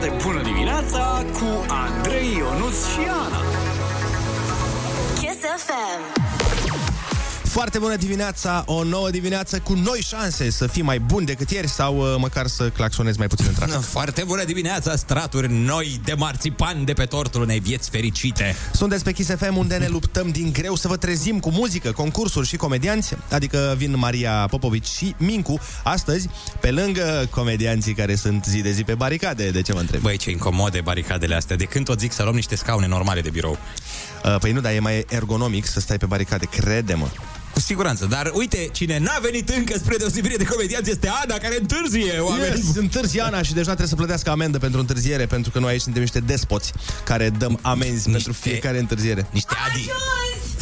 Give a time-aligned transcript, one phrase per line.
[0.00, 3.39] foarte bună dimineața cu Andrei Ionuț și Ana.
[7.50, 11.68] Foarte bună dimineața, o nouă dimineață cu noi șanse să fii mai bun decât ieri
[11.68, 13.80] sau uh, măcar să claxonezi mai puțin în trafic.
[13.98, 18.56] Foarte bună dimineața, straturi noi de marțipan de pe tortul unei vieți fericite.
[18.72, 22.46] Sunteți pe Kiss FM unde ne luptăm din greu să vă trezim cu muzică, concursuri
[22.46, 26.28] și comedianți, adică vin Maria Popovici și Mincu astăzi,
[26.60, 30.00] pe lângă comedianții care sunt zi de zi pe baricade, de ce mă întreb?
[30.00, 31.56] Băi, ce incomode baricadele astea.
[31.56, 33.58] De când tot zic să luăm niște scaune normale de birou.
[34.24, 37.06] Uh, Păi nu, dar e mai ergonomic să stai pe baricade, crede-mă.
[37.52, 41.56] Cu siguranță, dar uite, cine n-a venit încă spre deosebire de comedianți este Ana, care
[41.60, 42.56] întârzie, oameni.
[42.66, 45.80] Yes, întârzi Ana și deja trebuie să plătească amendă pentru întârziere, pentru că noi aici
[45.80, 46.72] suntem niște despoți
[47.04, 49.26] care dăm amenzi pentru fiecare întârziere.
[49.30, 49.88] Niște adi.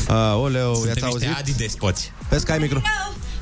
[0.08, 1.38] Aoleu, Suntem i-ați niște auzit?
[1.38, 2.12] adi despoți.
[2.28, 2.80] Vezi că ai micro.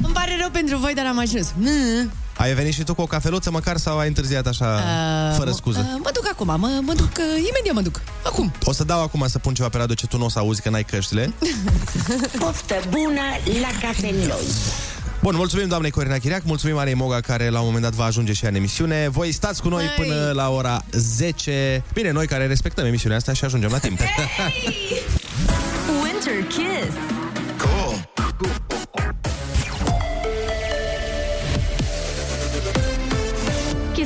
[0.02, 1.52] Îmi pare rău pentru voi, dar am ajuns.
[1.56, 2.10] Mm.
[2.38, 5.56] Ai venit și tu cu o cafeluță măcar sau ai întârziat așa, Uh, fără mă-
[5.56, 5.78] scuză?
[5.78, 8.00] uh, mă duc acum, mă, mă duc, uh, imediat mă duc.
[8.24, 8.52] Acum.
[8.64, 10.62] O să dau acum să pun ceva pe radio ce tu nu o să auzi
[10.62, 11.32] că n-ai căștile.
[12.38, 13.20] Poftă bună
[13.60, 14.46] la cafeloi.
[15.22, 18.32] Bun, mulțumim doamnei Corina Chiriac, mulțumim Anei Moga care la un moment dat va ajunge
[18.32, 19.08] și ea în emisiune.
[19.08, 19.94] Voi stați cu noi Hai.
[20.06, 21.82] până la ora 10.
[21.92, 23.98] Bine, noi care respectăm emisiunea asta și ajungem la timp.
[23.98, 24.24] Winter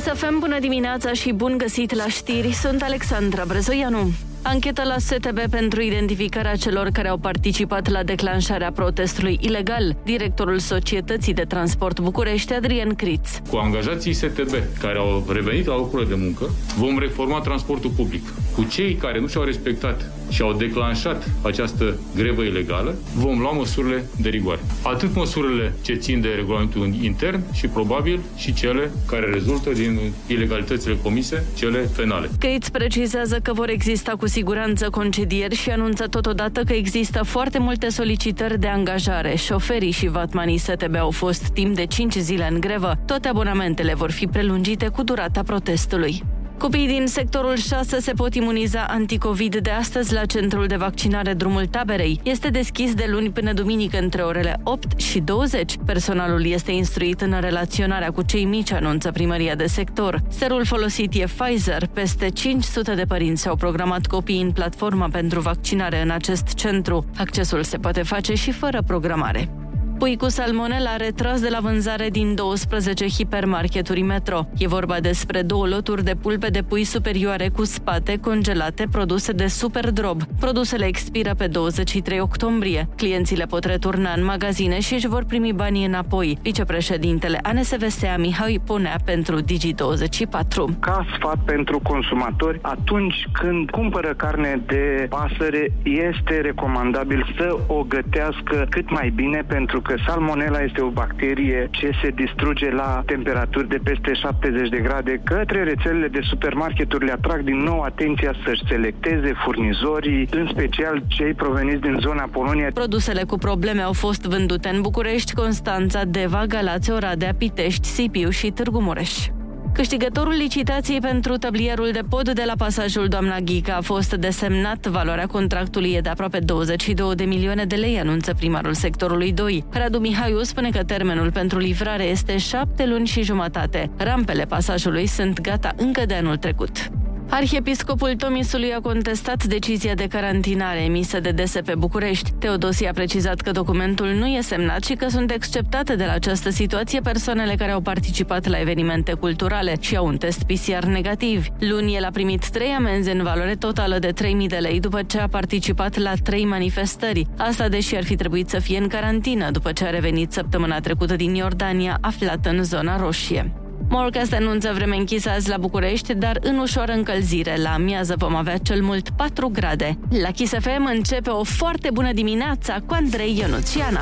[0.01, 2.51] Chisafem, bună dimineața și bun găsit la știri.
[2.51, 4.11] Sunt Alexandra Brezoianu.
[4.41, 9.95] Anchetă la STB pentru identificarea celor care au participat la declanșarea protestului ilegal.
[10.03, 13.37] Directorul Societății de Transport București, Adrian Criț.
[13.49, 18.23] Cu angajații STB care au revenit la locurile de muncă, vom reforma transportul public.
[18.55, 24.05] Cu cei care nu și-au respectat și au declanșat această grevă ilegală, vom lua măsurile
[24.21, 24.59] de rigoare.
[24.83, 30.97] Atât măsurile ce țin de regulamentul intern și probabil și cele care rezultă din ilegalitățile
[31.03, 32.29] comise, cele penale.
[32.39, 37.89] Criț precizează că vor exista cu siguranță concedieri și anunță totodată că există foarte multe
[37.89, 39.35] solicitări de angajare.
[39.35, 42.93] Șoferii și vatmanii STB au fost timp de 5 zile în grevă.
[43.05, 46.23] Toate abonamentele vor fi prelungite cu durata protestului.
[46.61, 51.65] Copiii din sectorul 6 se pot imuniza anticovid de astăzi la centrul de vaccinare Drumul
[51.65, 52.19] Taberei.
[52.23, 55.75] Este deschis de luni până duminică între orele 8 și 20.
[55.85, 60.21] Personalul este instruit în relaționarea cu cei mici, anunță primăria de sector.
[60.29, 61.87] Serul folosit e Pfizer.
[61.87, 67.05] Peste 500 de părinți au programat copiii în platforma pentru vaccinare în acest centru.
[67.17, 69.60] Accesul se poate face și fără programare.
[70.01, 74.47] Pui cu salmonel a retras de la vânzare din 12 hipermarketuri Metro.
[74.57, 79.47] E vorba despre două loturi de pulpe de pui superioare cu spate congelate produse de
[79.47, 80.21] Superdrob.
[80.39, 82.87] Produsele expiră pe 23 octombrie.
[82.95, 86.37] Clienții le pot returna în magazine și își vor primi banii înapoi.
[86.41, 90.79] Vicepreședintele ANSVSA Mihai Ponea pentru Digi24.
[90.79, 98.65] ca sfat pentru consumatori, atunci când cumpără carne de pasăre, este recomandabil să o gătească
[98.69, 103.79] cât mai bine, pentru că salmonella este o bacterie ce se distruge la temperaturi de
[103.83, 105.21] peste 70 de grade.
[105.23, 111.33] Către rețelele de supermarketuri le atrag din nou atenția să-și selecteze furnizorii, în special cei
[111.33, 112.69] proveniți din zona Polonia.
[112.73, 118.51] Produsele cu probleme au fost vândute în București, Constanța, Deva, Galați, Oradea, Pitești, Sibiu și
[118.51, 119.27] Târgu Mureș.
[119.73, 124.87] Câștigătorul licitației pentru tablierul de pod de la pasajul Doamna Ghica a fost desemnat.
[124.87, 129.65] Valoarea contractului e de aproape 22 de milioane de lei, anunță primarul sectorului 2.
[129.69, 133.91] Radu Mihaiu spune că termenul pentru livrare este șapte luni și jumătate.
[133.97, 136.89] Rampele pasajului sunt gata încă de anul trecut.
[137.33, 142.31] Arhiepiscopul Tomisului a contestat decizia de carantinare emisă de DSP București.
[142.31, 146.49] Teodosie a precizat că documentul nu e semnat și că sunt exceptate de la această
[146.49, 151.45] situație persoanele care au participat la evenimente culturale și au un test PCR negativ.
[151.59, 155.19] Luni el a primit trei amenzi în valoare totală de 3.000 de lei după ce
[155.19, 157.27] a participat la trei manifestări.
[157.37, 161.15] Asta deși ar fi trebuit să fie în carantină după ce a revenit săptămâna trecută
[161.15, 163.60] din Iordania, aflată în zona roșie.
[163.91, 167.55] Morcast anunță vreme închisă azi la București, dar în ușoară încălzire.
[167.61, 169.97] La amiază vom avea cel mult 4 grade.
[170.21, 174.01] La Kiss FM începe o foarte bună dimineața cu Andrei Ionuțiana.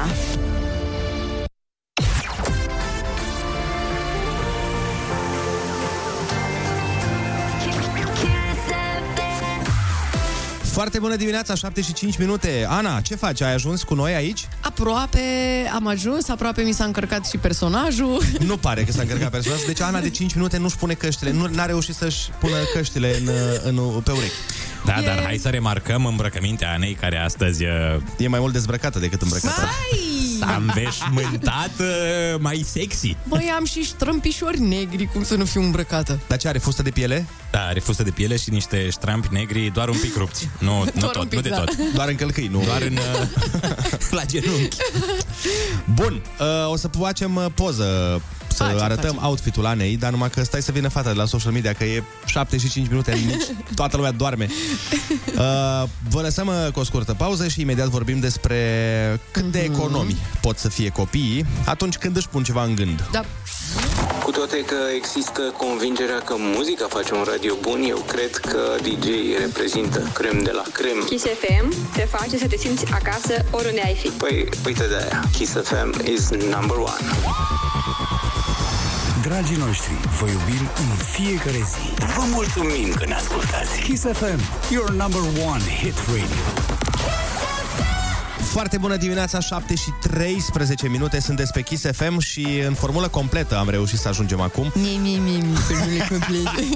[10.80, 12.66] Foarte bună dimineața, 7 și 5 minute.
[12.70, 13.42] Ana, ce faci?
[13.42, 14.48] Ai ajuns cu noi aici?
[14.62, 15.20] Aproape
[15.74, 18.22] am ajuns, aproape mi s-a încărcat și personajul.
[18.48, 19.66] Nu pare că s-a încărcat personajul.
[19.68, 23.30] Deci Ana de 5 minute nu-și pune căștile, nu n-a reușit să-și pună căștile în,
[23.64, 24.34] în, pe urechi.
[24.86, 25.06] Da, e...
[25.06, 27.64] dar hai să remarcăm îmbrăcămintea Anei, care astăzi...
[27.64, 29.62] uh, E mai mult dezbrăcată decât îmbrăcată.
[29.62, 30.19] Vai!
[30.39, 33.15] S-a înveșmântat uh, mai sexy.
[33.27, 36.19] Băi, am și strâmpișori negri, cum să nu fiu îmbrăcată.
[36.27, 37.27] Dar ce are fustă de piele?
[37.51, 40.50] Da, are fustă de piele și niște ștrampi negri, doar un pic rupți.
[40.59, 41.57] Nu, nu Doar tot, un pic, nu de da.
[41.57, 41.77] tot.
[41.94, 42.62] Doar în călcâi, nu?
[42.65, 43.27] Doar în, uh,
[44.18, 44.77] la genunchi.
[45.94, 48.21] Bun, uh, o să facem uh, poză
[48.60, 49.28] să Facem, arătăm facem.
[49.30, 52.04] outfit-ul Anei, dar numai că stai să vină fata de la social media, că e
[52.26, 53.44] 75 minute, nici
[53.76, 54.48] toată lumea doarme.
[55.38, 58.60] Uh, vă lăsăm uh, cu o scurtă pauză și imediat vorbim despre
[59.32, 63.08] cât de economi pot să fie copiii atunci când își pun ceva în gând.
[63.12, 63.24] Da,
[64.24, 69.08] Cu toate că există convingerea că muzica face un radio bun, eu cred că DJ
[69.40, 71.04] reprezintă crem de la crem.
[71.10, 74.08] Kiss FM te face să te simți acasă oriunde ai fi.
[74.10, 75.24] Păi, uite de aia.
[75.38, 77.06] Kiss FM is number one.
[79.21, 82.04] Dragii noștri, vă iubim în fiecare zi.
[82.16, 83.81] Vă mulțumim că ne ascultați.
[83.81, 84.39] Kiss FM,
[84.71, 86.88] your number one hit radio.
[88.44, 93.57] Foarte bună dimineața, 7 și 13 minute, sunteți pe Kiss FM și în formulă completă
[93.57, 94.71] am reușit să ajungem acum.
[94.75, 96.68] mi, mi, mi, mi, formule complete.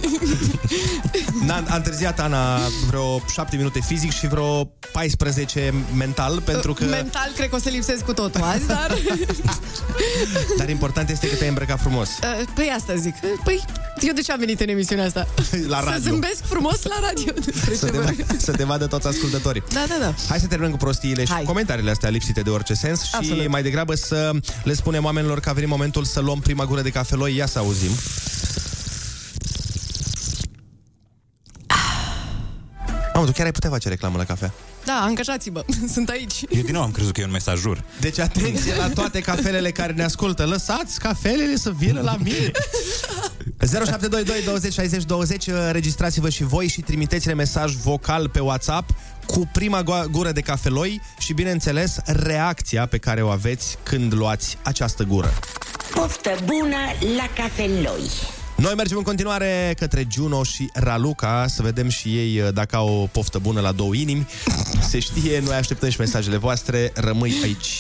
[1.47, 2.57] N-a, a întârziat Ana
[2.87, 6.83] vreo 7 minute fizic și vreo 14 mental, pentru că...
[6.83, 8.97] Mental, cred că o să lipsesc cu totul azi, dar...
[10.57, 12.07] Dar important este că te-ai îmbrăcat frumos.
[12.09, 13.15] Uh, Păi asta zic.
[13.43, 13.65] Păi,
[13.99, 15.27] eu de ce am venit în emisiunea asta?
[15.67, 15.99] La Să radio.
[16.11, 17.33] zâmbesc frumos la radio.
[17.45, 18.25] Despre Să ce te, vorbim.
[18.27, 19.63] va- să te vadă toți ascultătorii.
[19.73, 20.13] Da, da, da.
[20.29, 21.43] Hai să terminăm cu prostiile și Hai.
[21.53, 23.47] Comentariile astea lipsite de orice sens și Absolut.
[23.47, 24.31] mai degrabă să
[24.63, 27.35] le spunem oamenilor că a venit momentul să luăm prima gură de cafeloi.
[27.35, 27.91] Ia să auzim.
[33.13, 34.53] Mamă, tu chiar ai putea face reclamă la cafea.
[34.85, 35.65] Da, angajați-mă.
[35.93, 36.41] Sunt aici.
[36.49, 37.83] Eu din nou am crezut că e un mesajur.
[37.99, 40.45] Deci atenție la toate cafelele care ne ascultă.
[40.45, 42.51] Lăsați cafelele să vină la mine.
[43.67, 48.89] 0722 20 60 20 Registrați-vă și voi și trimiteți-ne mesaj vocal pe WhatsApp
[49.25, 54.57] cu prima go- gură de cafeloi și, bineînțeles, reacția pe care o aveți când luați
[54.63, 55.33] această gură.
[55.93, 56.77] Poftă bună
[57.17, 58.09] la cafeloi.
[58.55, 63.01] Noi mergem în continuare către Juno și Raluca Să vedem și ei uh, dacă au
[63.01, 64.27] o poftă bună la două inimi
[64.89, 67.77] Se știe, noi așteptăm și mesajele voastre Rămâi aici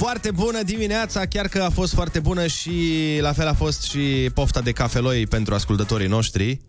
[0.00, 2.72] foarte bună dimineața, chiar că a fost foarte bună și
[3.20, 6.60] la fel a fost și pofta de cafeloi pentru ascultătorii noștri.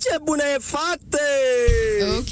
[0.00, 1.26] Ce bună e, fate!
[2.18, 2.28] Ok.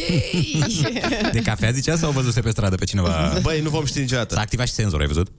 [1.33, 3.39] De cafea zicea sau văzuse pe stradă pe cineva?
[3.43, 4.35] Băi, nu vom ști niciodată.
[4.35, 5.33] S-a activat și senzorul, ai văzut?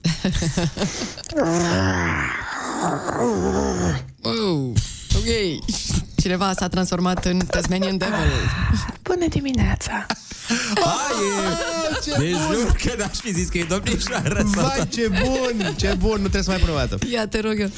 [4.22, 4.72] Oh,
[5.16, 5.62] ok.
[6.16, 8.14] Cineva s-a transformat în Tasmanian Devil.
[9.02, 10.06] Bună dimineața!
[12.18, 14.62] Deci nu că n-aș fi zis că e domnișoară sau...
[14.62, 16.98] Vai, ce bun, ce bun, nu trebuie să mai pun o dată.
[17.10, 17.70] Ia, te rog eu.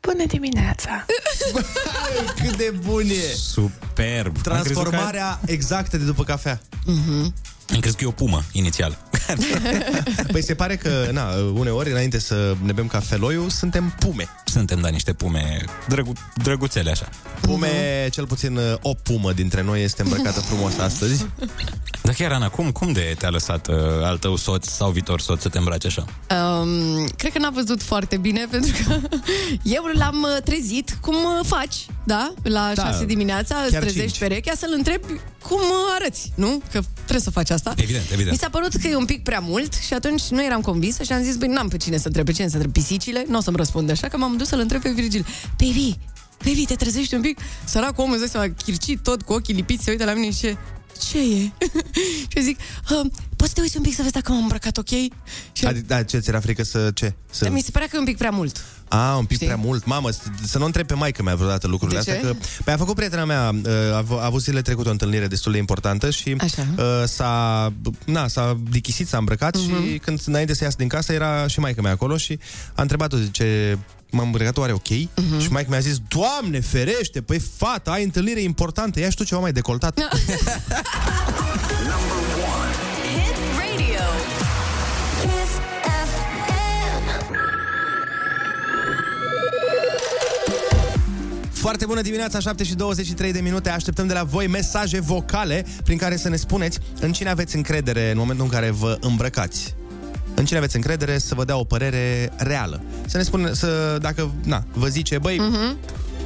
[0.00, 1.06] Bună dimineața!
[2.36, 3.34] Cât de bun e!
[3.34, 4.42] Superb!
[4.42, 6.60] Transformarea exactă de după cafea.
[7.72, 8.98] Am crezut că e o pumă, inițial.
[10.32, 14.28] Păi se pare că, na, uneori, înainte să ne bem cafeloiul, suntem pume.
[14.44, 17.08] Suntem, da, niște pume drăgu- drăguțele, așa.
[17.40, 21.26] Pume, cel puțin uh, o pumă dintre noi este îmbrăcată frumos astăzi.
[22.02, 25.42] Dar chiar, Ana, cum, cum de te-a lăsat uh, al tău soț sau viitor soț
[25.42, 26.04] să te îmbraci așa?
[26.30, 29.00] Um, cred că n-a văzut foarte bine pentru că
[29.62, 32.32] eu l-am uh, trezit cum uh, faci, da?
[32.42, 34.18] La Da, 6 dimineața îți chiar trezești cinci.
[34.18, 35.06] perechea să-l întrebi
[35.42, 36.62] cum uh, arăți, nu?
[36.72, 37.72] Că trebuie să faci asta.
[37.76, 38.30] Evident, evident.
[38.30, 41.12] Mi s-a părut că e un pic prea mult și atunci nu eram convinsă și
[41.12, 43.40] am zis, băi, n-am pe cine să întreb, pe cine să întreb pisicile, nu o
[43.40, 45.26] să-mi răspundă, așa că m-am dus să-l întreb pe Virgil.
[45.58, 45.98] Baby,
[46.44, 47.38] baby, te trezești un pic?
[47.64, 50.40] Săracul omul, îți dai seama, chircit tot, cu ochii lipiți, se uită la mine și
[50.40, 50.56] ce
[50.98, 51.52] ce e?
[52.30, 52.58] și eu zic,
[52.90, 54.88] uh, poți să te uiți un pic să vezi dacă m-am îmbrăcat ok?
[55.52, 57.14] Și Adică, da, ce ți era frică să ce?
[57.30, 57.50] Să...
[57.50, 58.64] mi se părea că e un pic prea mult.
[58.88, 59.46] A, un pic Știi?
[59.46, 59.84] prea mult.
[59.86, 62.28] Mamă, să- să nu întreb pe maică mea vreodată lucrurile De astea.
[62.30, 62.36] ce?
[62.36, 65.26] Că, păi a făcut prietena mea, uh, a, av- a avut zilele trecute o întâlnire
[65.26, 66.66] destul de importantă și Așa.
[66.78, 67.72] uh, s-a,
[68.04, 69.64] na, s-a dichisit, s-a îmbrăcat Mhm.
[69.84, 69.90] uh-huh.
[69.92, 72.38] și când înainte să iasă din casă era și maică mea acolo și
[72.74, 73.78] a întrebat-o, zice,
[74.10, 74.88] m-am îmbrăcat oare ok?
[74.88, 75.06] Mhm.
[75.16, 75.40] Uh-huh.
[75.42, 79.40] Și maică mi-a zis, Doamne ferește, păi fata, ai întâlnire importantă, ia și tu ceva
[79.40, 79.98] mai decoltat.
[91.58, 93.70] Foarte bună dimineața, 7 și 23 de minute.
[93.70, 98.10] Așteptăm de la voi mesaje vocale prin care să ne spuneți în cine aveți încredere
[98.10, 99.74] în momentul în care vă îmbrăcați.
[100.34, 102.82] În cine aveți încredere să vă dea o părere reală.
[103.06, 105.76] Să ne spună, să, dacă, na, vă zice, băi, uh-huh.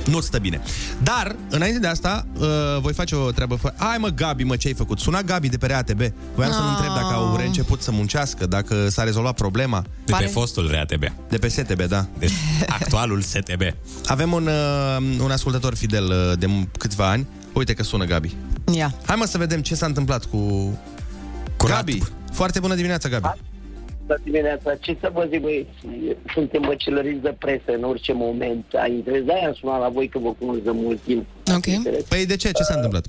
[0.07, 0.61] Nu-ți stă bine.
[1.03, 2.47] Dar, înainte de asta, uh,
[2.81, 3.55] voi face o treabă...
[3.55, 3.73] Fă...
[3.77, 4.99] Hai mă, Gabi, mă, ce-ai făcut?
[4.99, 6.01] Suna Gabi de pe RATB.
[6.35, 6.75] Voiam să-l Ah.
[6.77, 9.85] întreb dacă au reînceput să muncească, dacă s-a rezolvat problema.
[10.05, 11.03] De pe fostul RATB.
[11.29, 12.07] De pe STB, da.
[12.19, 12.33] Deci
[12.69, 13.61] actualul STB.
[14.07, 17.27] Avem un, uh, un ascultător fidel uh, de m- câțiva ani.
[17.53, 18.37] Uite că sună Gabi.
[18.73, 18.95] Ia.
[19.07, 20.39] Hai mă să vedem ce s-a întâmplat cu,
[21.57, 21.99] cu Gabi.
[22.33, 23.29] Foarte bună dimineața, Gabi.
[24.07, 25.69] Bună dimineața, ce să vă zic, băieți,
[26.35, 28.65] suntem băcelăriți de presă în orice moment.
[28.75, 31.27] A interes, de-aia am sunat la voi că vă cunosc de mult timp.
[31.55, 31.93] Ok.
[32.09, 32.51] Păi de ce?
[32.51, 33.07] Ce s-a întâmplat?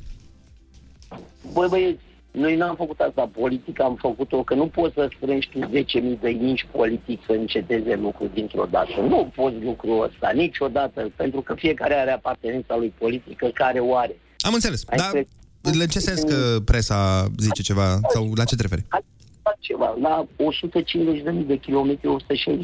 [1.53, 5.59] Băi, băieți, noi n-am făcut asta politică, am făcut-o, că nu poți să strângi tu
[5.59, 9.01] 10.000 de inși politic să înceteze lucrul dintr-o dată.
[9.07, 14.19] Nu poți lucrul ăsta niciodată, pentru că fiecare are apartenența lui politică, care o are.
[14.37, 15.27] Am înțeles, Ai dar înțeles?
[15.81, 17.99] în ce sens că presa zice ceva?
[18.13, 18.85] Sau la ce te referi?
[19.43, 19.95] Fac ceva.
[20.01, 20.25] La
[21.33, 22.15] 150.000 de kilometri,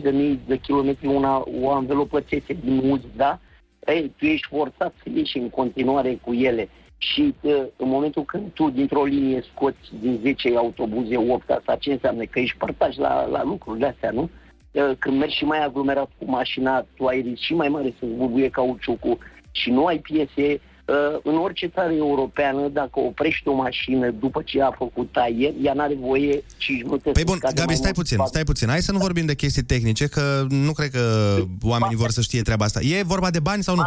[0.04, 3.40] 160.000 de kilometri, una, o anvelopă țese din muzică, da?
[3.86, 6.70] Ei, tu ești forțat să ieși în continuare cu ele.
[6.98, 11.92] Și uh, în momentul când tu dintr-o linie scoți din 10 autobuze 8, asta ce
[11.92, 12.24] înseamnă?
[12.24, 14.30] Că ești partaj la, la lucrurile astea, nu?
[14.72, 18.12] Uh, Când mergi și mai aglomerat cu mașina, tu ai risc și mai mare să-ți
[18.12, 19.18] bubuie cauciucul
[19.52, 20.62] și nu ai piese.
[20.90, 25.74] Uh, În orice țară europeană, dacă oprești o mașină după ce a făcut taier, ea
[25.74, 28.08] n-are voie 5 minute Păi să bun, scade Gabi, mai stai mult.
[28.08, 28.68] puțin, stai puțin.
[28.68, 32.42] Hai să nu vorbim de chestii tehnice, că nu cred că oamenii vor să știe
[32.42, 32.80] treaba asta.
[32.82, 33.84] E vorba de bani sau nu?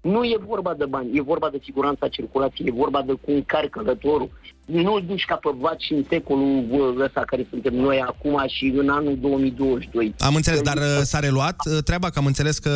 [0.00, 3.70] Nu e vorba de bani, e vorba de siguranța circulației, e vorba de cum încarci
[3.70, 4.30] călătorul.
[4.64, 8.72] Nu îl duci ca pe vaci în secolul bă, ăsta care suntem noi acum și
[8.76, 10.14] în anul 2022.
[10.18, 12.70] Am înțeles, dar uh, s-a reluat uh, treaba, că am înțeles că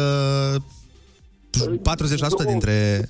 [2.45, 3.09] 40% dintre...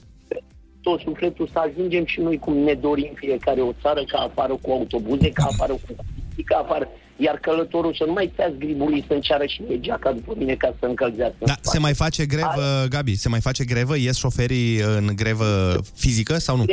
[0.83, 4.71] tot sufletul să ajungem și noi cum ne dorim fiecare o țară, ca afară cu
[4.71, 9.13] autobuze, ca afară cu copii, ca afară, iar călătorul să nu mai stea zgribului să
[9.15, 11.37] înceară și e geaca după mine ca să încălzească.
[11.45, 13.97] Da, se mai face grevă, Gabi, se mai face grevă?
[13.97, 16.65] Ies șoferii în grevă fizică sau nu?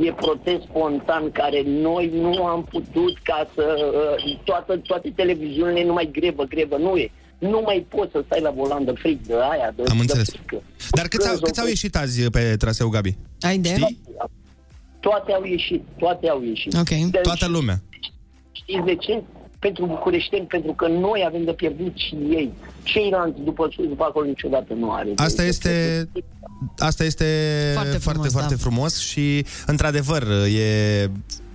[0.00, 3.76] E protest spontan care noi nu am putut ca să...
[4.24, 7.10] uh, Toată, toate televiziunile numai grevă, grevă, nu e.
[7.38, 10.28] Nu mai poți să stai la volan de fric, de aia, de, Am de înțeles.
[10.30, 10.62] frică.
[10.90, 13.16] Dar câți au, Când câți au o- ieșit azi pe traseu, Gabi?
[13.40, 13.68] Ai de?
[13.68, 13.98] Știi?
[15.00, 16.74] Toate au ieșit, toate au ieșit.
[16.74, 16.88] Ok.
[16.88, 17.82] De- Toată lumea.
[18.52, 19.22] Știți de ce?
[19.58, 22.52] Pentru bucureșteni, pentru că noi avem de pierdut și ei.
[22.82, 25.12] Ceilalți după sus, după acolo niciodată nu are.
[25.16, 26.08] Asta este
[26.78, 27.24] Asta este
[27.74, 28.60] foarte, foarte, foarte da.
[28.60, 30.22] frumos și, într-adevăr,
[30.56, 31.06] e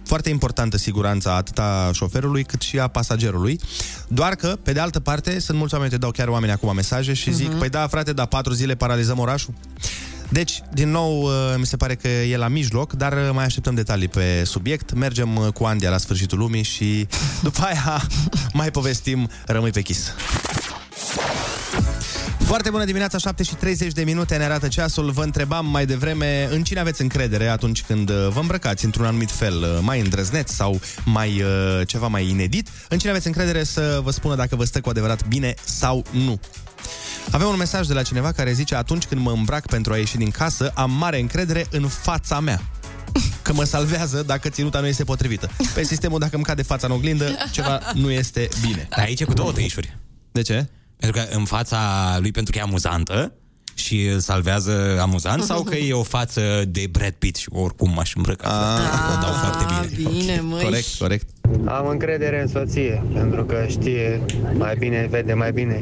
[0.06, 3.60] foarte importantă siguranța atât a șoferului cât și a pasagerului.
[4.08, 7.14] Doar că, pe de altă parte, sunt mulți oameni, te dau chiar oameni acum mesaje
[7.14, 7.58] și zic, Mhm.
[7.58, 9.54] păi da, frate, dar patru zile paralizăm orașul.
[10.30, 13.76] Deci, din nou, uh, mi se pare că e la mijloc, dar uh, mai așteptăm
[13.76, 14.94] detalii pe subiect.
[14.94, 17.08] Mergem uh, cu Andia la sfârșitul lumii și
[17.44, 18.02] după aia
[18.54, 20.12] mai povestim, rămâi pe chis.
[22.46, 25.12] Foarte bună dimineața, 7 și 30 de minute ne arată ceasul.
[25.12, 29.32] Vă întrebam mai devreme în cine aveți încredere atunci când uh, vă îmbrăcați într-un anumit
[29.32, 32.70] fel uh, mai îndrăzneț sau mai uh, ceva mai inedit.
[32.90, 36.40] În cine aveți încredere să vă spună dacă vă stă cu adevărat bine sau nu.
[37.32, 40.18] Avem un mesaj de la cineva care zice atunci când mă îmbrac pentru a ieși
[40.18, 42.62] din casă, am mare încredere în fața mea.
[43.42, 45.50] Că mă salvează dacă ținuta nu este potrivită.
[45.74, 48.88] Pe sistemul, dacă îmi cade fața în oglindă, ceva nu este bine.
[48.90, 49.98] Dar aici e cu două tăișuri.
[50.32, 50.68] De ce?
[51.04, 51.78] Pentru că în fața
[52.20, 53.34] lui pentru că e amuzantă
[53.74, 58.16] și îl salvează amuzant sau că e o față de Brad Pitt și oricum m-aș
[58.16, 58.50] îmbrăca.
[58.50, 60.10] frate, o dau foarte bine.
[60.12, 60.64] Bine, măi.
[60.64, 61.28] Corect, corect.
[61.66, 64.22] Am încredere în soție, pentru că știe
[64.58, 65.82] mai bine, vede mai bine.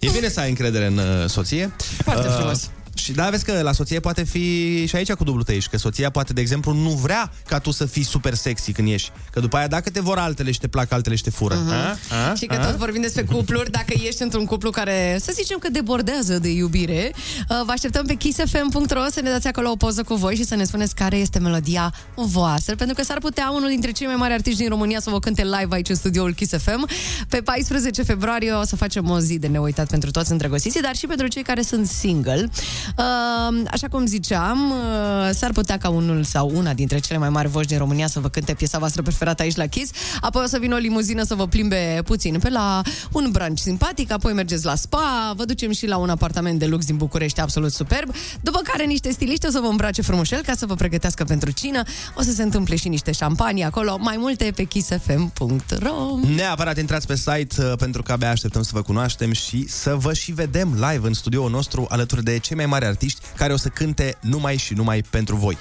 [0.00, 1.72] E bine să ai încredere în uh, soție.
[2.04, 2.70] Foarte frumos.
[2.94, 6.10] Și da, vezi că la soție poate fi și aici cu dublu tăiș, că soția
[6.10, 9.10] poate, de exemplu, nu vrea ca tu să fii super sexy când ieși.
[9.32, 11.54] Că după aia, dacă te vor altele și te plac altele și te fură.
[11.54, 11.72] Mhm.
[11.72, 11.98] A?
[12.30, 12.34] A?
[12.34, 12.66] Și că A?
[12.66, 17.12] tot vorbim despre cupluri, dacă ești într-un cuplu care, să zicem că debordează de iubire,
[17.14, 20.54] uh, vă așteptăm pe kissfm.ro să ne dați acolo o poză cu voi și să
[20.54, 24.32] ne spuneți care este melodia voastră, pentru că s-ar putea unul dintre cei mai mari
[24.32, 26.88] artiști din România să vă cânte live aici în studioul Kiss FM.
[27.28, 31.06] Pe 14 februarie o să facem o zi de neuitat pentru toți îndrăgostiții, dar și
[31.06, 32.50] pentru cei care sunt single.
[32.96, 37.48] Uh, Așa cum ziceam, uh, s-ar putea ca unul sau una dintre cele mai mari
[37.48, 40.58] voci din România să vă cânte piesa voastră preferată aici la Kiss, apoi o să
[40.58, 42.82] vină o limuzină să vă plimbe puțin pe la
[43.12, 46.84] un brunch simpatic, apoi mergeți la spa, vă ducem și la un apartament de lux
[46.84, 50.66] din București absolut superb, după care niște stiliști o să vă îmbrace frumușel ca să
[50.66, 51.82] vă pregătească pentru cină,
[52.14, 57.16] o să se întâmple și niște șampanii acolo, mai multe pe kissfm.ro Neapărat intrați pe
[57.16, 61.06] site uh, pentru că abia așteptăm să vă cunoaștem și să vă și vedem live
[61.06, 64.74] în studioul nostru alături de cei mai mari artiști care o să cânte numai și
[64.74, 65.58] numai pentru voi.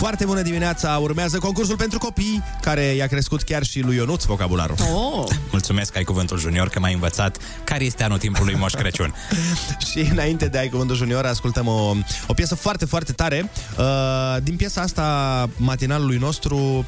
[0.00, 0.98] Foarte bună dimineața!
[1.02, 4.76] Urmează concursul pentru copii, care i-a crescut chiar și lui Ionuț vocabularul.
[4.94, 5.24] Oh.
[5.50, 9.14] Mulțumesc că ai cuvântul junior, că m-ai învățat care este anul timpului Moș Crăciun.
[9.90, 11.94] și înainte de ai cuvântul junior, ascultăm o,
[12.26, 13.50] o piesă foarte, foarte tare.
[13.78, 16.86] Uh, din piesa asta, matinalului nostru,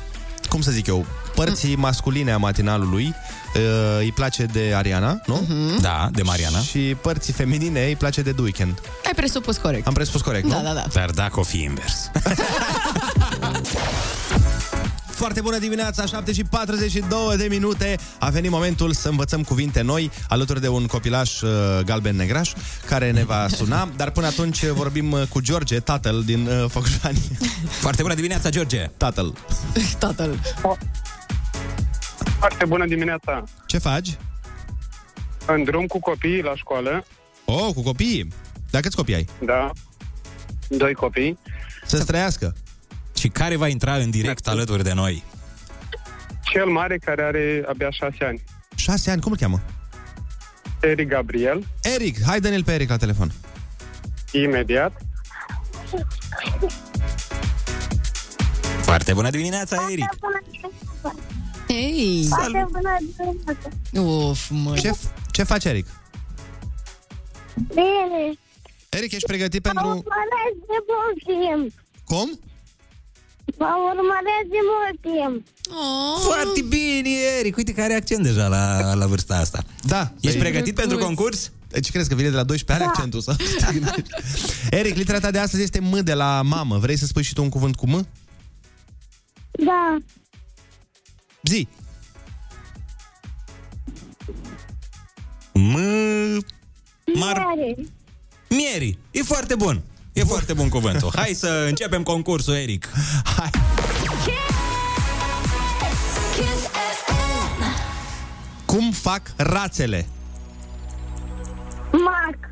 [0.48, 1.06] cum să zic eu,
[1.44, 3.14] părții masculine a matinalului
[3.54, 3.62] uh,
[3.98, 5.46] îi place de Ariana, nu?
[5.80, 6.58] Da, de Mariana.
[6.58, 8.80] Și părții feminine îi place de The Weeknd.
[9.06, 9.86] Ai presupus corect.
[9.86, 10.62] Am presupus corect, Da, nu?
[10.62, 10.84] da, da.
[10.92, 12.10] Dar dacă o fi invers.
[15.22, 17.98] Foarte bună dimineața, 7 și 42 de minute.
[18.18, 21.50] A venit momentul să învățăm cuvinte noi alături de un copilaș uh,
[21.84, 22.52] galben-negraș
[22.86, 23.88] care ne va suna.
[23.96, 27.18] Dar până atunci vorbim uh, cu George, tatăl din uh, Făcușani.
[27.68, 28.90] Foarte bună dimineața, George!
[28.96, 29.34] Tatăl.
[29.98, 30.38] Tatăl.
[32.42, 33.44] Foarte bună dimineața!
[33.66, 34.16] Ce faci?
[35.46, 37.04] În drum cu copiii la școală.
[37.44, 38.28] Oh, cu copiii.
[38.70, 39.28] Dar câți copii ai?
[39.44, 39.70] Da.
[40.68, 41.38] Doi copii.
[41.86, 42.54] Să-ți trăiască.
[43.18, 45.24] Și care va intra în direct alături de noi?
[46.40, 48.42] Cel mare care are abia șase ani.
[48.74, 49.60] Șase ani, cum îl cheamă?
[50.80, 51.66] Eric Gabriel.
[51.82, 53.32] Eric, hai dă-ne pe Eric la telefon.
[54.32, 54.92] Imediat.
[58.80, 60.08] Foarte bună dimineața, Eric!
[61.72, 62.26] Ei!
[62.28, 63.68] Foarte bună dimineața.
[64.10, 64.76] Uf, mă.
[64.78, 64.90] Ce,
[65.30, 65.86] ce faci, Eric?
[67.68, 68.38] Bine.
[68.88, 69.88] Eric, ești pregătit Mă pentru...
[69.88, 71.72] urmăresc de mult timp.
[72.04, 72.40] Cum?
[73.58, 75.46] Mă urmăresc de mult timp.
[75.70, 76.20] Oh.
[76.20, 77.56] Foarte bine, Eric!
[77.56, 79.62] Uite că are accent deja la, la vârsta asta.
[79.82, 80.12] Da.
[80.20, 81.52] Ești Păi- pregătit pentru concurs?
[81.68, 82.90] Deci crezi că vine de la 12 are Da.
[82.90, 83.34] accentul sau?
[84.70, 86.78] Eric, litera ta de astăzi este M de la mamă.
[86.78, 88.06] Vrei să spui și tu un cuvânt cu M?
[89.50, 89.96] Da.
[91.42, 91.68] Zi.
[95.52, 95.76] M...
[97.14, 97.36] Mar...
[97.38, 97.74] Mare.
[98.48, 98.98] Mieri.
[99.10, 99.82] E foarte bun.
[100.12, 101.10] E foarte bun cuvântul.
[101.20, 102.88] Hai să începem concursul, Eric.
[103.36, 103.50] Hai.
[108.66, 110.06] Cum fac rațele?
[111.92, 112.50] Mac.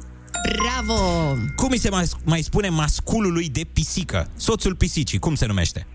[0.56, 1.34] Bravo!
[1.56, 4.28] Cum îi se mai, mai spune masculului de pisică?
[4.36, 5.86] Soțul pisicii, cum se numește?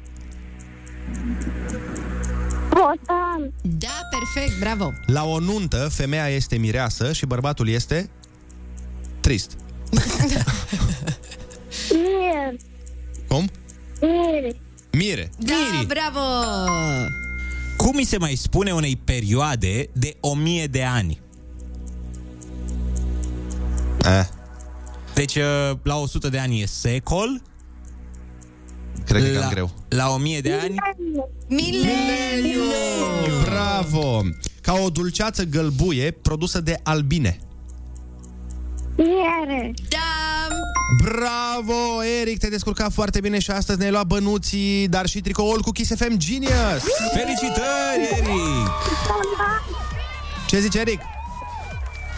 [2.79, 3.53] Botan.
[3.61, 4.93] Da, perfect, bravo!
[5.05, 8.09] La o nuntă, femeia este mireasă și bărbatul este
[9.19, 9.51] trist.
[11.91, 12.59] Mir.
[13.27, 13.49] Cum?
[14.01, 14.55] Mir.
[14.91, 15.29] Mire.
[15.37, 15.53] Da,
[15.87, 16.19] bravo!
[17.77, 21.21] Cum îi se mai spune unei perioade de o mie de ani?
[24.05, 24.25] Eh,
[25.13, 27.41] Deci, uh, la 100 de ani e secol,
[29.05, 29.71] cred că e la, cam greu.
[29.89, 30.75] la 1000 de ani
[31.47, 32.61] Mileniu!
[33.43, 34.21] Bravo!
[34.61, 37.39] Ca o dulceață gălbuie produsă de albine.
[38.95, 39.73] Miere.
[39.89, 39.97] Da!
[41.03, 45.71] Bravo, Eric, te-ai descurcat foarte bine și astăzi ne-ai luat bănuții, dar și tricoul cu
[45.71, 46.83] Kiss FM Genius.
[47.13, 48.69] Felicitări, Eric!
[50.47, 50.99] Ce zice Eric?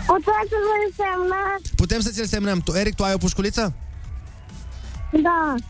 [0.06, 1.76] Puteți să vă însemnați?
[1.76, 2.60] Putem să ți-l semnăm.
[2.60, 3.62] Tu, Eric, tu ai o pușculiță?
[3.62, 3.87] Da.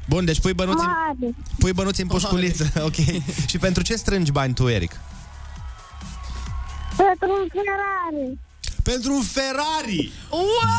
[0.07, 1.35] Bun, deci pui bănuți, în, Mare.
[1.59, 2.71] pui bănuți în pușculiță.
[2.83, 2.95] Ok.
[3.49, 4.91] și pentru ce strângi bani tu, Eric?
[6.97, 8.37] Pentru un Ferrari.
[8.83, 10.11] Pentru un Ferrari!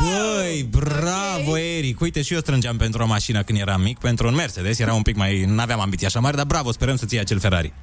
[0.03, 1.99] Băi, bravo, Eric!
[1.99, 5.01] Uite, și eu strângeam pentru o mașină când eram mic, pentru un Mercedes, era un
[5.01, 5.45] pic mai...
[5.47, 7.73] N-aveam ambiții așa mari, dar bravo, sperăm să-ți iei acel Ferrari.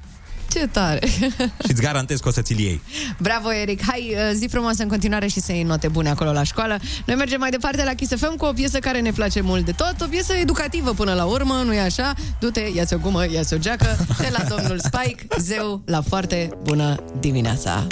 [0.47, 1.07] Ce tare!
[1.65, 2.81] Și îți garantez că o să ți-l iei.
[3.19, 3.81] Bravo, Eric!
[3.87, 6.79] Hai, uh, zi frumoasă în continuare și să iei note bune acolo la școală.
[7.05, 9.71] Noi mergem mai departe la Kiss FM cu o piesă care ne place mult de
[9.71, 12.13] tot, o piesă educativă până la urmă, nu e așa?
[12.39, 17.03] Du-te, ia-ți o gumă, ia-ți o geacă, de la domnul Spike, zeu, la foarte bună
[17.19, 17.87] dimineața!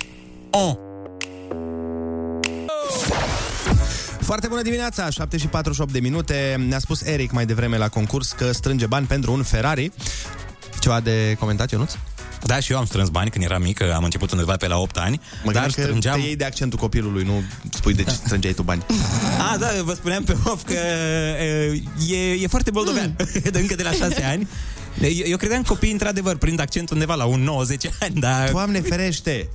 [0.50, 0.74] Oh.
[4.20, 6.66] Foarte bună dimineața, 7 și 48 de minute.
[6.68, 9.92] Ne-a spus Eric mai devreme la concurs că strânge bani pentru un Ferrari.
[10.80, 11.94] Ceva de comentat, Ionuț?
[12.46, 14.78] Da, și eu am strâns bani când eram mic, că am început undeva pe la
[14.78, 16.20] 8 ani, Mă dar gândeam că strângeam...
[16.20, 18.86] te iei de accentul copilului, nu spui de ce strângeai tu bani.
[19.52, 20.74] A, da, vă spuneam pe off că
[22.08, 23.16] e, e foarte moldovean,
[23.52, 24.48] de încă de la 6 ani.
[25.02, 28.50] Eu, eu credeam că copiii, într-adevăr, prind accent undeva la un 90 ani, dar...
[28.52, 29.50] Doamne ferește!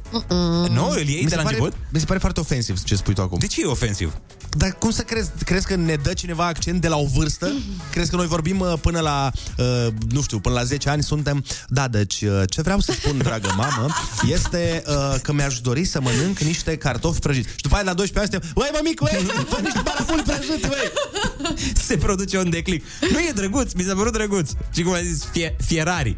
[0.73, 1.79] Nu, îl iei Mi de se la pare, început?
[1.89, 3.39] mi se pare foarte ofensiv ce spui tu acum.
[3.39, 4.13] De ce e ofensiv?
[4.57, 7.53] Dar cum să crezi, crezi că ne dă cineva accent de la o vârstă?
[7.93, 11.45] Crezi că noi vorbim uh, până la, uh, nu știu, până la 10 ani suntem...
[11.69, 13.87] Da, deci uh, ce vreau să spun, dragă mamă,
[14.29, 17.49] este uh, că mi-aș dori să mănânc niște cartofi prăjiți.
[17.49, 18.63] Și după aia la 12 ani suntem...
[18.63, 20.93] Băi, mămic, băi, fă niște balabuli prăjiți, băi!
[21.87, 22.85] Se produce un declic.
[23.13, 24.51] Nu e drăguț, mi s-a părut drăguț.
[24.75, 26.15] Și cum a zis, Fie, Fierari.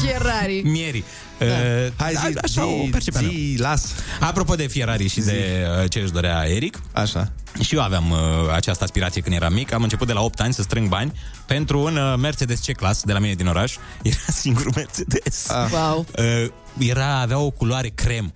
[0.00, 0.62] Ferrari.
[0.74, 1.04] Mieri.
[1.38, 1.44] Da.
[1.44, 3.30] Uh, Hai zi, așa zi, o percepem eu.
[3.30, 3.94] zi, las.
[4.20, 7.32] Apropo de Ferrari și de uh, ce își dorea Eric, Așa.
[7.60, 8.18] și eu aveam uh,
[8.54, 9.72] această aspirație când eram mic.
[9.72, 11.12] Am început de la 8 ani să strâng bani
[11.46, 13.76] pentru un uh, Mercedes C-Class de la mine din oraș.
[14.02, 15.50] Era singurul Mercedes.
[15.50, 15.70] Ah.
[15.72, 16.06] Wow.
[16.18, 18.32] Uh, era, avea o culoare crem.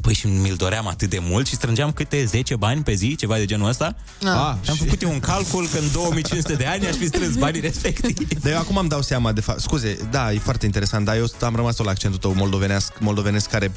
[0.00, 3.36] Păi și mi-l doream atât de mult și strângeam câte 10 bani pe zi, ceva
[3.36, 3.96] de genul ăsta.
[4.22, 4.54] Ah.
[4.62, 7.60] Și am făcut eu un calcul că în 2500 de ani aș fi strâns banii
[7.60, 8.34] respectivi.
[8.34, 9.60] Dar eu acum îmi dau seama de fapt.
[9.60, 13.50] Scuze, da, e foarte interesant, dar eu am rămas tot la accentul tău moldovenesc, moldovenesc
[13.50, 13.72] care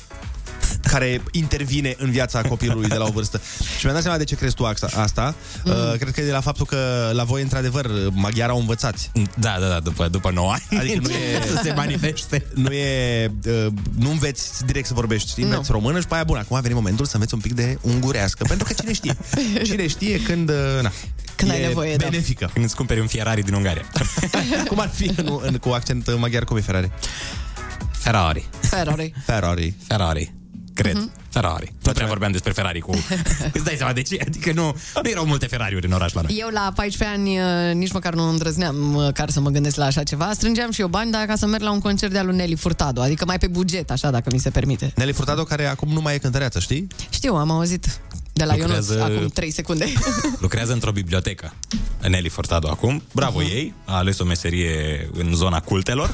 [0.84, 3.42] care intervine în viața copilului de la o vârstă.
[3.78, 4.90] Și mi-am dat seama de ce crezi tu asta.
[4.96, 5.36] asta.
[5.64, 5.72] Mm.
[5.72, 9.12] Uh, cred că e de la faptul că la voi, într-adevăr, maghiar au învățați.
[9.40, 10.80] Da, da, da, după, după 9 ani.
[10.80, 11.42] Adică nu e...
[11.56, 12.46] să se manifeste.
[12.54, 13.32] Nu e...
[13.46, 13.68] Uh,
[13.98, 15.44] nu înveți direct să vorbești, știi?
[15.44, 15.76] Înveți Nu.
[15.80, 18.44] română și pe aia, bun, acum a venit momentul să înveți un pic de ungurească.
[18.48, 19.18] Pentru că cine știe?
[19.70, 20.50] Cine știe când...
[20.50, 20.92] Uh, na,
[21.36, 22.08] Când e ai nevoie, da.
[22.10, 22.50] benefică.
[22.54, 23.86] Când îți cumperi un Ferrari din Ungaria.
[24.70, 26.92] Cum ar fi în, în, cu accent uh, maghiar, cum e Ferrari?
[27.92, 28.50] Ferrari.
[28.62, 29.14] Ferrari.
[29.26, 29.74] Ferrari.
[29.88, 30.41] Ferrari.
[30.82, 30.96] Cred.
[30.96, 31.12] Mhm.
[31.30, 31.74] Ferrari.
[31.84, 32.92] Nu prea vorbeam despre Ferrari cu...
[33.56, 34.18] Îți dai seama de ce?
[34.28, 36.38] Adică nu, nu erau multe Ferrariuri în oraș la noi.
[36.40, 40.04] Eu la 14 ani uh, nici măcar nu îndrăzneam măcar să mă gândesc la așa
[40.04, 40.32] ceva.
[40.34, 43.02] Strângeam și eu bani, dar ca să merg la un concert de-al lui Nelly Furtado,
[43.02, 44.92] adică mai pe buget, așa, dacă mi se permite.
[44.96, 46.88] Nelly Furtado, care acum nu mai e cântăreață, știi?
[47.10, 48.00] Știu, am auzit
[48.46, 49.86] de la Lucrează- Ionuț acum 3 secunde.
[50.46, 51.54] Lucrează într-o bibliotecă.
[52.08, 53.04] Nelly Furtado acum.
[53.14, 53.48] Bravo Mhm.
[53.50, 53.74] ei.
[53.86, 56.14] A ales o meserie în zona cultelor.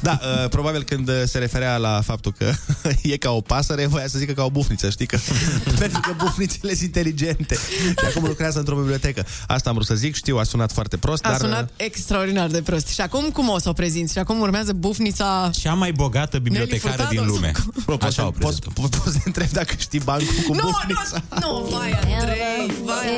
[0.00, 2.52] Da, uh, probabil când uh, se referea la faptul că
[3.12, 5.06] e ca o pasăre, voia să zică ca o bufniță, știi?
[5.06, 5.18] Că,
[5.78, 7.54] pentru că bufnițele sunt inteligente.
[7.98, 9.24] Și acum lucrează într-o bibliotecă.
[9.46, 11.40] Asta am vrut să zic, știu, a sunat foarte prost, A dar...
[11.40, 12.88] uh, sunat extraordinar de prost.
[12.88, 14.12] Și acum cum o să o prezinți?
[14.12, 15.50] Și acum urmează bufnița...
[15.60, 17.52] Cea mai bogată bibliotecară Nelly din Furtado lume.
[17.86, 18.72] Bă, poți, Așa o poți, prezentăm.
[18.72, 21.22] poți, poți să întreb dacă știi bancul cu Nu, bufnița.
[21.40, 21.90] nu, nu, vai
[22.20, 23.08] Andrei, vai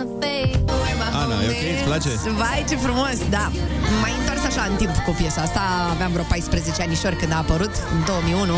[0.00, 0.64] Andrei.
[1.12, 1.74] Ana, e ok?
[1.74, 2.08] Îți place?
[2.36, 3.50] Vai, ce frumos, da.
[4.00, 5.60] M-ai întors așa în timp cu piesa asta.
[5.90, 8.54] Aveam vreo 14 anișori când a apărut, în 2001.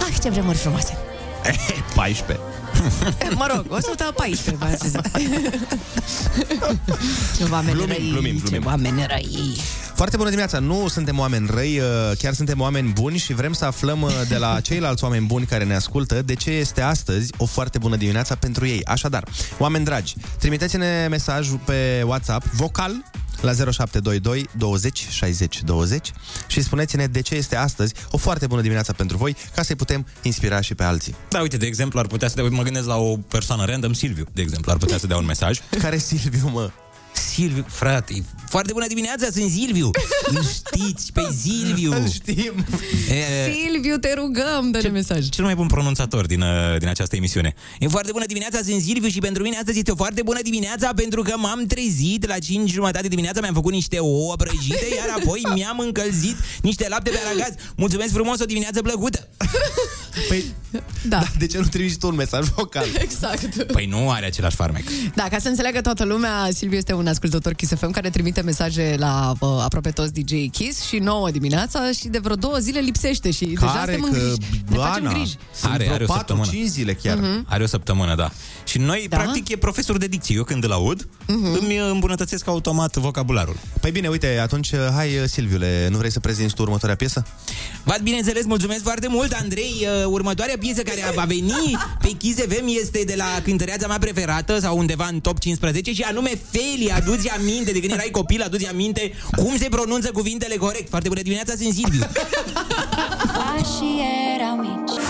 [0.00, 0.98] Ah, ce vremuri frumoase.
[1.94, 2.51] 14.
[3.40, 4.92] Mă rog, 114, v-am zis.
[7.36, 8.66] Ce oameni Glumim, răi, glumim, ce glumim.
[8.66, 9.56] oameni răi.
[9.94, 10.58] Foarte bună dimineața!
[10.58, 14.36] Nu suntem oameni răi, uh, chiar suntem oameni buni și vrem să aflăm uh, de
[14.36, 18.34] la ceilalți oameni buni care ne ascultă de ce este astăzi o foarte bună dimineața
[18.34, 18.84] pentru ei.
[18.84, 19.24] Așadar,
[19.58, 22.92] oameni dragi, trimiteți-ne mesaj pe WhatsApp vocal
[23.42, 26.12] la 0722 20 60 20
[26.46, 30.06] și spuneți-ne de ce este astăzi o foarte bună dimineața pentru voi, ca să-i putem
[30.22, 31.14] inspira și pe alții.
[31.28, 34.26] Da, uite, de exemplu, ar putea să dea, mă gândesc la o persoană random, Silviu,
[34.32, 35.58] de exemplu, ar putea să dea un mesaj.
[35.78, 36.70] Care Silviu, mă?
[37.12, 38.24] Silviu, frate,
[38.54, 39.90] foarte bună dimineața, sunt Silviu.
[40.34, 41.92] Îl știți pe Silviu.
[41.92, 42.52] Îl știm.
[43.08, 45.28] E, Silviu, te rugăm, dă-ne mesaj.
[45.28, 47.54] cel mai bun pronunțator din, uh, din această emisiune.
[47.78, 50.92] E foarte bună dimineața, sunt Silviu și pentru mine astăzi este o foarte bună dimineața
[50.94, 55.40] pentru că m-am trezit la 5 jumătate dimineața, mi-am făcut niște ouă prăjite, iar apoi
[55.54, 57.54] mi-am încălzit niște lapte pe aragaz.
[57.76, 59.28] Mulțumesc frumos, o dimineață plăcută!
[60.28, 60.44] Păi,
[61.08, 61.22] Da.
[61.38, 62.86] de ce nu trimiți tu un mesaj vocal?
[62.98, 63.62] Exact.
[63.62, 64.84] Păi nu are același farmec.
[65.14, 68.94] Da, ca să înțeleagă toată lumea, Silviu este un ascultător Kiss FM care trimite mesaje
[68.98, 73.30] la uh, aproape toți DJ Kiss și nouă dimineața și de vreo două zile lipsește
[73.30, 74.62] și deja Care suntem în griji.
[74.68, 75.36] Ne facem Ana, griji.
[75.54, 76.50] sunt Are, vreo are o 4-5 săptămână.
[76.66, 77.16] zile chiar.
[77.18, 77.46] Mhm.
[77.48, 78.30] Are o săptămână, da.
[78.64, 79.16] Și noi, Da?
[79.16, 79.22] da?
[79.22, 80.36] practic, e profesor de dicție.
[80.36, 81.58] Eu când îl aud, Mhm.
[81.60, 83.56] îmi îmbunătățesc automat vocabularul.
[83.80, 87.26] Păi bine, uite, atunci, hai, Silviule, nu vrei să prezinți tu următoarea piesă?
[87.84, 89.86] V-ați bineînțeles, mulțumesc foarte mult, Andrei.
[90.04, 94.58] Uh, Următoarea piesă care va veni pe Kiss FM este de la cântăreața mea preferată
[94.60, 96.90] sau undeva în top 15 și anume Feli.
[96.94, 100.88] Aduți aminte, de când erai copil, aduți aminte cum se pronunță cuvintele corect.
[100.88, 102.00] Foarte bună dimineața, sunt Silviu.
[103.36, 104.00] Ca și
[104.34, 105.00] erau mici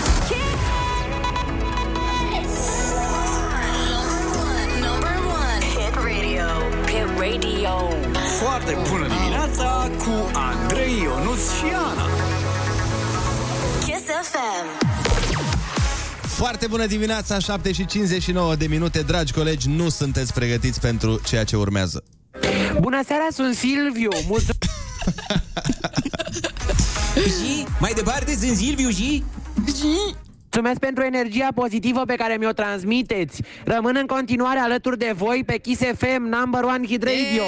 [4.85, 6.47] Number one, hit radio.
[6.85, 7.73] Hit radio.
[8.41, 12.07] Foarte bună dimineața cu Andrei Ionuț și Ana.
[13.85, 14.91] Kiss FM.
[16.27, 21.43] Foarte bună dimineața, 7 și 59 de minute, dragi colegi, nu sunteți pregătiți pentru ceea
[21.43, 22.03] ce urmează.
[22.79, 24.09] Bună seara, sunt Silviu.
[24.27, 24.63] Mulțumesc.
[27.37, 29.23] și mai departe sunt Silviu și...
[30.55, 33.41] Mulțumesc pentru energia pozitivă pe care mi-o transmiteți.
[33.63, 37.43] Rămân în continuare alături de voi pe Kiss FM, number one hit radio.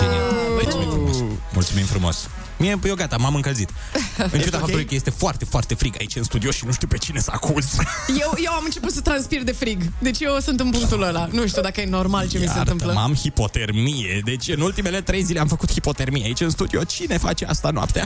[0.00, 0.28] Genial.
[0.60, 1.22] Mulțumim frumos.
[1.52, 2.28] Mulțumim frumos.
[2.58, 3.70] Mie, eu gata, m-am încălzit.
[4.32, 4.60] În ciuda ok?
[4.62, 7.30] faptului că este foarte, foarte frig aici în studio și nu știu pe cine să
[7.34, 7.66] acuz.
[8.22, 9.82] Eu, eu am început să transpir de frig.
[9.98, 11.28] Deci eu sunt în punctul ăla.
[11.32, 13.00] Nu știu dacă e normal ce mi se Iartă, întâmplă.
[13.00, 14.20] am hipotermie.
[14.24, 16.84] Deci în ultimele trei zile am făcut hipotermie aici în studio.
[16.84, 18.04] Cine face asta noaptea?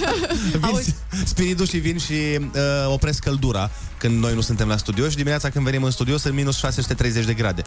[0.60, 2.40] Vin, spiritul și vin și uh,
[2.86, 6.34] opresc căldura când noi nu suntem la studio și dimineața când venim în studio sunt
[6.34, 7.62] minus 630 de grade.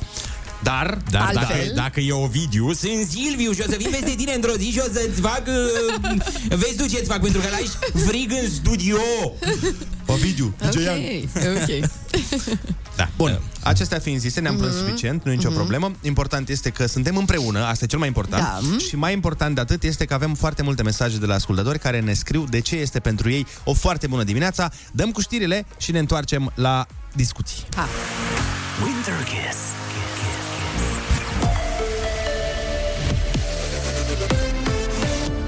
[0.63, 1.71] Dar, Dar dacă, Altfel?
[1.75, 4.89] dacă e Ovidiu, sunt Silviu și o să vin peste tine într-o zi și o
[4.93, 5.43] să-ți fac...
[5.47, 6.16] Uh,
[6.49, 7.69] vezi tu ce-ți fac, pentru că l-ai
[8.05, 8.97] frig în studio.
[10.05, 10.75] Ovidiu, Ok,
[11.55, 11.89] ok.
[12.95, 13.09] Da.
[13.17, 14.85] Bun, acestea fiind zise, ne-am plâns Mhm.
[14.85, 15.57] suficient, nu e nicio Mhm.
[15.57, 15.91] problemă.
[16.01, 18.43] Important este că suntem împreună, asta e cel mai important.
[18.43, 18.59] Da.
[18.87, 21.99] Și mai important de atât este că avem foarte multe mesaje de la ascultători care
[21.99, 24.71] ne scriu de ce este pentru ei o foarte bună dimineața.
[24.91, 27.63] Dăm cu știrile și ne întoarcem la discuții.
[27.75, 27.87] Ha.
[28.83, 29.57] Winter Kiss.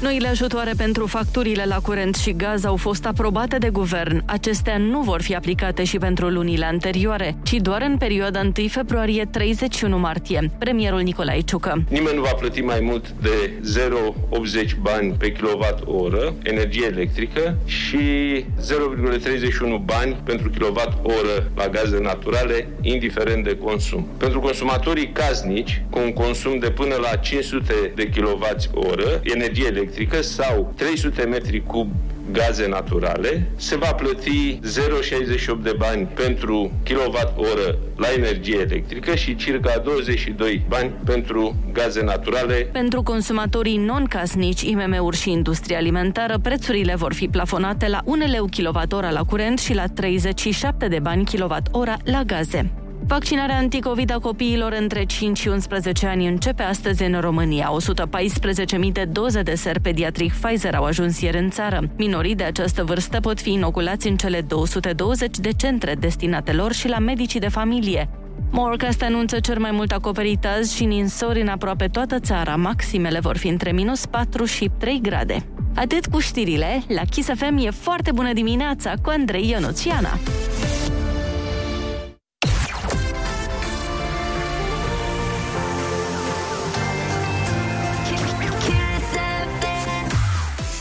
[0.00, 4.22] Noile ajutoare pentru facturile la curent și gaz au fost aprobate de guvern.
[4.26, 9.88] Acestea nu vor fi aplicate și pentru lunile anterioare, ci doar în perioada 1 februarie-31
[9.88, 10.50] martie.
[10.58, 11.82] Premierul Nicolae Ciucă.
[11.88, 13.52] Nimeni nu va plăti mai mult de
[14.62, 17.98] 0,80 bani pe kWh energie electrică și
[18.38, 21.12] 0,31 bani pentru kWh
[21.54, 24.08] la gaze naturale, indiferent de consum.
[24.18, 28.50] Pentru consumatorii casnici, cu un consum de până la 500 de kWh
[29.22, 29.88] energie electrică
[30.20, 31.88] sau 300 metri cub
[32.32, 34.60] gaze naturale, se va plăti
[35.58, 42.54] 0,68 de bani pentru kWh la energie electrică și circa 22 bani pentru gaze naturale
[42.72, 49.08] Pentru consumatorii non-casnici, IMM-uri și industria alimentară, prețurile vor fi plafonate la 1 leu kWh
[49.10, 52.70] la curent și la 37 de bani kWh la gaze.
[53.10, 57.70] Vaccinarea anticovid a copiilor între 5 și 11 ani începe astăzi în România.
[58.86, 61.80] 114.000 de doze de ser pediatric Pfizer au ajuns ieri în țară.
[61.96, 66.88] Minorii de această vârstă pot fi inoculați în cele 220 de centre destinate lor și
[66.88, 68.08] la medicii de familie.
[68.50, 72.56] Morecast anunță cel mai mult acoperit azi și ninsori în aproape toată țara.
[72.56, 75.46] Maximele vor fi între minus 4 și 3 grade.
[75.74, 80.18] Atât cu știrile, la Kiss FM e foarte bună dimineața cu Andrei Ionuțiana.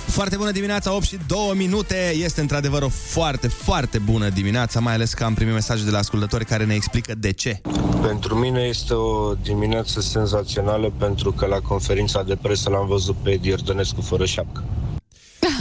[0.09, 2.13] Foarte bună dimineața, 8 și 2 minute.
[2.15, 5.97] Este într-adevăr o foarte, foarte bună dimineața, mai ales că am primit mesaje de la
[5.97, 7.61] ascultători care ne explică de ce.
[8.01, 13.29] Pentru mine este o dimineață senzațională pentru că la conferința de presă l-am văzut pe
[13.29, 14.63] Edi Iordănescu fără șapcă.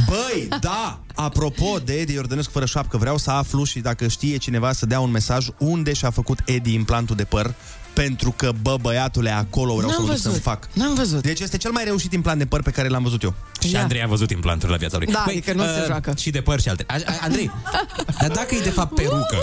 [0.09, 1.01] Băi, da!
[1.15, 5.01] Apropo de Edi Iordănescu fără șapcă, vreau să aflu și dacă știe cineva să dea
[5.01, 7.55] un mesaj unde și-a făcut Edi implantul de păr,
[8.03, 10.31] pentru că, bă, băiatule, acolo vreau N-am să mă duc văzut.
[10.31, 10.69] să-mi fac.
[10.73, 11.23] N-am văzut.
[11.23, 13.35] Deci este cel mai reușit implant de păr pe care l-am văzut eu.
[13.69, 15.07] Și Andrei a văzut implanturi la viața lui.
[15.07, 16.15] Da, adică nu se joacă.
[16.19, 16.85] Și de păr și alte.
[16.87, 17.51] A, a, Andrei,
[18.21, 19.37] dar dacă e de fapt perucă,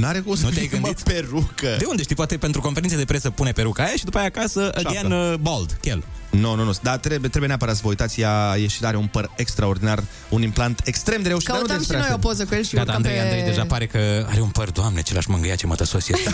[0.00, 1.02] N-are cum să nu te-ai fie, mă, gândit?
[1.04, 1.74] perucă.
[1.78, 2.14] De unde știi?
[2.14, 5.78] Poate pentru conferințe de presă pune peruca aia și după aia acasă, again, uh, bald,
[5.80, 6.04] chel.
[6.30, 9.06] Nu, nu, nu, dar trebuie, trebuie neapărat să vă uitați, ea e și are un
[9.06, 11.48] păr extraordinar, un implant extrem de reușit.
[11.48, 12.28] dar nu Căutăm și despre noi o asta.
[12.28, 13.20] poză cu el și Gata, urcăm Andrei, pe...
[13.22, 16.30] Andrei deja pare că are un păr, doamne, ce l-aș mângâia, ce mătăsos este.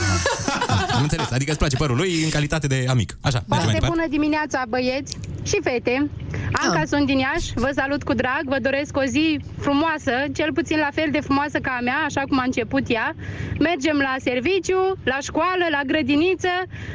[0.96, 3.16] Am înțeles, adică îți place părul lui în calitate de amic.
[3.20, 3.94] Așa, mergem mai Foarte departe.
[3.96, 6.10] bună dimineața, băieți și fete.
[6.52, 6.86] Anca Ah.
[6.88, 10.88] sunt din Iași, vă salut cu drag, vă doresc o zi frumoasă, cel puțin la
[10.92, 13.14] fel de frumoasă ca a mea, așa cum a început ea.
[13.58, 16.52] Mergem la serviciu, la școală, la grădiniță,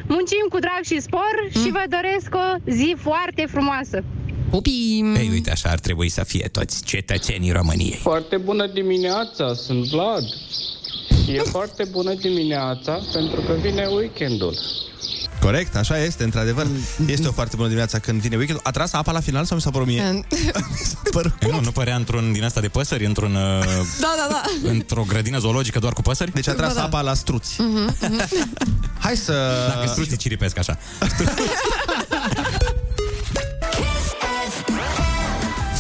[0.08, 4.04] muncim cu drag și spor și vă doresc o zi foarte frumoasă.
[4.50, 5.16] Pupim!
[5.16, 8.00] Ei, uite, așa ar trebui să fie toți cetățenii României.
[8.02, 10.24] Foarte bună dimineața, sunt Vlad.
[11.28, 14.58] E foarte bună dimineața pentru că vine weekendul.
[15.42, 16.68] Corect, așa este, într-adevăr.
[17.08, 18.60] Este o foarte bună dimineața când vine weekend.
[18.64, 20.02] A tras apa la final sau mi s-a părut mie?
[21.42, 23.64] Ei, nu, nu părea într-un din asta de păsări, într-un, uh,
[24.06, 24.70] Da, da, da.
[24.70, 26.32] într-o grădină zoologică doar cu păsări?
[26.32, 26.86] Deci a tras Da, da.
[26.86, 27.62] apa la struți.
[27.62, 27.96] Mhm.
[29.00, 29.34] Hai să...
[29.76, 30.78] Dacă struții ciripesc așa.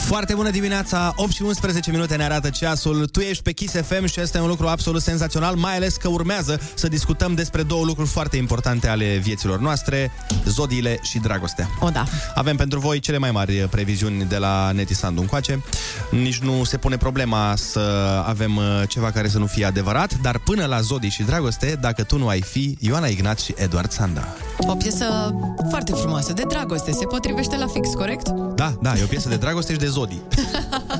[0.07, 3.07] Foarte bună dimineața, 8 și 11 minute ne arată ceasul.
[3.07, 6.59] Tu ești pe Kiss FM și este un lucru absolut senzațional, mai ales că urmează
[6.73, 10.11] să discutăm despre două lucruri foarte importante ale vieților noastre,
[10.45, 11.69] zodiile și dragostea.
[11.79, 12.03] O, da.
[12.35, 15.63] Avem pentru voi cele mai mari previziuni de la Netisandu încoace.
[16.11, 17.79] Nici nu se pune problema să
[18.25, 22.03] avem uh, ceva care să nu fie adevărat, dar până la zodii și dragoste, dacă
[22.03, 24.27] tu nu ai fi, Ioana Ignat și Eduard Sanda.
[24.57, 25.35] O piesă
[25.69, 28.27] foarte frumoasă, de dragoste, se potrivește la fix, corect?
[28.55, 30.21] Da, da, e o piesă de dragoste și de zodii.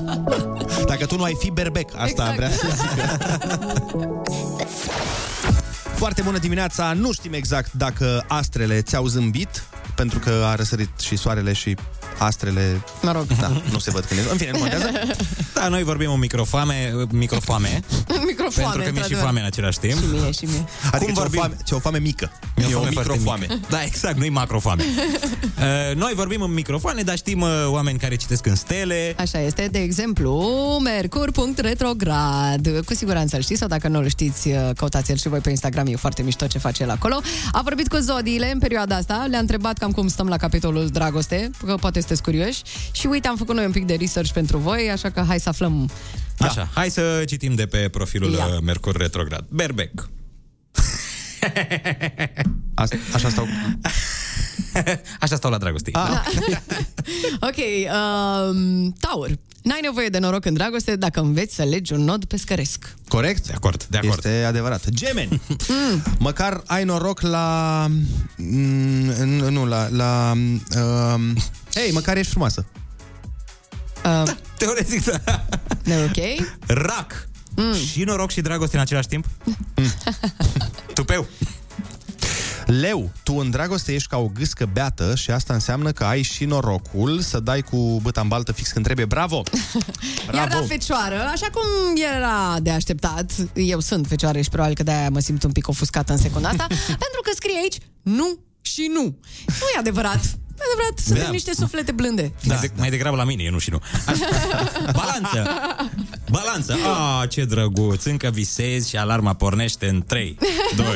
[0.90, 2.36] Dacă tu nu ai fi berbec, asta Exact.
[2.36, 3.18] vrea să zică.
[6.02, 11.16] Foarte bună dimineața, nu știm exact dacă astrele ți-au zâmbit, pentru că a răsărit și
[11.16, 11.76] soarele și
[12.18, 12.80] astrele...
[13.02, 13.26] Mă rog.
[13.40, 14.22] Da, nu se văd când e...
[14.30, 14.90] În fine, nu contează.
[15.54, 17.80] Da, noi vorbim în microfoame, microfoame,
[18.26, 19.22] Microfoame, pentru că mi-e și într-adevăr.
[19.22, 19.98] foame în același timp.
[19.98, 20.64] Și mie, și mie.
[20.92, 21.38] Adică Cum ți-o vorbim?
[21.40, 22.30] foame, ți-o foame mică.
[22.56, 23.46] Mi-e E o foame foarte microfoame.
[23.50, 23.66] mică.
[23.68, 24.84] Da, exact, nu-i macrofoame.
[25.58, 29.14] Uh, Noi vorbim în microfoane, dar știm uh, oameni care citesc în stele.
[29.18, 30.46] Așa este, de exemplu,
[30.82, 32.84] Mercur.retrograd.
[32.84, 35.96] Cu siguranță îl știți, sau dacă nu îl știți, căutați-l și voi pe Instagram, e
[35.96, 37.20] foarte mișto ce face el acolo.
[37.52, 41.50] A vorbit cu zodiile în perioada asta, le-a întrebat cam cum stăm la capitolul dragoste,
[41.66, 42.62] că poate sunteți curioși.
[42.92, 45.48] Și uite, am făcut noi un pic de research pentru voi, așa că hai să
[45.48, 45.90] aflăm
[46.36, 46.46] Da.
[46.46, 48.46] Așa, hai să citim de pe profilul Ia.
[48.46, 49.44] uh, Mercur Retrograd.
[49.48, 49.90] Berbec.
[52.74, 53.46] Asta, așa stau...
[55.20, 55.90] Așa stau la dragoste.
[55.92, 56.22] Ah,
[57.48, 57.56] Ok,
[58.46, 59.30] um, Taur.
[59.62, 62.94] N-ai nevoie de noroc în dragoste dacă înveți să legi un nod pescăresc.
[63.08, 63.46] Corect?
[63.46, 64.12] De acord, de acord.
[64.24, 64.88] Este adevărat.
[64.88, 65.40] Gemeni!
[66.18, 67.86] Măcar ai noroc la...
[68.36, 68.54] mm,
[69.50, 69.88] Nu, la...
[69.90, 71.36] la um,
[71.78, 72.66] Hei, măcar ești frumoasă.
[74.04, 75.44] Uh, Teoretic, da.
[75.84, 76.46] ok.
[76.66, 77.28] Rac.
[77.90, 79.26] Și noroc și dragoste în același timp?
[80.94, 81.26] Tupeu.
[82.66, 86.44] Leu, tu în dragoste ești ca o gâscă beată și asta înseamnă că ai și
[86.44, 89.06] norocul să dai cu băta în baltă fix când trebuie.
[89.06, 89.42] Bravo!
[90.34, 91.62] Iar la fecioară, așa cum
[92.14, 96.12] era de așteptat, eu sunt fecioară și probabil că de-aia mă simt un pic ofuscată
[96.12, 96.66] în secunda asta,
[97.04, 99.02] pentru că scrie aici nu și nu.
[99.46, 100.20] Nu e adevărat.
[100.58, 101.30] E adevărat, suntem Da.
[101.30, 102.32] niște suflete blânde.
[102.46, 102.54] Da.
[102.54, 103.80] Mai, de, mai degrabă la mine, eu nu și nu.
[104.06, 104.26] Așa.
[105.00, 105.50] Balanță.
[106.30, 106.72] Balanță.
[106.72, 108.04] Ah, ce drăguț.
[108.04, 110.38] Încă visezi și alarma pornește în 3,
[110.76, 110.86] 2,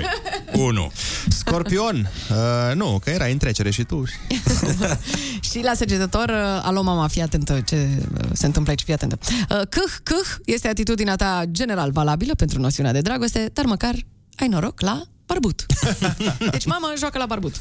[0.52, 0.92] 1.
[1.28, 4.04] Scorpion, uh, nu, că era în trecere și tu.
[5.50, 9.18] Și la săgetător, uh, alo mama, fii atentă ce uh, se întâmplă aici, fii atentă.
[9.22, 13.94] Uh, Câh, câh este atitudinea ta general valabilă pentru noțiunea de dragoste, dar măcar
[14.36, 15.66] ai noroc la barbut.
[16.50, 17.54] Deci mama joacă la barbut.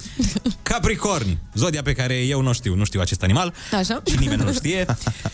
[0.61, 4.01] Capricorn, zodia pe care eu nu știu, nu știu acest animal Așa?
[4.09, 4.85] și nimeni nu știe.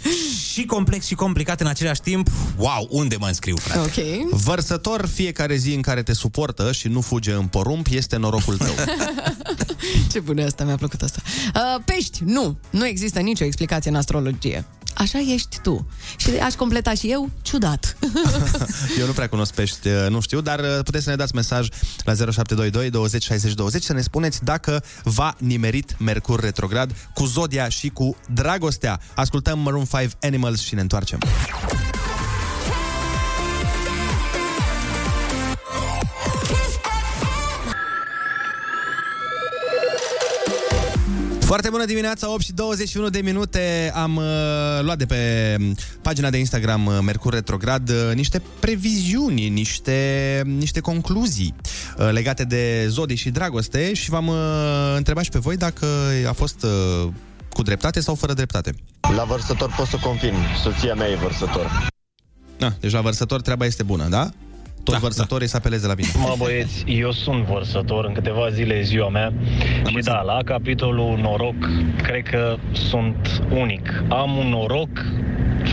[0.52, 2.28] și complex și complicat în același timp.
[2.58, 3.80] Wow, unde mă înscriu, frate?
[3.80, 4.30] Ok.
[4.32, 8.74] Vărsător, fiecare zi în care te suportă și nu fuge în porumb, este norocul tău.
[10.12, 11.22] Ce bună asta, mi-a plăcut asta.
[11.56, 12.58] Uh, pești, nu.
[12.70, 14.66] Nu există nicio explicație în astrologie.
[14.98, 15.88] Așa ești tu.
[16.18, 17.98] Și aș completa și eu, ciudat.
[19.00, 21.68] Eu nu prea cunosc pești, uh, nu știu, dar uh, puteți să ne dați mesaj
[22.04, 27.70] la 0722 20 60 20 să ne spuneți dacă v-a nimerit Mercur retrograd cu zodia
[27.70, 29.00] și cu dragostea.
[29.16, 31.20] Ascultăm Maroon 5 Animals și ne întoarcem.
[41.48, 43.92] Foarte bună dimineața, 8 și 21 de minute.
[43.96, 44.24] Am uh,
[44.82, 45.58] luat de pe
[46.02, 51.56] pagina de Instagram uh, Mercur Retrograd uh, niște previziuni, niște, niște concluzii
[51.98, 54.36] uh, legate de zodii și dragoste și v-am uh,
[54.96, 55.86] întrebat și pe voi dacă
[56.28, 57.10] a fost uh,
[57.50, 58.74] cu dreptate sau fără dreptate.
[59.16, 61.88] La vărsător pot să confirm, soția mea e vărsător.
[62.58, 64.30] Da, deci la vărsător treaba este bună, da?
[64.88, 65.52] Toți da, vărsătorii da.
[65.52, 66.10] să apeleze la bine.
[66.18, 69.34] Mă băieți, eu sunt vărsător, în câteva zile e ziua mea
[69.88, 71.56] și da, la capitolul noroc,
[72.04, 74.04] cred că sunt unic.
[74.10, 74.90] Am un noroc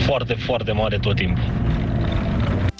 [0.05, 1.43] foarte, foarte mare tot timpul.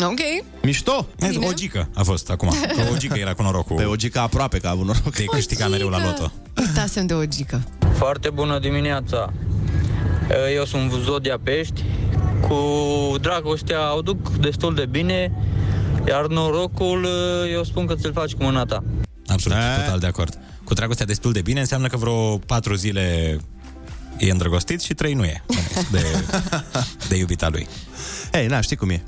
[0.03, 0.19] Ok.
[0.63, 1.07] Mișto!
[1.47, 2.49] O gică a fost acum.
[2.49, 3.75] Că o gică era cu norocul.
[3.75, 5.15] Pe o gică aproape că a avut noroc.
[5.15, 6.31] De câștiga mereu la loto.
[6.57, 7.61] Uitasem de o gică.
[7.93, 9.33] Foarte bună dimineața!
[10.55, 11.83] Eu sunt Zodia Pești.
[12.47, 12.57] Cu
[13.21, 15.31] dragostea o duc destul de bine,
[16.07, 17.07] iar norocul
[17.51, 18.83] eu spun că ți-l faci cu mâna ta.
[19.27, 20.37] Absolut, total de acord.
[20.63, 23.37] Cu dragostea destul de bine înseamnă că vreo patru zile
[24.17, 25.43] e îndrăgostit și trei nu e
[25.91, 26.03] de,
[27.09, 27.67] de iubita lui.
[28.33, 29.03] Ei, na, știi cum e.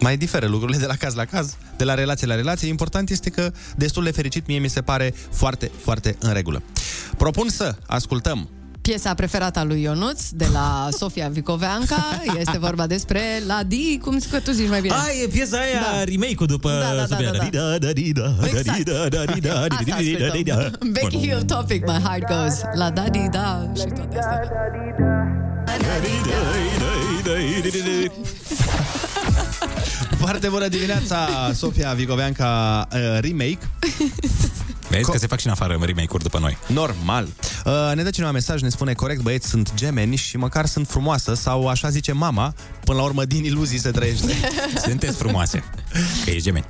[0.00, 2.68] Mai diferă lucrurile de la caz la caz, de la relație la relație.
[2.68, 6.62] Important este că destul de fericit mie mi se pare foarte, foarte în regulă.
[7.16, 8.48] Propun să ascultăm
[8.82, 14.40] Piesa preferată a lui Ionuț, de la Sofia Vicoveanca, este vorba despre Ladi, cum că
[14.40, 14.94] tu zici mai bine.
[14.94, 16.04] A, e piesa aia, Da.
[16.04, 17.30] remake-ul după Da, da, da, Sofia.
[17.30, 17.48] da, da.
[17.50, 18.82] Da, da, da, da, Exact.
[18.82, 20.54] da, da, da, da, Asta da, da, da, da.
[20.54, 20.90] ascultăm.
[20.92, 22.60] Becky Hill Topic, My Heart Goes.
[22.74, 24.40] La Daddy, da, și toate astea.
[30.18, 33.58] Foarte bună dimineața, Sofia Vigoveanca uh, remake.
[34.96, 36.58] Vezi că se fac și în afară remake-uri după noi.
[36.66, 37.28] Normal.
[37.64, 41.34] Uh, ne dă cineva mesaj, ne spune corect, băieți, sunt gemeni și măcar sunt frumoasă
[41.34, 44.34] sau așa zice mama, până la urmă din iluzii se trăiește.
[44.86, 45.64] Sunteți frumoase,
[46.24, 46.66] că ești gemeni.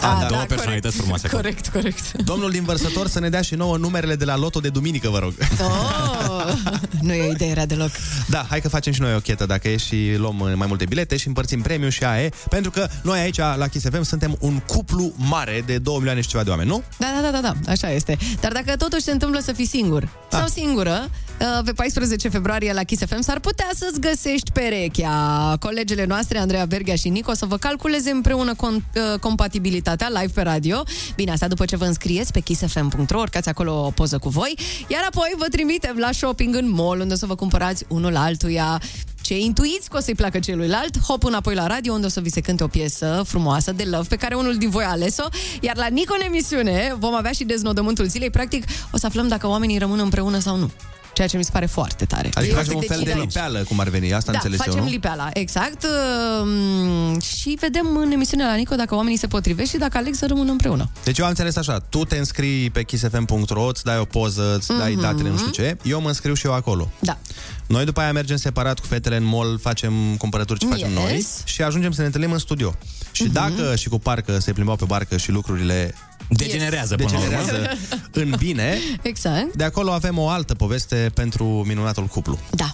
[0.00, 1.26] A, Două personalități frumoase.
[1.26, 1.42] acolo.
[1.42, 2.12] Corect, corect.
[2.12, 5.18] Domnul din Vărsător să ne dea și nouă numerele de la loto de duminică, vă
[5.18, 5.32] rog.
[5.60, 6.52] Oh,
[7.06, 7.90] nu e o idee rea deloc.
[8.28, 10.84] Da, hai că facem și noi o chetă dacă e și luăm uh, mai multe
[10.84, 14.36] bilete și împărțim premiu și aia e, pentru că noi aici la Kiss FM suntem
[14.40, 16.82] un cuplu mare de 2 milioane și ceva de oameni, nu?
[16.98, 18.18] Da, da, da, da, da, așa este.
[18.40, 20.38] Dar dacă totuși se întâmplă să fii singur Da.
[20.38, 21.27] sau singură, Uh,
[21.64, 25.56] Pe 14 februarie la Kiss FM s-ar putea să-ți găsești perechea.
[25.60, 30.42] Colegele noastre, Andreea Berghia și Nico, să vă calculeze împreună con- uh, compatibilitatea live pe
[30.42, 30.82] radio.
[31.16, 34.58] Bine, asta după ce vă înscrieți pe kissfm.ro, urcați acolo o poză cu voi,
[34.88, 38.80] iar apoi vă trimitem la shopping în mall, unde o să vă cumpărați unul altuia
[39.20, 42.30] ce intuiți că o să-i placă celuilalt, hop înapoi la radio, unde o să vi
[42.30, 45.24] se cânte o piesă frumoasă de love pe care unul din voi a ales-o.
[45.60, 48.30] Iar la Nico în emisiune vom avea și deznodământul zilei.
[48.30, 50.70] Practic, o să aflăm dacă oamenii rămân împreună sau nu.
[51.18, 52.30] Ceea ce mi se pare foarte tare.
[52.34, 53.20] Adică Ei o facem să un fel de decidă.
[53.24, 54.90] lipeală, cum ar veni, asta Da, înțeles facem eu, nu?
[54.90, 55.86] lipeala, exact.
[56.42, 60.26] Um, Și vedem în emisiunea la Nico dacă oamenii se potrivesc și dacă aleg să
[60.26, 60.90] rămână împreună.
[61.04, 64.68] Deci eu am înțeles așa, tu te înscrii pe kissfm.ro, îți dai o poză, îți
[64.78, 65.00] dai Mhm.
[65.00, 66.90] datele, nu știu ce, eu mă înscriu și eu acolo.
[66.98, 67.18] Da.
[67.66, 70.96] Noi după aia mergem separat cu fetele în mall, facem cumpărături ce facem Yes.
[70.98, 72.74] noi și ajungem să ne întâlnim în studio.
[73.12, 75.94] Și dacă și cu parcă se plimbau pe barcă și lucrurile
[76.28, 77.28] Degenerează până la urmă.
[77.36, 77.78] degenerează
[78.22, 79.54] în bine, Exact.
[79.56, 82.38] de acolo avem o altă poveste pentru minunatul cuplu.
[82.50, 82.70] Da.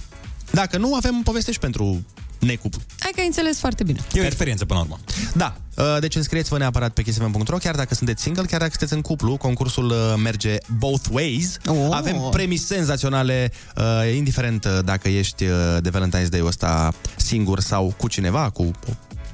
[0.51, 2.05] Dacă nu, avem poveste și pentru
[2.39, 2.81] necuplu.
[2.99, 3.99] Hai că ai înțeles foarte bine.
[4.13, 5.01] E o experiență până la urmă.
[5.35, 9.01] Da, uh, deci înscrieți-vă neapărat pe kissfm.ro Chiar dacă sunteți single, chiar dacă sunteți în
[9.01, 11.89] cuplu Concursul uh, merge both ways Oh.
[11.91, 15.51] Avem premii senzaționale uh, Indiferent uh, dacă ești uh,
[15.81, 18.71] de Valentine's Day-ul ăsta Singur sau cu cineva Cu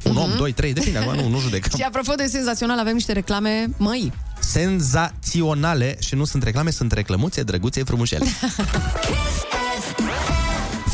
[0.05, 3.13] un om, doi, trei, depinde acum, nu, nu judecăm Și apropo de senzațional, avem niște
[3.13, 4.13] reclame, măi.
[4.39, 8.27] Senzaționale și nu sunt reclame, sunt reclămuțe, drăguțe, frumușele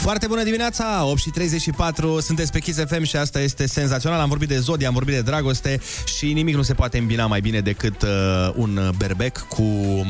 [0.06, 4.20] Foarte bună dimineața, 8 și 34, sunteți pe Kiss FM și asta este senzațional.
[4.20, 5.80] Am vorbit de zodie, am vorbit de dragoste
[6.16, 8.08] și nimic nu se poate îmbina mai bine decât uh,
[8.54, 9.62] un berbec cu...
[9.62, 10.06] Um,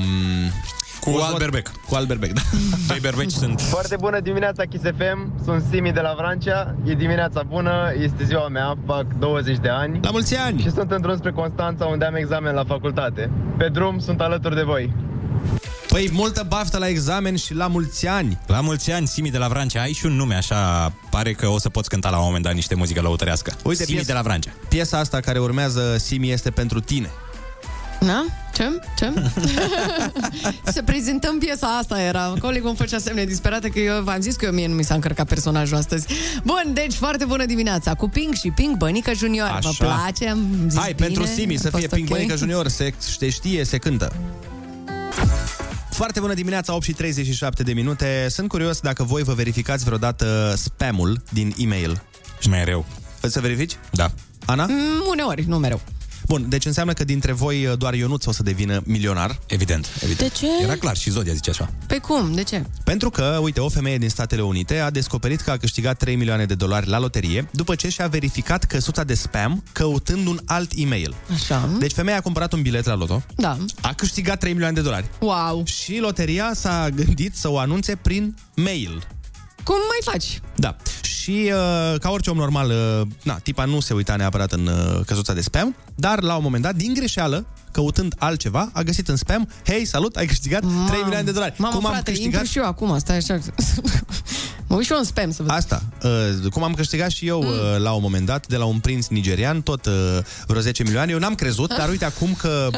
[1.13, 1.71] Cu alt berbec.
[1.89, 2.41] Cu alt berbec, da.
[2.91, 3.61] Cei berbeci sunt...
[3.61, 5.45] Foarte bună dimineața, Kiss FM.
[5.45, 6.75] Sunt Simi de la Vrancea.
[6.85, 10.01] E dimineața bună, este ziua mea, fac 20 de ani.
[10.03, 10.61] La mulți ani!
[10.61, 13.31] Și sunt în drum spre Constanța, unde am examen la facultate.
[13.59, 14.93] Pe drum sunt alături de voi.
[15.89, 18.39] Păi, multă baftă la examen și la mulți ani.
[18.47, 19.81] La mulți ani, Simi de la Vrancea.
[19.83, 22.55] Ai și un nume, așa, pare că o să poți cânta la un moment dat
[22.55, 23.53] niște muzică lăutărească.
[23.65, 24.51] Uite, Simi piesa- de la Vrancea.
[24.69, 27.11] Piesa asta care urmează, Simi, este pentru tine.
[28.01, 28.25] Na?
[28.55, 28.81] Ce?
[28.99, 29.13] Ce?
[30.73, 32.35] să prezentăm piesa asta era.
[32.41, 34.95] Colegul îmi făcea semne disperate că eu v-am zis că eu mie nu mi s-a
[34.95, 36.07] încărcat personajul astăzi.
[36.45, 39.59] Bun, deci foarte bună dimineața cu Pink și Pink Bănică Junior.
[39.63, 40.29] Vă place?
[40.29, 41.07] Am zis Hai, bine?
[41.07, 42.17] pentru Simi să A fost fie Pink ok?
[42.17, 44.13] Bănică Junior, se se știe, se cântă.
[45.91, 48.27] Foarte bună dimineața, 8 și 37 de minute.
[48.31, 52.03] Sunt curios dacă voi vă verificați vreodată spamul din e-mail.
[52.41, 52.85] Și mai rău.
[53.19, 53.77] Vreți să verifici?
[53.91, 54.11] Da.
[54.45, 54.67] Ana?
[54.67, 55.81] Mm, uneori, nu mereu.
[56.27, 59.39] Bun, deci înseamnă că dintre voi doar Ionuț o să devină milionar.
[59.47, 60.33] Evident, evident.
[60.33, 60.47] De ce?
[60.63, 61.73] Era clar și Zodia zice așa.
[61.87, 62.35] Pe cum?
[62.35, 62.65] De ce?
[62.85, 66.45] Pentru că, uite, o femeie din Statele Unite a descoperit că a câștigat 3 milioane
[66.45, 71.15] de dolari la loterie după ce și-a verificat căsuța de spam căutând un alt e-mail.
[71.35, 71.69] Așa.
[71.79, 73.59] Deci femeia a cumpărat un bilet la loto, Da.
[73.81, 75.65] a câștigat 3 milioane de dolari Wow.
[75.65, 79.07] și loteria s-a gândit să o anunțe prin mail.
[79.65, 80.41] Cum mai faci?
[80.57, 80.77] Da.
[81.27, 85.01] Și uh, ca orice om normal, uh, na, tipa nu se uita neapărat în uh,
[85.07, 87.47] căsuța de spam, dar la un moment dat, din greșeală,
[87.77, 91.55] căutând altceva, a găsit în spam, hei, salut, ai câștigat 3 milioane de dolari.
[91.59, 92.33] Mamă, Cum am frate, câștigat?
[92.33, 93.39] intru și eu acum, stai așa.
[94.69, 95.51] mă uit și eu în spam să văd.
[95.51, 95.83] Asta.
[96.03, 97.49] Uh, cum am câștigat și eu uh,
[97.79, 99.93] la un moment dat de la un prinț nigerian, tot uh,
[100.47, 101.13] vreo 10 milioane.
[101.13, 102.69] Eu n-am crezut, dar uite acum că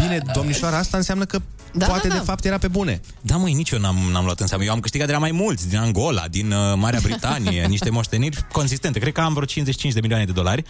[0.00, 1.38] vine domnișoara asta, înseamnă că
[1.72, 2.20] Da, poate da, da.
[2.20, 3.00] de fapt era pe bune.
[3.20, 4.64] Da, măi, nici eu n-am, n-am luat în seamă.
[4.64, 8.46] Eu am câștigat de la mai mulți, din Angola, din uh, Marea Britanie, niște moșteniri
[8.52, 8.98] consistente.
[8.98, 10.64] Cred că am vreo 55 de milioane de dolari.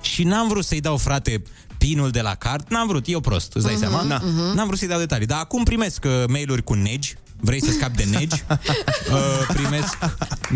[0.00, 1.42] Și n-am vrut să-i dau, frate,
[1.86, 2.64] pinul de la card.
[2.68, 4.04] N-am vrut, eu prost, îți dai Mhm, seama?
[4.08, 4.20] Da.
[4.54, 5.26] N-am vrut să-i dau detalii.
[5.26, 7.14] Dar acum primesc uh, mail-uri cu negi.
[7.42, 8.44] Vrei să scapi de negi?
[8.50, 9.98] uh, primesc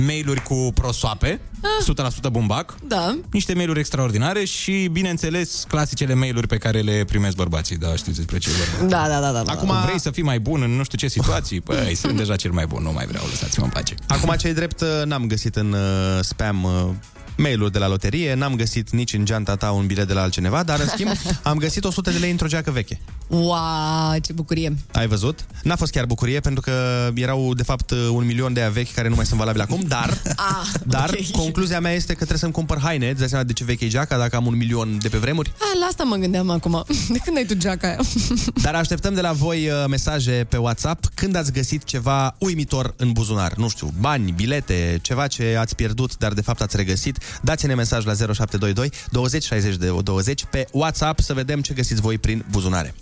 [0.07, 1.41] mail-uri cu prosoape,
[2.29, 2.75] 100% bumbac.
[2.89, 3.19] Da.
[3.33, 7.77] Niște mail-uri extraordinare și, bineînțeles, clasicele mail-uri pe care le primesc bărbații.
[7.77, 8.97] Da, știți despre ce e vorba.
[8.97, 9.43] Da, da, da, da.
[9.43, 9.53] da.
[9.53, 11.61] Acum vrei să fii mai bun în nu știu ce situații?
[11.61, 13.95] Păi, sunt deja cel mai bun, nu mai vreau, lăsați-mă în pace.
[14.07, 16.73] Acum, ce drept, uh, n-am găsit în uh, spam uh,
[17.37, 20.63] mail-uri de la loterie, n-am găsit nici în geanta ta un bilet de la altcineva,
[20.63, 21.11] dar în schimb
[21.43, 23.01] am găsit 100 de lei într-o geacă veche.
[23.29, 24.77] Wow, ce bucurie.
[24.93, 25.45] Ai văzut?
[25.63, 26.73] N-a fost chiar bucurie, pentru că
[27.15, 30.19] erau, de fapt, un milion de aia vechi care nu mai sunt valabile acum, dar,
[30.37, 31.31] Ah, dar ok.
[31.31, 33.09] concluzia mea este că trebuie să-mi cumpăr haine.
[33.09, 35.53] Îți dai seama de ce veche e geaca dacă am un milion de pe vremuri?
[35.59, 36.85] Ah, la asta mă gândeam acum.
[37.15, 37.99] De când ai tu geaca aia?
[38.63, 43.13] Dar așteptăm de la voi uh, mesaje pe WhatsApp când ați găsit ceva uimitor în
[43.13, 43.55] buzunar.
[43.55, 47.19] Nu știu, bani, bilete, ceva ce ați pierdut, dar de fapt ați regăsit.
[47.43, 52.19] Dați-ne mesaj la 0722 20 60 de 20 pe WhatsApp să vedem ce găsiți voi
[52.19, 52.95] prin buzunare.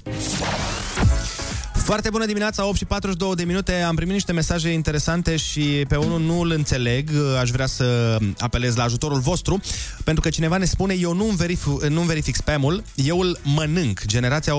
[1.85, 3.73] Foarte bună dimineața, 8 și 42 de minute.
[3.73, 7.11] Am primit niște mesaje interesante și pe unul nu îl înțeleg.
[7.41, 9.61] Aș vrea să apelez la ajutorul vostru,
[10.05, 14.07] pentru că cineva ne spune eu nu verific, nu verific spamul, eu îl mănânc.
[14.07, 14.53] Generația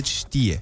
[0.00, 0.60] 80-90 știe.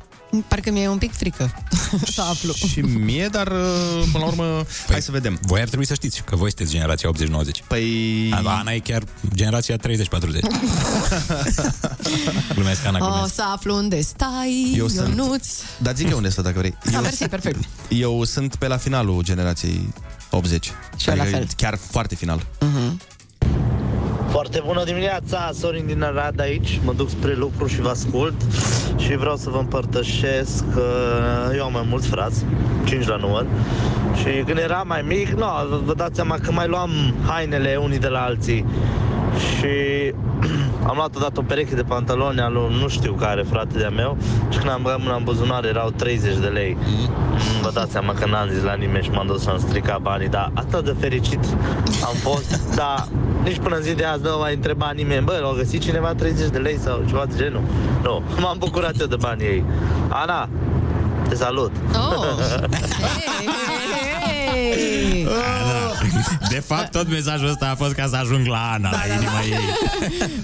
[0.49, 1.55] Parcă mi-e un pic frică
[2.15, 2.53] să aflu.
[2.53, 5.39] Și mie, dar uh, până la urmă, hai să vedem.
[5.43, 7.67] Voi ar trebui să știți că voi sunteți generația 80-90.
[7.67, 8.33] Păi...
[8.45, 9.03] Ana e chiar
[9.35, 9.81] generația 30-40.
[12.55, 13.35] Glumesc, Ana, O glumesc.
[13.35, 15.09] să aflu unde stai, Eu sunt.
[15.17, 15.47] Ionuț.
[15.79, 16.77] Dar zic eu unde stă, dacă vrei.
[16.85, 17.65] Da, Eu, mersi, perfect.
[17.89, 19.93] eu sunt pe la finalul generației
[20.31, 20.73] 80.
[20.97, 21.47] Și eu la fel.
[21.57, 22.47] Chiar foarte final.
[24.33, 28.35] Foarte bună dimineața, Sorin din Arad aici, mă duc spre lucru și vă ascult.
[28.97, 30.85] Și vreau să vă împărtășesc că
[31.57, 32.45] eu am mai mulți frați,
[32.85, 33.47] 5 la număr.
[34.17, 35.47] Și când eram mai mic, no,
[35.85, 36.91] vă dați seama că mai luam
[37.27, 38.65] hainele unii de la alții.
[39.39, 40.13] Și
[40.87, 44.17] am luat odată o pereche de pantaloni al lui nu știu care frate de-a meu
[44.49, 46.77] și când am băgat mâna în buzunar erau 30 de lei.
[46.87, 47.09] Mm,
[47.63, 50.51] Vă dați seama că n-am zis la nimeni și m-am dus să-mi strica banii, dar
[50.55, 51.45] atât de fericit
[52.05, 53.07] am fost, dar
[53.45, 56.15] nici până în zi de azi nu m-a mai întrebat nimeni, bă, au găsit cineva
[56.15, 57.63] 30 de lei sau ceva de genul?
[58.03, 59.65] Nu, m-am bucurat eu de banii ei.
[60.09, 60.49] Ana,
[61.29, 61.73] te salut!
[61.95, 62.25] Oh.
[64.63, 65.27] Hey!
[66.49, 69.41] De fapt, tot mesajul ăsta a fost ca să ajung la Ana, Da, la inima
[69.43, 69.75] ei.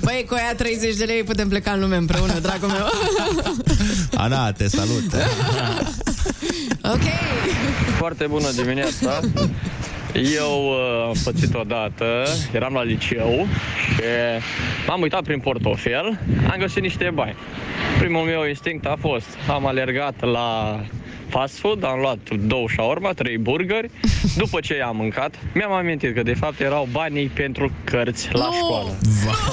[0.01, 2.87] Băi, cu aia 30 de lei putem pleca în lume împreună, dragul meu.
[4.14, 5.12] Ana, te salut!
[6.95, 7.03] ok.
[7.97, 9.20] Foarte bună dimineața!
[10.12, 12.05] Eu uh, am pățit odată,
[12.53, 13.47] eram la liceu
[13.85, 14.03] și
[14.87, 16.18] m-am uitat prin portofel,
[16.51, 17.37] am găsit niște bani.
[17.99, 20.81] Primul meu instinct a fost, am alergat la
[21.29, 23.91] fast food, am luat două shawarma, trei burgeri.
[24.37, 28.99] După ce i-am mâncat, mi-am amintit că de fapt erau banii pentru cărți la școală.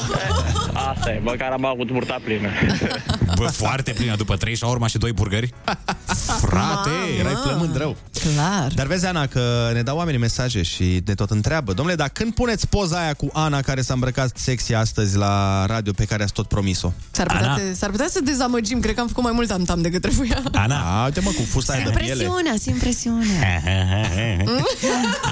[0.89, 2.49] Asta e, măcar am avut burta plină.
[3.35, 5.53] Bă, foarte plină după 3 shawarma și 2 burgeri.
[6.41, 7.95] Frate, Erai flămând rău.
[8.33, 8.71] Clar.
[8.75, 11.73] Dar vezi, Ana, că ne dau oamenii mesaje și ne tot întreabă.
[11.73, 15.91] Domnule, dar când puneți poza aia cu Ana care s-a îmbrăcat sexy astăzi la radio
[15.93, 16.91] pe care ați tot promis-o?
[17.11, 20.01] S-ar putea, te, s-ar putea să dezamăgim, cred că am făcut mai mult am-tam decât
[20.01, 20.43] trebuia.
[20.53, 22.15] Ana, uite mă, cu fusta aia Simt de piele.
[22.19, 23.61] presiunea, simt presiunea.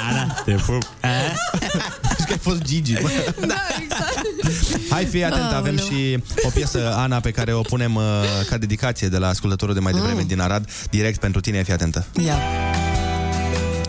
[0.09, 0.83] Ana, te pup.
[2.23, 2.93] Zici că ai fost Gigi.
[3.01, 3.09] bă.
[3.47, 4.21] da, exact.
[4.89, 5.85] Hai, fii atent, avem Aoleu.
[5.99, 8.03] și o piesă, Ana, pe care o punem uh,
[8.49, 10.27] ca dedicație de la ascultătorul de mai devreme Mm.
[10.27, 12.05] din Arad, direct pentru tine, fii atentă.
[12.25, 12.37] Ia.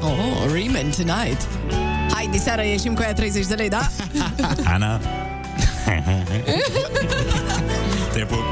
[0.01, 1.49] Oh, Riemann tonight.
[2.13, 3.91] Hai, de seară ieșim cu aia 30 de lei, da?
[4.75, 5.01] Ana.
[8.13, 8.43] te pup.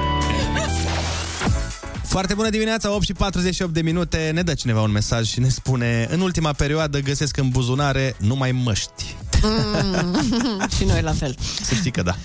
[2.04, 4.30] Foarte bună dimineața, 8 și 48 de minute.
[4.34, 8.52] Ne dă cineva un mesaj și ne spune În ultima perioadă găsesc în buzunare numai
[8.52, 9.16] măști.
[9.42, 11.36] Mm, și noi la fel.
[11.62, 12.16] Să știi că da.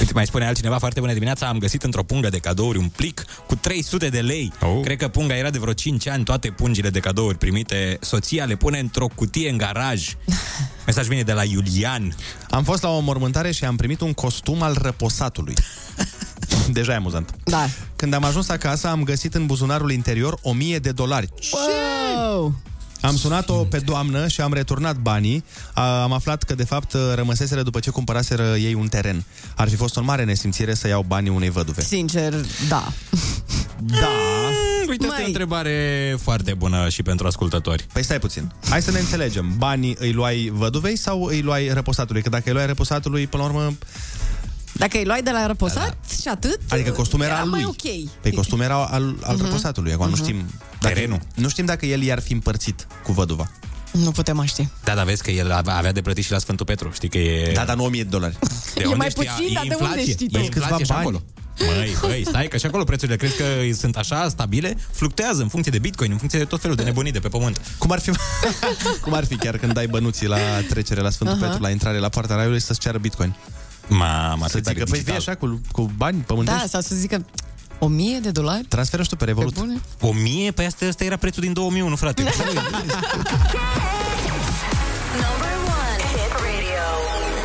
[0.00, 3.24] Uite, mai spune altcineva foarte bună dimineața, am găsit într-o pungă de cadouri un plic
[3.46, 4.52] cu 300 de lei.
[4.60, 4.80] Oh.
[4.82, 7.98] Cred că punga era de vreo 5 ani, toate pungile de cadouri primite.
[8.00, 10.14] Soția le pune într-o cutie în garaj.
[10.86, 12.14] Mesaj vine de la Iulian.
[12.50, 15.54] Am fost la o mormântare și am primit un costum al răposatului.
[16.68, 17.34] Deja e amuzant.
[17.44, 17.66] Da.
[17.96, 21.28] Când am ajuns acasă, am găsit în buzunarul interior 1000 de dolari.
[21.52, 22.54] Wow!
[23.06, 25.44] Am sunat-o pe doamnă și am returnat banii.
[25.72, 29.24] A, am aflat că, de fapt, rămăseseră după ce cumpăraseră ei un teren.
[29.56, 31.82] Ar fi fost o mare nesimțire să iau banii unei văduve.
[31.82, 32.34] Sincer,
[32.68, 32.92] da.
[34.00, 34.08] Da.
[34.88, 37.86] Uite, asta e o întrebare foarte bună și pentru ascultători.
[37.92, 38.52] Păi stai puțin.
[38.68, 39.54] Hai să ne înțelegem.
[39.58, 42.22] Banii îi luai văduvei sau îi luai răposatului?
[42.22, 43.76] Că dacă îi luai răposatului, până la urmă...
[44.78, 47.62] Dacă îi luai de la răposat da, și atât, Adică costumul era, era al mai
[47.62, 47.70] lui.
[47.70, 48.10] ok.
[48.22, 49.44] Păi costumul era al, al Mhm.
[49.44, 49.92] răposatului.
[49.92, 50.22] Acum nu Mhm.
[50.22, 50.36] știm...
[50.80, 51.20] Dacă, Terenul.
[51.34, 53.50] Nu știm dacă el i-ar fi împărțit cu văduva.
[53.92, 54.68] Nu putem mai ști.
[54.84, 56.90] Da, dar vezi că el avea de plătit și la Sfântul Petru.
[56.94, 57.52] Știi că e...
[57.52, 58.36] Da, dar nu 1000 de dolari.
[58.74, 59.32] De E unde mai știa?
[59.32, 60.12] puțin, E dar de unde inflație.
[60.12, 60.38] știi tu?
[60.38, 61.00] E inflație Câțiva și bani.
[61.00, 61.22] acolo.
[61.76, 65.72] Măi, băi, stai că și acolo prețurile crezi că sunt așa stabile, fluctuează în funcție
[65.72, 67.60] de bitcoin, în funcție de tot felul de nebunii de pe pământ.
[67.78, 68.10] Cum ar fi,
[69.04, 71.46] cum ar fi chiar când dai bănuții la trecere la Sfântul Aha.
[71.46, 73.34] Petru, la intrare la poarta raiului, să-ți ceară bitcoin?
[73.88, 76.60] Mama, Să zică, păi fii așa cu, cu bani pământești?
[76.60, 77.24] Da, sau să zică
[77.78, 78.64] 1000 de dolari?
[78.68, 79.52] Transferă și tu pe Revolut.
[79.52, 79.80] Pe bune?
[80.00, 80.50] O mie?
[80.50, 82.22] Păi asta, asta era prețul din 2001, frate.
[82.22, 82.32] Number
[85.64, 86.86] one hit radio.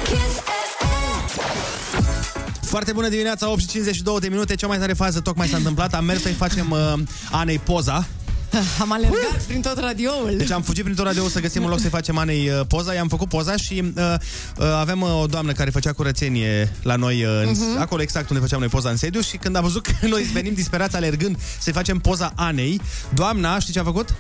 [0.03, 0.35] Kiss
[0.77, 2.65] FM.
[2.65, 5.93] Foarte bună dimineața, 8 și 52 de minute, cea mai tare fază tocmai s-a întâmplat.
[5.93, 6.93] Am mers să-i facem uh,
[7.31, 8.07] Anei poza.
[8.81, 10.33] Am alergat prin tot radioul.
[10.37, 12.93] Deci am fugit prin tot radio să găsim un loc să-i facem Anei uh, poza.
[12.93, 14.13] I-am făcut poza și uh,
[14.57, 17.79] uh, avem uh, o doamnă care făcea curățenie la noi, uh, în, Mhm.
[17.79, 20.53] acolo exact unde făceam noi poza în sediu și când am văzut că noi venim
[20.53, 22.81] disperați alergând să-i facem poza Anei,
[23.13, 24.15] doamna, știi ce a făcut?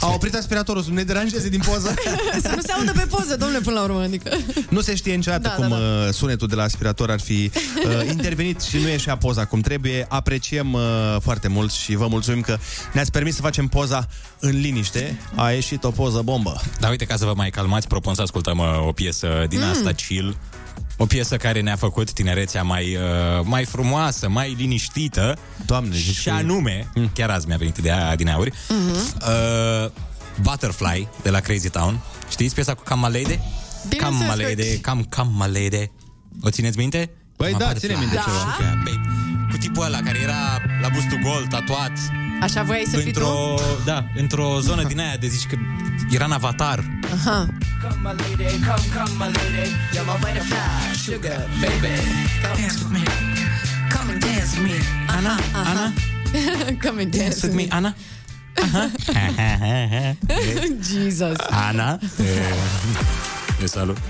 [0.00, 1.94] A oprit aspiratorul să nu ne deranjeze din poză.
[2.42, 4.00] să nu se audă pe poză, domnule, până la urmă.
[4.02, 4.36] Adică...
[4.68, 5.82] Nu se știe niciodată Da, cum da, da.
[6.06, 7.50] uh, sunetul de la aspirator ar fi
[7.86, 10.06] uh, intervenit și nu ieșea poza cum trebuie.
[10.08, 10.80] Apreciem uh,
[11.20, 12.58] foarte mult și vă mulțumim că
[12.92, 14.08] ne-ați permis să facem poza
[14.38, 15.20] în liniște.
[15.34, 16.60] A ieșit o poză bombă.
[16.80, 19.70] Dar uite, ca să vă mai calmați, propun să ascultăm uh, o piesă din Mm.
[19.70, 20.36] asta chill.
[20.96, 23.02] O piesă care ne-a făcut tinerețea mai, uh,
[23.42, 25.38] mai frumoasă, mai liniștită.
[25.66, 29.90] Doamne, și anume, chiar azi mi-a venit ideea din auri, uh,
[30.42, 31.98] Butterfly de la Crazy Town.
[32.30, 33.34] Știți piesa cu Cam Malede?
[33.34, 35.90] Cam Bineînțeles că- Malede, Cam Cam Malede.
[36.42, 37.10] O țineți minte?
[37.36, 37.88] Băi, Cam da, Butterfly.
[37.88, 38.56] ține minte ceva.
[38.60, 38.80] Da?
[38.84, 39.00] Băi,
[39.50, 41.92] cu tipul ăla care era la bustul gol, tatuat,
[42.42, 43.20] Așa voiai să fii tu?
[43.20, 43.54] într-o,
[43.84, 45.56] da, într-o zonă din aia de zici că
[46.10, 46.84] era în avatar.
[47.14, 47.48] Aha.
[47.82, 51.94] Come my lady, come, come my lady, you're my butterfly, sugar, baby.
[52.42, 53.02] Come dance with me,
[53.94, 54.76] come and dance with me.
[55.16, 55.92] Ana, Ana,
[56.84, 57.94] Come and dance with me, Ana.
[60.90, 61.38] Jesus.
[61.50, 61.98] Ana.
[63.64, 63.96] De salut.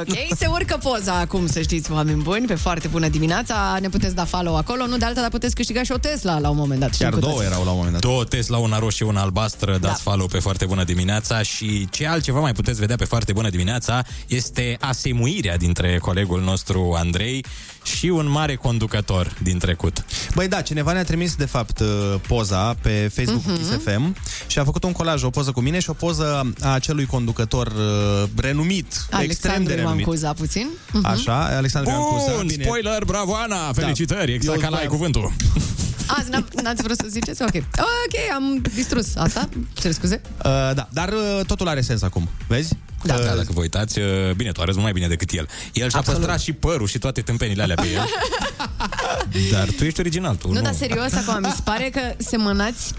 [0.00, 3.76] Ok, se urcă poza acum, să știți, oameni buni, pe foarte bună dimineața.
[3.80, 6.48] Ne puteți da follow acolo, nu de alta, dar puteți câștiga și o Tesla la
[6.48, 6.94] un moment dat.
[6.94, 7.48] știm cu toții.
[7.50, 8.00] la un moment dat.
[8.00, 10.10] Două Tesla, una roșie, una albastră, dați da.
[10.10, 14.02] follow pe Foarte Bună Dimineața și ce altceva mai puteți vedea pe Foarte Bună Dimineața
[14.26, 17.44] este asemuirea dintre colegul nostru Andrei
[17.82, 20.04] și un mare conducător din trecut.
[20.34, 21.86] Băi, da, cineva ne-a trimis, de fapt, uh,
[22.28, 23.54] poza pe Facebook Mhm.
[23.54, 23.58] uh-huh.
[23.58, 26.72] Kiss FM și a făcut un colaj, o poză cu mine și o poză a
[26.72, 30.04] acelui conducător uh, renumit, extrem de Alexandru Ioan renumit.
[30.04, 30.68] Cuza, puțin.
[30.92, 31.06] Mhm.
[31.06, 32.32] Așa, Alexandru Ioan Cuza.
[32.36, 32.64] Bun, bine.
[32.64, 35.32] spoiler, bravo Ana, felicitări, exact Eu ca la ai voiam- cuvântul.
[36.18, 37.42] Azi n- n-ați vrut să ziceți?
[37.42, 37.54] Ok.
[37.78, 39.48] Ok, am distrus asta.
[39.72, 40.20] Cer scuze.
[40.36, 40.42] Uh,
[40.74, 42.72] da, dar uh, totul are sens acum, vezi?
[43.02, 45.48] Da, da, dacă vă uitați, uh, bine, tu arăți mult mai bine decât el.
[45.72, 46.20] El și-a Absolut.
[46.20, 48.04] păstrat și părul și toate tâmpenile alea pe el.
[49.52, 50.60] Dar tu ești original, tu Nu, nu.
[50.60, 52.92] dar serios, acum mi se pare că semănați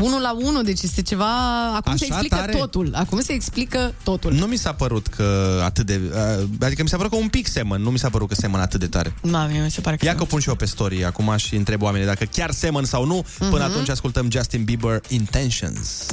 [0.00, 1.26] unul la unul, deci este ceva...
[1.74, 2.52] Acum Așa se explică tare?
[2.52, 2.90] totul.
[2.94, 4.32] Acum se explică totul.
[4.32, 6.00] Nu mi s-a părut că atât de...
[6.38, 8.60] Uh, adică mi s-a părut că un pic semăn, nu mi s-a părut că semăn
[8.60, 9.14] atât de tare.
[9.22, 10.04] Ma, mie mi se pare că...
[10.04, 12.84] Ia că o pun și eu pe story acum și întreb oamenii dacă chiar semăn
[12.84, 13.24] sau nu.
[13.38, 13.70] Până Mhm.
[13.70, 16.06] atunci ascultăm Justin Bieber Intentions.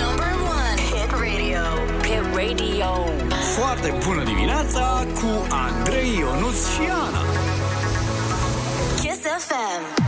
[0.00, 1.62] Number one hit radio.
[2.08, 2.90] Hit radio.
[3.58, 7.22] Foarte bună dimineața cu Andrei Ionuț și Ana.
[9.24, 10.03] Kiss FM.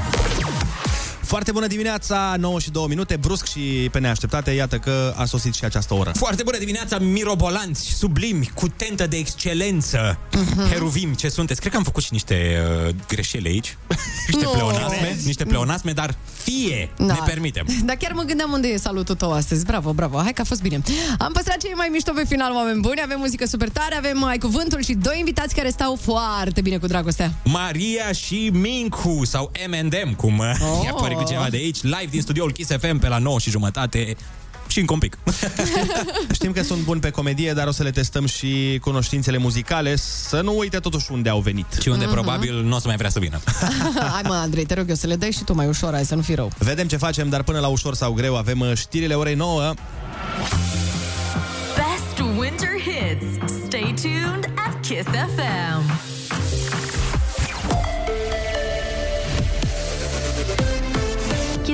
[1.26, 5.54] Foarte bună dimineața, 9 și 2 minute, brusc și pe neașteptate, iată că a sosit
[5.54, 6.12] și această oră.
[6.14, 10.68] Foarte bună dimineața, mirobolanți, sublimi, cu tentă de excelență, Mhm.
[10.68, 11.60] heruvim, ce sunteți.
[11.60, 13.76] Cred că am făcut și niște uh, greșeli aici,
[14.30, 14.50] niște Nu.
[14.50, 17.04] pleonasme, niște pleonasme, dar fie, Da.
[17.04, 17.66] ne permitem.
[17.84, 19.64] Dar chiar mă gândeam unde e salutul tău astăzi.
[19.64, 20.18] Bravo, bravo.
[20.18, 20.80] Hai că a fost bine.
[21.18, 23.00] Am păstrat cei mai mișto pe final, oameni buni.
[23.04, 26.86] Avem muzică super tare, avem mai cuvântul și doi invitați care stau foarte bine cu
[26.86, 27.32] dragostea.
[27.44, 30.46] Maria și Mincu sau M&M, cum oh.
[30.78, 30.84] Oh.
[30.84, 34.16] i-a părut cineva de aici, live din studioul Kiss FM pe la 9 și jumătate
[34.66, 35.18] și încă un pic.
[36.36, 40.40] Știm că sunt buni pe comedie, dar o să le testăm și cunoștințele muzicale, să
[40.40, 41.66] nu uite totuși unde au venit.
[41.80, 43.40] Și unde probabil nu o să mai vrea să vină.
[44.12, 46.14] Hai mă, Andrei, te rog eu să le dai și tu mai ușor, hai să
[46.14, 46.50] nu fii rău.
[46.58, 49.74] Vedem ce facem, dar până la ușor sau greu avem uh, știrile orei 9.
[51.74, 53.54] Best winter hits.
[53.66, 55.95] Stay tuned at Kiss FM.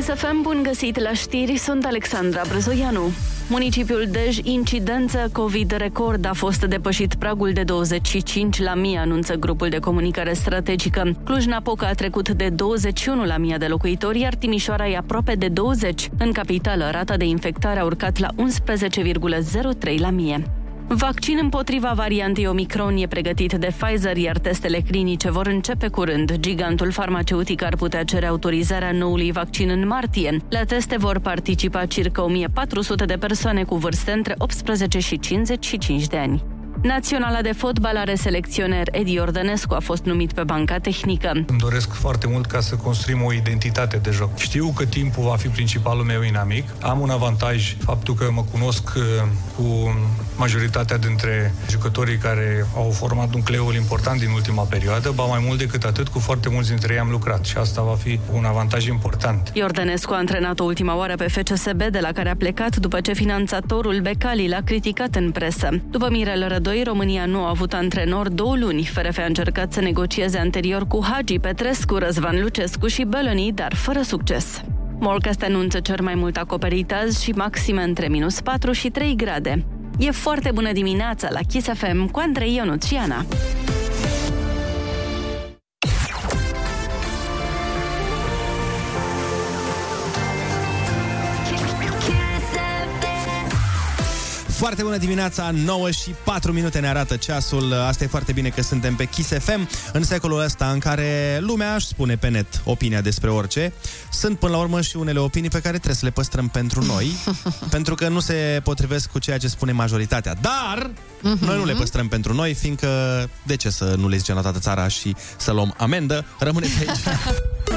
[0.02, 3.10] Kiss FM, bun găsit la știri, sunt Alexandra Brezoianu.
[3.48, 9.68] Municipiul Dej, incidență COVID record, a fost depășit pragul de 25 la mie, anunță grupul
[9.68, 11.16] de comunicare strategică.
[11.24, 16.08] Cluj-Napoca a trecut de 21 la mie de locuitori, iar Timișoara e aproape de 20.
[16.18, 20.61] În capitală, rata de infectare a urcat la 11,03 la mie.
[20.88, 26.36] Vaccin împotriva variantei Omicron e pregătit de Pfizer, iar testele clinice vor începe curând.
[26.36, 30.36] Gigantul farmaceutic ar putea cere autorizarea noului vaccin în martie.
[30.48, 36.16] La teste vor participa circa 1400 de persoane cu vârste între 18 și 55 de
[36.16, 36.51] ani.
[36.82, 41.30] Naționala de fotbal are selecționer Edi Ordănescu a fost numit pe banca tehnică.
[41.46, 44.38] Îmi doresc foarte mult ca să construim o identitate de joc.
[44.38, 46.64] Știu că timpul va fi principalul meu inamic.
[46.80, 49.02] Am un avantaj, faptul că mă cunosc uh,
[49.56, 49.96] cu
[50.36, 55.84] majoritatea dintre jucătorii care au format nucleul important din ultima perioadă, ba mai mult decât
[55.84, 59.50] atât, cu foarte mulți dintre ei am lucrat și asta va fi un avantaj important.
[59.54, 63.12] Iordănescu a antrenat o ultima oară pe FCSB, de la care a plecat după ce
[63.12, 65.68] finanțatorul Becali l-a criticat în presă.
[65.90, 68.84] După Mirel Rădoi, România nu a avut antrenor două luni.
[68.84, 74.00] FRF a încercat să negocieze anterior cu Hagi Petrescu, Răzvan Lucescu și Bălănii, dar fără
[74.02, 74.62] succes.
[74.98, 79.64] Morcast anunță cer mai mult acoperit azi și maxime între minus 4 și 3 grade.
[79.98, 82.86] E foarte bună dimineața la Kiss FM cu Andrei Ionuț
[94.62, 97.72] Foarte bună dimineața, 9 și 4 minute ne arată ceasul.
[97.72, 101.74] Asta e foarte bine că suntem pe Kiss FM în secolul ăsta în care lumea
[101.74, 103.72] își spune pe net opinia despre orice.
[104.10, 107.12] Sunt până la urmă și unele opinii pe care trebuie să le păstrăm pentru noi,
[107.70, 110.34] pentru că nu se potrivesc cu ceea ce spune majoritatea.
[110.40, 110.90] Dar
[111.20, 112.88] noi nu le păstrăm pentru noi, fiindcă
[113.46, 116.24] de ce să nu le zicem la toată țara și să luăm amendă?
[116.38, 116.98] Rămâneți aici.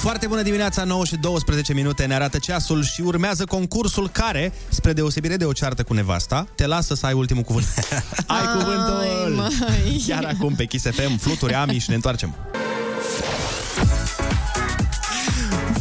[0.00, 4.92] Foarte bună dimineața, 9 și 12 minute ne arată ceasul și urmează concursul care, spre
[4.92, 7.66] deosebire de o ceartă cu nevasta, te lasă să ai ultimul cuvânt.
[8.26, 9.34] ai cuvântul!
[9.34, 10.02] mai.
[10.06, 12.34] Chiar acum pe Kiss FM, fluturi, amiș și ne întoarcem.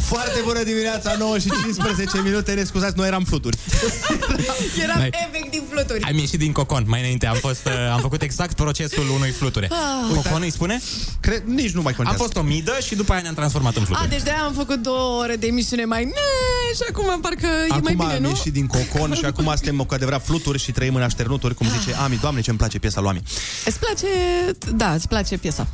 [0.08, 3.58] Foarte bună dimineața, 9 și 15 minute, ne scuzați, noi eram fluturi.
[4.84, 5.10] Eram Hai.
[5.30, 6.01] efectiv fluturi.
[6.03, 9.70] Am ieșit din cocon mai înainte, am, fost, uh, am făcut exact procesul unui fluture.
[9.72, 10.16] Ah.
[10.16, 10.82] Cocon îi spune?
[11.20, 12.22] Cred, nici nu mai Am contează.
[12.24, 14.08] fost o midă și după aia ne-am transformat în A, fluture.
[14.10, 16.12] deci de-aia am făcut două ore de emisiune mai ne,
[16.76, 18.28] și acum parcă e mai Acum bine, am nu?
[18.30, 21.95] ieșit din cocon și acum suntem cu adevărat fluturi și trăim în așternuturi, cum zice
[21.95, 22.18] Ami.
[22.22, 23.22] Doamne, ce-mi place piesa lui Ami.
[23.66, 24.08] Îți place,
[24.76, 25.68] da, îți place piesa.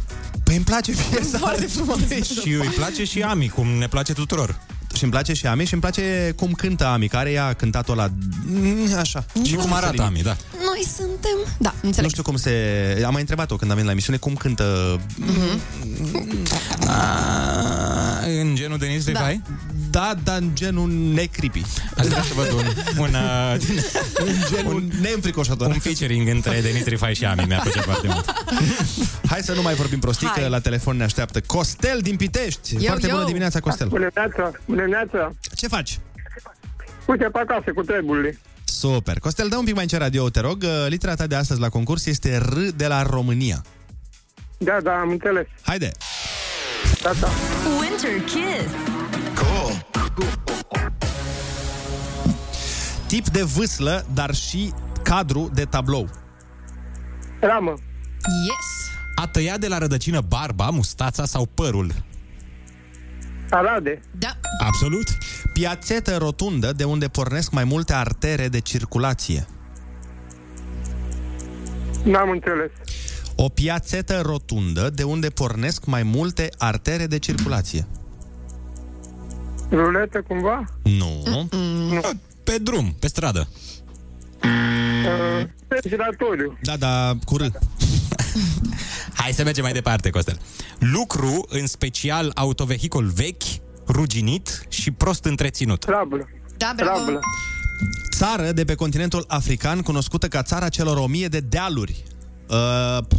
[0.43, 1.37] Păi îmi place piesa.
[1.37, 1.97] Foarte frumos.
[2.41, 4.59] Și îi place și Ami, cum ne place tuturor.
[4.95, 8.09] Și îmi place și Ami și îmi place cum cântă Ami, care i-a cântat-o la...
[8.45, 9.25] Mm, Așa.
[9.45, 10.35] Și cum arată Ami, da.
[10.65, 11.37] Noi suntem...
[11.57, 12.09] Da, Nu înțeleg.
[12.09, 12.51] știu cum se...
[13.05, 14.99] Am mai întrebat-o când am venit la emisiune cum cântă...
[16.87, 19.41] A, în genul Denis Rivai?
[19.93, 21.61] Da, dar în genul necripy.
[21.97, 22.65] Aș vrea să văd un,
[22.97, 23.55] un, uh,
[24.15, 25.67] În genul neînfricoșător.
[25.67, 27.43] un featuring între Denis Rifai și Ami.
[27.47, 28.33] Mi-a plăcut foarte mult.
[29.29, 30.43] Hai să nu mai vorbim prostii, Hai.
[30.43, 32.73] că la telefon ne așteaptă Costel din Pitești.
[32.75, 33.13] Yo, Foarte yo.
[33.13, 33.87] bună dimineața, Costel.
[33.87, 35.33] Bună dimineața, bună dimineața.
[35.55, 35.99] Ce faci?
[37.05, 38.39] Uite pe acasă cu treburile.
[38.63, 39.19] Super.
[39.19, 40.65] Costel, dă un pic mai încet radio, te rog.
[40.87, 43.63] Litera ta de astăzi la concurs este R de la România.
[44.57, 45.45] Da, da, am înțeles.
[45.61, 45.91] Haide!
[47.01, 47.29] Da, da.
[47.79, 48.92] Winter Kiss.
[53.07, 56.09] Tip de vâslă, dar și cadru de tablou.
[57.39, 57.73] Ramă,
[58.47, 58.91] Yes!
[59.15, 61.91] A tăia de la rădăcină barba, mustața sau părul.
[63.49, 64.39] Arade, Da.
[64.65, 65.17] Absolut.
[65.53, 69.45] Piațetă rotundă de unde pornesc mai multe artere de circulație.
[72.03, 72.71] n-am înțeles.
[73.35, 77.87] O piațetă rotundă de unde pornesc mai multe artere de circulație.
[79.71, 80.63] Ruletă cumva?
[80.83, 81.23] Nu.
[81.25, 82.01] Nu.
[82.43, 83.47] Pe drum, pe stradă.
[84.43, 85.47] Uh,
[85.87, 86.57] giratoriu.
[86.61, 87.41] Da, da, cu R.
[89.19, 90.39] Hai să mergem mai departe, Costel.
[90.79, 93.43] Lucru, în special autovehicul vechi,
[93.87, 95.79] ruginit și prost întreținut.
[95.79, 96.27] Trablă.
[96.57, 96.97] Da, bravo.
[96.97, 97.19] Trablă.
[98.15, 102.03] Țară de pe continentul african cunoscută ca țara celor o mie de dealuri.
[102.49, 102.57] Uh,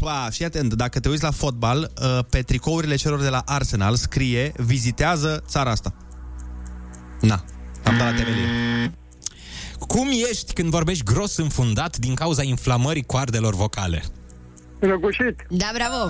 [0.00, 3.94] pa, fii atent, dacă te uiți la fotbal, uh, pe tricourile celor de la Arsenal
[3.94, 5.94] scrie vizitează țara asta.
[7.24, 7.44] Na,
[7.84, 8.92] am dat la temelie.
[9.78, 14.02] Cum ești când vorbești gros înfundat din cauza inflamării coardelor vocale?
[14.78, 15.46] Înăbușit.
[15.48, 16.06] Da, bravo.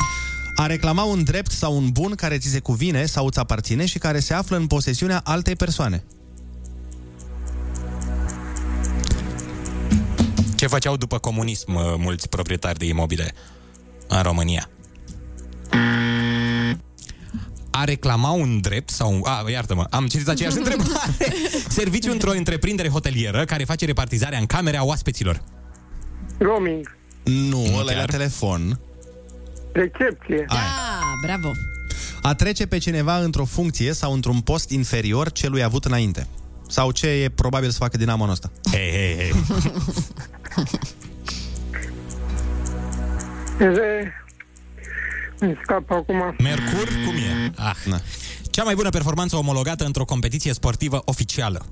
[0.57, 3.99] A reclama un drept sau un bun care ți se cuvine sau îți aparține și
[3.99, 6.05] care se află în posesiunea altei persoane.
[10.57, 13.35] Ce făceau după comunism uh, mulți proprietari de imobile
[14.09, 14.69] în România?
[17.77, 19.21] A reclama un drept sau...
[19.25, 21.15] A, iartă-mă, am citit aceeași întrebare.
[21.69, 25.43] Serviciu într-o întreprindere hotelieră care face repartizarea în camere a oaspeților.
[26.39, 26.97] Roaming.
[27.25, 28.11] Nu, ăla e la chiar.
[28.11, 28.81] telefon.
[29.73, 30.45] Recepție.
[30.49, 30.57] Da,
[31.23, 31.51] bravo.
[32.23, 36.27] A trece pe cineva într-o funcție sau într-un post inferior celui avut înainte.
[36.69, 38.51] Sau ce e probabil să facă din anul ăsta.
[38.71, 39.33] Hei, hei, hei.
[45.39, 45.47] Re...
[45.47, 46.35] Îmi scapă acum.
[46.39, 47.53] Mercur, cum e?
[47.57, 47.77] Ah.
[47.85, 48.01] Na.
[48.51, 51.67] Cea mai bună performanță omologată într-o competiție sportivă oficială.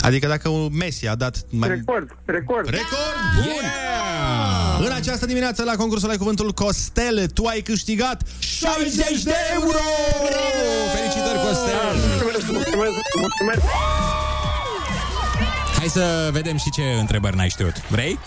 [0.00, 1.68] Adică dacă un Messi a dat mai...
[1.68, 2.68] Record, record.
[2.68, 3.64] Record bun!
[3.64, 4.86] Yeah!
[4.86, 9.78] În această dimineață la concursul Ai Cuvântul Costel, tu ai câștigat 60 de euro!
[10.94, 11.96] Felicitări, Costel!
[12.22, 13.60] Mulțumesc, mulțumesc, mulțumesc.
[15.78, 17.88] Hai să vedem și ce întrebări n-ai știut.
[17.88, 18.18] Vrei?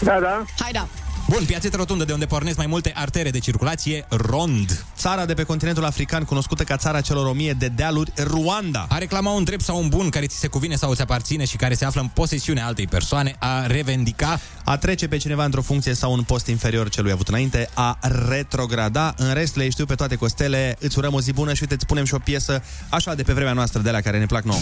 [0.00, 0.44] Da, da.
[0.58, 0.88] Hai, da.
[1.28, 4.84] Bun, piațetă rotundă de unde pornesc mai multe artere de circulație, rond.
[4.96, 8.86] Țara de pe continentul african, cunoscută ca țara celor o mie de dealuri, Ruanda.
[8.88, 11.56] A reclama un drept sau un bun care ți se cuvine sau ți aparține și
[11.56, 15.94] care se află în posesiunea altei persoane, a revendica, A trece pe cineva într-o funcție
[15.94, 17.98] sau un post inferior celui avut înainte, a
[18.28, 19.14] retrograda.
[19.16, 20.76] În rest le știu pe toate costele.
[20.80, 23.32] Îți urăm o zi bună și uite, îți punem și o piesă așa de pe
[23.32, 24.60] vremea noastră, de la care ne plac nouă.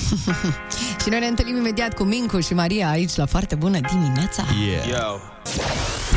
[1.02, 4.44] Și noi ne întâlnim imediat cu Mincu și Maria aici la foarte bună dimineața.
[4.88, 6.15] Yeah.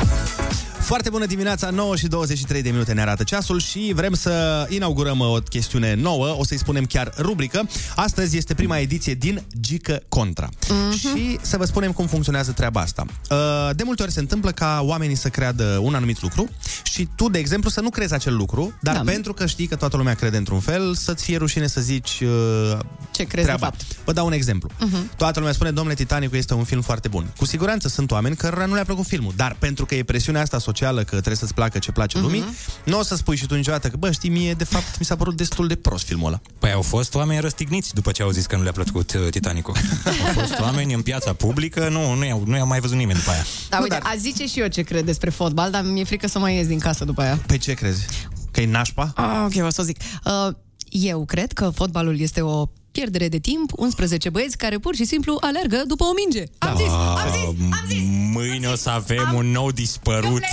[0.89, 5.19] Foarte bună dimineața, 9 și 23 de minute ne arată ceasul și vrem să inaugurăm
[5.19, 7.67] o chestiune nouă, o să-i spunem chiar rubrică.
[7.95, 10.49] Astăzi este prima ediție din Gică Contra.
[10.69, 10.97] Mhm.
[10.97, 13.05] Și să vă spunem cum funcționează treaba asta.
[13.29, 13.37] Uh,
[13.75, 16.49] De multe ori se întâmplă ca oamenii să creadă un anumit lucru
[16.83, 19.01] și tu, de exemplu, să nu crezi acel lucru, dar Da.
[19.01, 22.77] pentru că știi că toată lumea crede într-un fel, să-ți fie rușine să zici uh,
[23.11, 23.81] Ce crezi de fapt?
[24.05, 24.69] Vă dau un exemplu.
[24.79, 25.11] Mhm.
[25.17, 27.33] Toată lumea spune, domnule, Titanicul este un film foarte bun.
[27.37, 30.57] Cu siguranță sunt oameni cărora nu le-a plăcut filmul, dar pentru că e presiunea asta
[30.57, 32.25] socială că trebuie să-ți placă ce place Mhm.
[32.25, 32.43] lumii,
[32.83, 35.15] nu o să spui și tu niciodată că, bă, știi, mie, de fapt, mi s-a
[35.15, 36.41] părut destul de prost filmul ăla.
[36.59, 39.75] Păi au fost oameni răstigniți după ce au zis că nu le-a plăcut uh, Titanicul.
[40.27, 43.31] Au fost oameni în piața publică, nu, nu i-au, nu i-au mai văzut nimeni după
[43.31, 43.43] aia.
[43.69, 46.55] Da, uite, a zice și eu ce cred despre fotbal, dar mi-e frică să mai
[46.55, 47.39] ies din casă după aia.
[47.47, 48.05] Pe ce crezi?
[48.51, 49.11] Că e nașpa?
[49.15, 49.97] Ah, ok, o să o zic.
[50.25, 50.55] Uh,
[50.89, 52.65] eu cred că fotbalul este o
[52.99, 56.43] pierdere de timp, 11 băieți care pur și simplu alergă după o minge.
[56.57, 57.99] Am zis, am zis, am zis.
[58.33, 60.43] Mâine o să avem un nou dispărut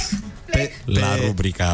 [0.50, 1.66] pe, la rubrica,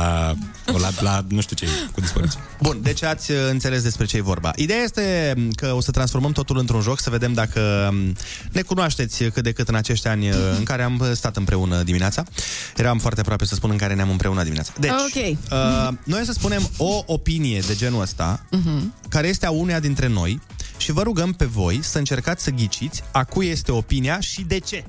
[0.65, 2.37] la, la nu știu ce, cu dispăruți.
[2.61, 4.51] Bun, deci ați uh, înțeles despre ce e vorba.
[4.57, 8.17] Ideea este m, că o să transformăm totul într-un joc, să vedem dacă m,
[8.53, 12.25] ne cunoașteți cât de cât în acești ani uh, în care am stat împreună dimineața.
[12.77, 14.73] Eram foarte aproape să spun în care ne-am împreună dimineața.
[14.81, 15.25] Deci, Ok.
[15.53, 18.95] uh, noi o să spunem o opinie de genul ăsta, Mhm.
[19.09, 20.41] care este a uneia dintre noi
[20.83, 24.59] și vă rugăm pe voi să încercați să ghiciți a cui este opinia și de
[24.59, 24.85] ce.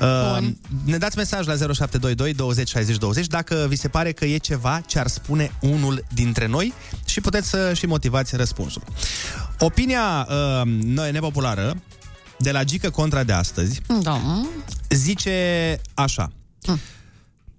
[0.00, 0.48] Uh,
[0.84, 4.80] ne dați mesaj la 0722 20 60 20 dacă vi se pare că e ceva
[4.86, 6.72] ce ar spune unul dintre noi
[7.06, 8.82] și puteți să și motivați răspunsul.
[9.58, 11.82] Opinia uh, noi nepopulară
[12.38, 14.42] de la Gică Contra de astăzi Da.
[14.88, 16.32] zice așa.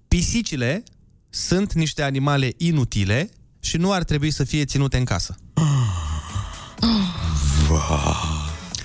[0.08, 0.82] Pisicile
[1.30, 3.30] sunt niște animale inutile
[3.60, 5.34] și nu ar trebui să fie ținute în casă.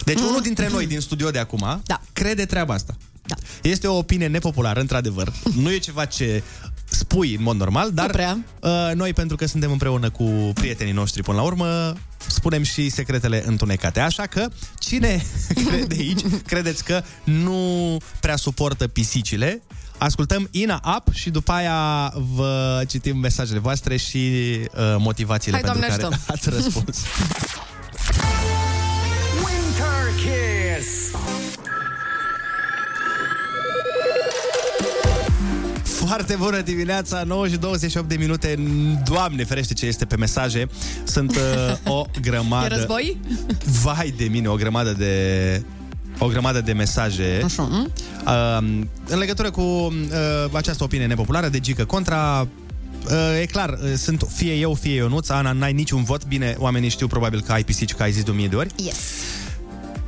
[0.03, 2.01] Deci unul dintre noi din studio de acum da.
[2.13, 2.95] crede treaba asta.
[3.25, 3.35] Da.
[3.61, 5.33] Este o opinie nepopulară, într-adevăr.
[5.55, 6.43] Nu e ceva ce
[6.85, 8.37] spui în mod normal, dar prea.
[8.59, 10.23] Uh, noi, pentru că suntem împreună cu
[10.53, 11.93] prietenii noștri până la urmă,
[12.27, 13.99] spunem și secretele întunecate.
[13.99, 14.47] Așa că,
[14.79, 15.23] cine
[15.67, 19.61] crede aici, credeți că nu prea suportă pisicile,
[19.97, 25.79] Ascultăm Ina Up și după aia vă citim mesajele voastre și uh, motivațiile Hai, pentru
[25.79, 26.31] Doamne, care ajută!
[26.33, 26.97] ați răspuns.
[30.23, 31.11] Winter Kiss.
[35.83, 38.59] Foarte bună dimineața, 9 și 28 de minute.
[39.05, 40.67] Doamne ferește ce este pe mesaje.
[41.03, 42.73] Sunt uh, o grămadă...
[42.73, 43.19] E război?
[43.83, 45.61] Vai de mine, o grămadă de
[46.19, 47.89] o grămadă de mesaje Așa.
[48.25, 48.57] uh,
[49.07, 49.91] în legătură cu uh,
[50.51, 52.47] această opinie nepopulară de Gică Contra.
[53.05, 55.29] Uh, e clar, uh, sunt fie eu, fie Ionuț.
[55.29, 56.25] Ana, n-ai niciun vot.
[56.25, 58.69] Bine, oamenii știu probabil că ai pisici, că ai zis de o mie de ori.
[58.75, 58.97] Yes.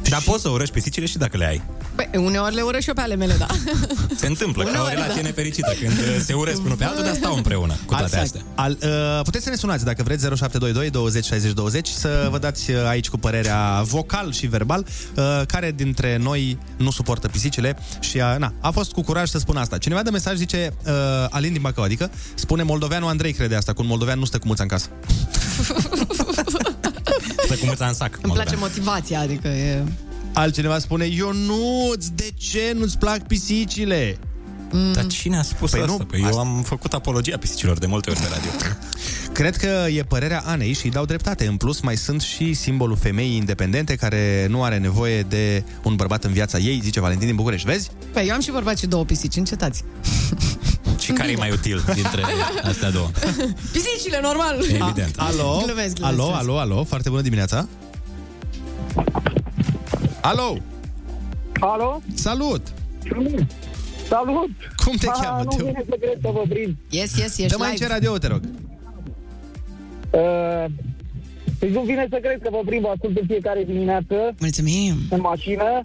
[0.10, 1.62] Dar poți să urăști pisicile și dacă le ai.
[1.96, 3.46] Băi, uneori le urăși și eu pe ale mele, da.
[4.22, 5.28] Se întâmplă ca o Uneori, relație da.
[5.28, 8.24] nefericită când uh, se urăsc unul pe altul, dar stau împreună cu toate Exact.
[8.24, 8.42] astea.
[8.56, 12.72] Al, uh, puteți să ne sunați dacă vreți 0722 20 60 20 să vă dați
[12.72, 14.86] uh, aici cu părerea vocal și verbal
[15.16, 19.38] uh, care dintre noi nu suportă pisicile și uh, na, a fost cu curaj să
[19.38, 19.78] spun asta.
[19.78, 20.94] Cineva de mesaj zice uh,
[21.30, 24.48] Alin din Bacău, adică spune moldoveanul Andrei crede asta, cu un moldovean nu stă cu
[24.48, 24.90] muța în casă.
[27.46, 28.20] Stă cu mâța în sac.
[28.22, 29.84] Îmi place motivația, adică e...
[30.34, 34.18] Altcineva spune Ionuț, de ce nu-ți plac pisicile?
[34.76, 34.92] Mm.
[34.94, 35.96] Dar cine a spus Păi asta?
[35.98, 38.50] nu, păi eu am făcut apologia pisicilor de multe ori pe radio.
[39.32, 41.48] Cred că e părerea Anei și îi dau dreptate.
[41.48, 46.24] În plus, mai sunt și simbolul femeii independente care nu are nevoie de un bărbat
[46.24, 47.68] în viața ei, zice Valentin din București.
[47.68, 47.92] Vezi?
[48.14, 49.84] Păi eu am și vorbat și două pisici, încetați.
[51.00, 52.24] Și care e mai util dintre
[52.64, 53.10] astea două?
[53.72, 54.58] Pisicile, normal!
[54.60, 55.16] Evident.
[55.18, 55.62] Alo?
[55.66, 56.40] Glumesc, glumesc, alo, glumesc.
[56.40, 57.68] alo, alo, foarte bună dimineața.
[60.22, 60.58] Alo!
[61.60, 62.02] Alo?
[62.14, 62.62] Salut!
[63.10, 63.46] Salut!
[64.84, 65.44] Cum te Ah, cheamă?
[65.44, 66.76] Nu Te- vine să cred că vă prind.
[66.90, 67.86] Yes, yes, ești Dă mai live.
[67.86, 68.42] ce radio, te rog.
[70.12, 70.66] Uh,
[71.60, 74.36] deci nu vine să cred că vă prind, vă ascult în fiecare dimineață.
[74.40, 74.94] Mulțumim!
[75.10, 75.84] În mașină.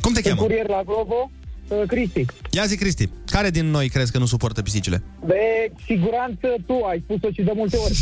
[0.00, 0.40] Cum te În cheamă?
[0.40, 1.30] curier la Globo.
[1.68, 2.24] Uh, Cristi.
[2.50, 5.02] Ia zi, Cristi, care din noi crezi că nu suportă pisicile?
[5.26, 7.98] De siguranță tu ai spus-o și de multe ori.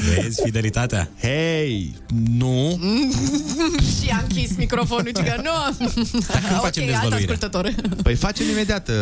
[0.14, 1.08] Vezi fidelitatea?
[1.20, 1.94] Hei,
[2.38, 2.80] nu.
[4.02, 5.76] și am închis microfonul, ci că nu.
[5.76, 7.16] când facem ok, alt dezvăluirea?
[7.16, 7.74] ascultător.
[8.02, 8.94] Păi facem imediat uh,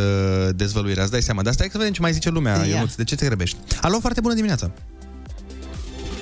[0.57, 1.43] dezvăluirea, îți dai seama.
[1.43, 2.75] Dar stai să vedem ce mai zice lumea, Ia.
[2.75, 2.95] Ionuț.
[2.95, 3.57] De ce te grăbești?
[3.81, 4.71] Alo, foarte bună dimineața.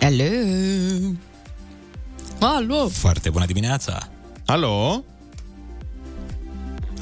[0.00, 0.24] Alo.
[2.40, 2.88] Alo.
[2.88, 4.08] Foarte bună dimineața!
[4.46, 5.04] Alo?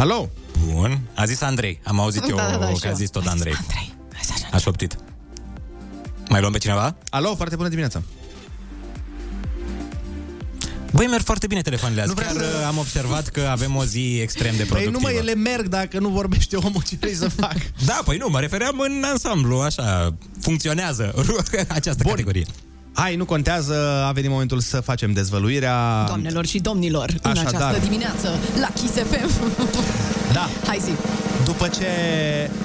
[0.00, 0.30] Alo?
[0.72, 1.00] Bun.
[1.14, 1.80] A zis Andrei.
[1.84, 2.96] Am auzit eu Da, da, da, și că a eu.
[2.96, 3.54] zis tot Andrei.
[4.50, 4.96] A șoptit.
[6.28, 6.96] Mai luăm pe cineva?
[7.10, 8.02] Alo, foarte bună dimineața.
[10.92, 12.24] Băi, merg foarte bine telefoanele astea.
[12.26, 14.96] Chiar uh, am observat că avem o zi extrem de Păi productivă.
[14.98, 17.56] nu mă, ele merg dacă nu vorbește omul ce vrei să fac.
[17.84, 21.14] Da, păi nu, mă refeream în ansamblu, așa, funcționează
[21.68, 22.10] această Bun.
[22.10, 22.46] categorie.
[22.92, 26.04] Hai, nu contează, a venit momentul să facem dezvăluirea.
[26.06, 27.54] Doamnelor și domnilor, în Așadar.
[27.54, 29.30] această dimineață, la Kiss FM.
[30.32, 30.48] Da.
[30.66, 30.90] Hai zi.
[31.44, 31.86] După ce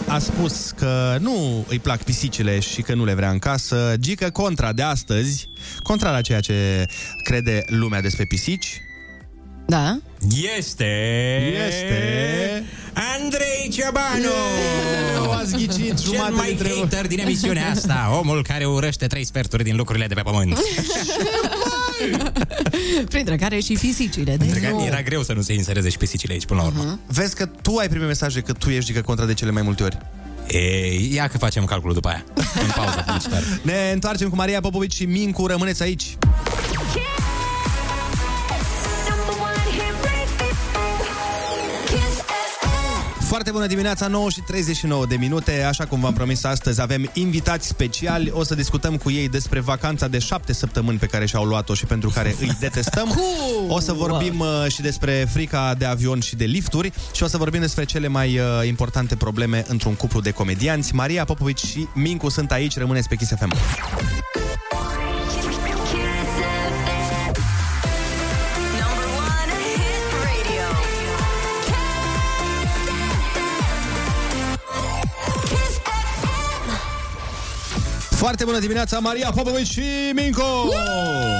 [0.07, 4.29] a spus că nu îi plac pisicile și că nu le vrea în casă, Gică
[4.29, 5.49] contra de astăzi,
[5.83, 6.85] contra la ceea ce
[7.23, 8.81] crede lumea despre pisici,
[9.67, 9.99] Da?
[10.57, 10.85] Este...
[11.67, 12.63] Este...
[13.21, 14.35] Andrei Ciobanu!
[15.23, 16.77] Nu ați ghicit Cel jumate mai dintre voi.
[16.79, 20.59] hater din emisiunea asta, omul care urăște trei sferturi din lucrurile de pe pământ.
[23.09, 24.35] Printre care și fisicile.
[24.35, 24.85] Deci Între care nu.
[24.85, 26.99] era greu să nu se insereze și pisicile aici până la urmă.
[27.07, 29.83] Vezi că tu ai primit mesaje că tu ești Gică contra de cele mai multe
[29.83, 29.97] ori.
[30.47, 32.23] Ei, ia că facem calculul după aia.
[32.35, 33.43] În pauză publicitară.
[33.71, 36.17] Ne întoarcem cu Maria Popovici și Mincu, rămâneți aici.
[43.35, 45.63] Foarte bună dimineața, 9 și 39 de minute.
[45.63, 48.31] Așa cum v-am promis astăzi, avem invitați speciali.
[48.33, 51.85] O să discutăm cu ei despre vacanța de șapte săptămâni pe care și-au luat-o și
[51.85, 53.19] pentru care îi detestăm.
[53.67, 57.37] O să vorbim uh, și despre frica de avion și de lifturi și o să
[57.37, 60.95] vorbim despre cele mai uh, importante probleme într-un cuplu de comedianți.
[60.95, 63.53] Maria Popovici și Mincu sunt aici, rămâneți pe Kiss FM.
[78.25, 79.81] Foarte bună dimineața, Maria Popovici și
[80.13, 80.41] Mincu!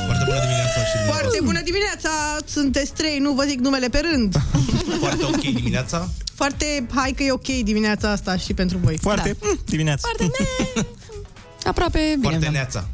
[0.06, 2.10] Foarte bună dimineața și Foarte bună dimineața!
[2.46, 4.36] Sunteți trei, nu vă zic numele pe rând.
[5.04, 6.10] Foarte ok dimineața.
[6.36, 8.98] Foarte, hai că e ok dimineața asta și pentru voi.
[8.98, 9.48] Foarte da.
[9.66, 10.08] dimineața.
[10.08, 10.32] Foarte
[10.76, 10.82] ne...
[11.64, 12.22] Aproape bine.
[12.22, 12.54] Foarte v-am.
[12.54, 12.90] neața.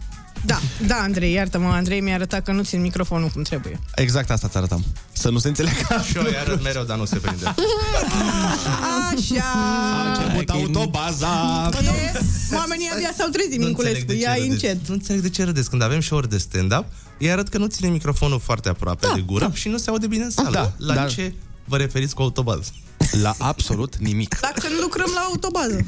[0.45, 3.79] Da, da, Andrei, iartă-mă, Andrei mi-a arătat că nu țin microfonul cum trebuie.
[3.95, 4.83] Exact asta ți arătam.
[5.11, 5.79] Să nu se înțeleagă.
[6.09, 7.45] Și eu îi arăt mereu, dar nu se prinde.
[7.45, 9.43] Așa.
[9.53, 11.69] A început autobaza.
[11.83, 12.19] E,
[12.55, 14.87] Oamenii abia s-au trezit, Minculescu, ia încet.
[14.87, 15.69] Nu înțeleg de ce râdeți.
[15.69, 16.85] Când avem și ori de stand-up,
[17.19, 20.23] îi arăt că nu ține microfonul foarte aproape de gură și nu se aude bine
[20.23, 20.49] în sală.
[20.51, 21.33] Da, La dar- ce
[21.65, 22.63] vă referiți cu autobază?
[23.12, 24.39] La absolut nimic.
[24.41, 25.86] Dacă nu lucrăm la autobază.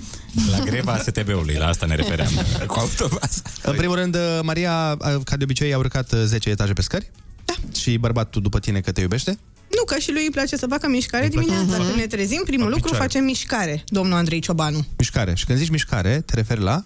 [0.51, 2.32] La greva STB-ului, la asta ne refeream.
[2.67, 3.41] Cu autobaz.
[3.63, 7.11] În primul rând, Maria, ca de obicei, a urcat 10 etaje pe scări.
[7.45, 7.53] Da.
[7.80, 9.39] Și bărbatul după tine că te iubește.
[9.78, 11.76] Nu, că și lui îi place să facă mișcare dimineața.
[11.76, 13.03] Când ne trezim, primul lucru picioare.
[13.03, 14.86] facem mișcare, domnul Andrei Ciobanu.
[14.97, 15.34] Mișcare.
[15.36, 16.84] Și când zici mișcare, te referi la...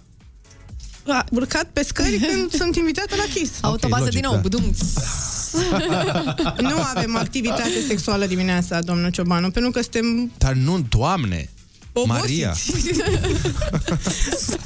[1.08, 3.52] A urcat pe scări când sunt invitată la Kiss.
[3.62, 4.40] Autobază logic, din nou, da.
[4.40, 4.74] budum.
[6.72, 11.50] nu avem activitate sexuală dimineața, domnul Ciobanu, pentru că suntem Dar nu, doamne!
[12.06, 12.50] Maria.
[12.70, 13.02] obosiți.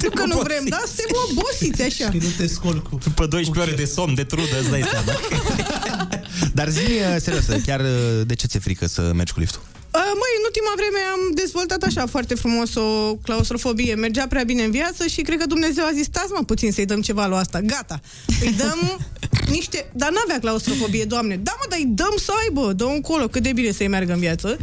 [0.02, 2.10] nu că nu vrem, dar suntem obosiți așa.
[2.12, 2.98] Nu te scol cu...
[3.04, 5.12] După 12 ore de somn, de trudă, îți dai seama.
[6.54, 6.80] Dar zi
[7.18, 7.86] serios, chiar uh,
[8.26, 9.62] de ce ți-e frică să mergi cu liftul?
[9.94, 13.94] Uh, Măi, în ultima vreme am dezvoltat așa foarte frumos o claustrofobie.
[13.94, 16.86] Mergea prea bine în viață și cred că Dumnezeu a zis, stați mă puțin să-i
[16.86, 17.60] dăm ceva lui asta.
[17.60, 18.00] Gata.
[18.40, 18.98] Îi dăm
[19.48, 19.90] niște...
[19.92, 21.36] Dar n-avea claustrofobie, doamne.
[21.36, 22.72] Da, mă, dar îi dăm să aibă.
[22.72, 24.56] Dă încolo, cât de bine să-i meargă în viață.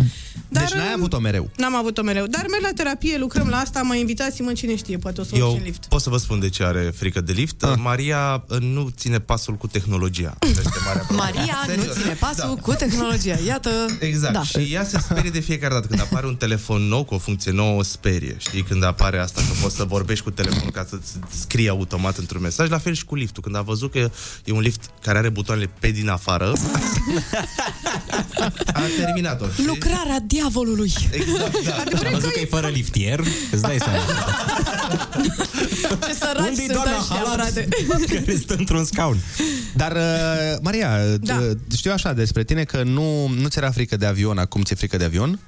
[0.51, 1.49] Dar, deci n-ai um, avut-o mereu.
[1.57, 2.25] N-am avut-o mereu.
[2.27, 5.41] Dar merg la terapie, lucrăm la asta, mă invitați-mă, cine știe, poate o să urc
[5.43, 5.85] și Eu în lift.
[5.85, 7.63] pot să vă spun de ce are frică de lift.
[7.63, 7.73] Ah.
[7.77, 10.35] Maria uh, nu ține pasul cu tehnologia.
[10.39, 11.23] Asta este marea problemă.
[11.35, 11.95] Maria nu Serios.
[11.97, 12.61] ține pasul Da.
[12.61, 13.37] cu tehnologia.
[13.45, 13.69] Iată.
[13.99, 14.33] Exact.
[14.33, 14.43] Da.
[14.43, 17.51] Și ea se sperie de fiecare dată când apare un telefon nou cu o funcție
[17.51, 18.35] nouă, o sperie.
[18.37, 22.41] Știi, când apare asta că poți să vorbești cu telefonul ca să-ți scrie automat într-un
[22.41, 23.43] mesaj, la fel și cu liftul.
[23.43, 24.11] Când a văzut că
[24.45, 26.53] e un lift care are butoanele pe din afară,
[28.73, 29.45] a terminat-o.
[29.51, 29.65] știi?
[29.65, 30.93] Lucrarea diavolului.
[31.11, 31.97] Exact, da.
[31.97, 33.19] Și am văzut că e fără liftier,
[33.51, 33.99] îți dai seama.
[36.05, 37.33] Ce săraci Unde-i sunt doamna ăștia, Halat?
[37.33, 37.67] frate.
[38.25, 39.17] Care stă într-un scaun.
[39.75, 41.33] Dar, uh, Maria, Da.
[41.33, 41.41] da.
[41.75, 44.97] știu așa despre tine că nu, nu ți era frică de avion, acum ți-e frică
[44.97, 45.39] de avion?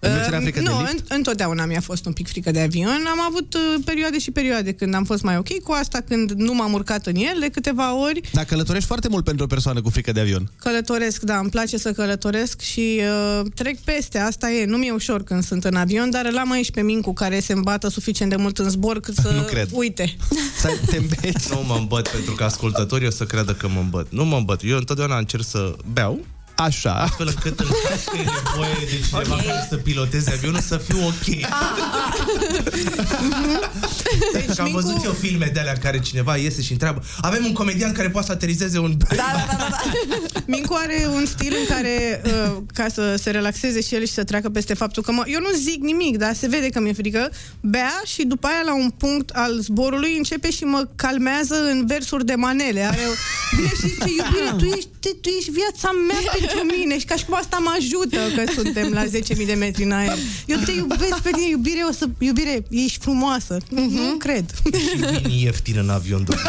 [0.00, 0.92] Nu ți era frică Uh, nu, de lift?
[1.10, 3.04] în, întotdeauna mi-a fost un pic frică de avion.
[3.10, 6.54] Am avut uh, perioade și perioade când am fost mai ok cu asta, când nu
[6.54, 8.20] m-am urcat în el de câteva ori.
[8.32, 10.50] Dar călătorești foarte mult pentru o persoană cu frică de avion.
[10.58, 13.00] Călătoresc, da, îmi place să călătoresc și
[13.40, 14.64] uh, trec peste, asta e.
[14.64, 17.88] Nu mi-e ușor când sunt în avion, dar l-am aici pe Mincu care se îmbată
[17.88, 19.68] suficient de mult în zbor cât să Nu cred.
[19.72, 20.16] uite.
[20.58, 21.50] Să te îmbeți.
[21.50, 24.06] Nu mă îmbăt pentru că ascultătorii o să creadă că mă îmbăt.
[24.12, 24.60] Nu mă îmbăt.
[24.64, 26.18] Eu întotdeauna încerc să beau
[26.60, 26.92] Așa.
[26.92, 29.46] Astfel încât în caz că e nevoie de cineva okay.
[29.46, 31.24] care să piloteze avionul să fiu ok.
[34.32, 37.02] deci că am Mincu- văzut eu filme de alea în care cineva iese și întreabă
[37.20, 38.96] avem un comedian care poate să aterizeze un...
[38.98, 39.80] Da, da, da, da.
[40.46, 44.24] Mincu are un stil în care, uh, ca să se relaxeze și el și să
[44.24, 47.30] treacă peste faptul că mă, eu nu zic nimic, dar se vede că mi-e frică,
[47.60, 52.24] bea și după aia la un punct al zborului începe și mă calmează în versuri
[52.24, 52.82] de manele.
[52.82, 53.12] Are o...
[53.56, 57.14] Bine, și ce iubire, tu ești te, tu ești viața mea pentru mine și ca
[57.16, 60.16] și cum asta mă ajută că suntem la 10.000 de metri în aer.
[60.46, 63.56] Eu te iubesc pe tine, iubire, o să, iubire, ești frumoasă.
[63.68, 64.44] Nu cred.
[64.64, 66.44] Și vin ieftin în avion, doamne.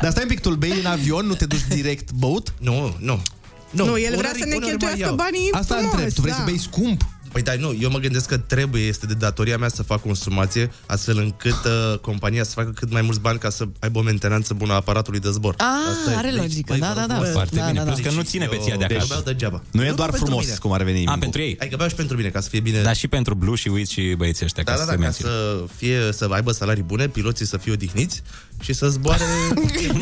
[0.00, 2.54] Dar stai un pic, tu îl bei în avion, nu te duci direct băut?
[2.60, 3.22] Nu, nu.
[3.70, 5.14] Nu, nu el vrea Ori- să ne ori mai cheltuiască iau.
[5.14, 6.38] banii Asta frumos, întreb, tu vrei da.
[6.38, 7.04] să bei scump?
[7.32, 10.70] Păi da, nu, eu mă gândesc că trebuie, este de datoria mea să fac consumație,
[10.86, 14.54] astfel încât uh, compania să facă cât mai mulți bani ca să aibă o mentenanță
[14.54, 15.54] bună a aparatului de zbor.
[15.58, 16.16] Ah, Asta e.
[16.16, 17.16] are Deci, logică, băi, da, vă da, da.
[17.16, 17.90] rog, Foarte Da, bine, da, da.
[17.92, 19.06] plus că nu ține pe ție de Deci acasă.
[19.08, 19.62] beau degeaba.
[19.70, 20.56] Nu e doar pentru frumos, mine.
[20.60, 21.18] cum ar veni A, Mincu.
[21.18, 21.56] pentru ei.
[21.60, 22.82] Adică beau și pentru mine, ca să fie bine.
[22.82, 24.98] Dar și pentru Blue și Wiz și băieții ăștia, Da, ca da, să da, se
[24.98, 25.28] ca mențină.
[25.28, 28.22] să, fie, să aibă salarii bune, piloții să fie odihniți
[28.62, 29.22] și să zboare...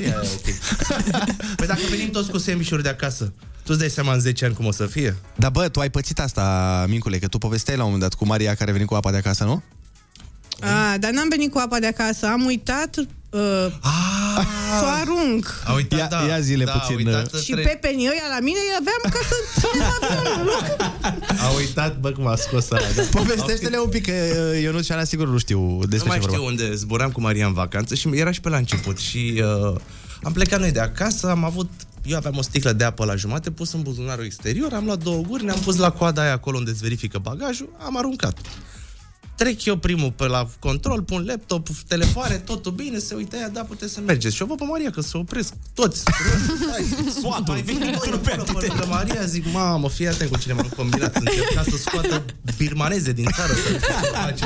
[0.02, 0.54] E, ok.
[1.56, 3.32] Păi dacă venim toți cu sandwich de acasă,
[3.62, 5.16] tu îți dai seama în 10 ani cum o să fie?
[5.36, 8.26] Dar bă, tu ai pățit asta, Mincule, că tu povesteai la un moment dat cu
[8.26, 9.62] Maria care a venit cu apa de acasă, nu?
[10.60, 12.96] A, dar n-am venit cu apa de acasă, am uitat
[13.30, 13.66] uh,
[14.78, 15.62] să o arunc.
[15.64, 16.26] A uitat, Ia- da.
[16.26, 19.34] ia zile da, puțin, A uitat, Și pe penii ăia la mine aveam ca să
[19.60, 20.50] ținem avionul.
[21.38, 22.86] a uitat, bă, cum a scos aia.
[22.96, 23.02] Da.
[23.10, 26.18] Povestește-le un pic, că uh, eu nu și Ana sigur nu știu Nu despre mai
[26.18, 26.50] ce știu vorba.
[26.62, 29.76] unde zburam cu Maria în vacanță și era și pe la început și uh,
[30.22, 31.70] am plecat noi de acasă, am avut
[32.04, 35.22] eu aveam o sticlă de apă la jumate pus în buzunarul exterior, am luat două
[35.28, 38.38] guri, ne-am pus la coada aia acolo unde îți verifică bagajul, am aruncat.
[39.40, 43.60] Trec eu primul pe la control, pun laptop, telefoane, totul bine, se uită ea, da,
[43.60, 44.34] puteți să mergeți.
[44.34, 46.02] Și eu văd pe Maria că se opresc toți.
[47.18, 47.54] Sfatul.
[47.54, 48.36] Mai vin doi acolo pe
[48.66, 51.16] lângă Maria, zic, mamă, fii atent cu cine m-am combinat.
[51.16, 52.24] Încerca să scoată
[52.56, 53.52] birmaneze din țară.
[53.52, 54.44] Să le face.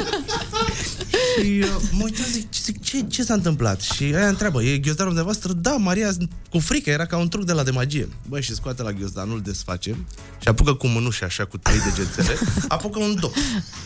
[1.38, 3.80] Și uh, mă uitam, zic, zic ce, ce s-a întâmplat?
[3.80, 5.52] Și aia întreabă, e ghiozdanul dumneavoastră?
[5.52, 6.10] Da, Maria,
[6.50, 8.08] cu frică, era ca un truc de la de magie.
[8.28, 9.96] Băi, și scoate la ghiozdan, nu-l desface
[10.40, 13.34] și apucă cu mânușa așa, cu trei degetele, apucă un dop,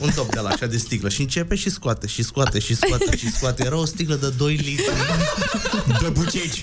[0.01, 3.17] un dop de la așa de sticlă și începe și scoate, și scoate, și scoate,
[3.17, 3.65] și scoate.
[3.65, 4.85] Era o sticlă de 2 litri.
[6.03, 6.63] De buceci.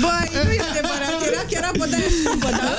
[0.00, 1.01] Băi, nu e adevărat,
[1.50, 2.76] era chiar apă de aia scumpă, da?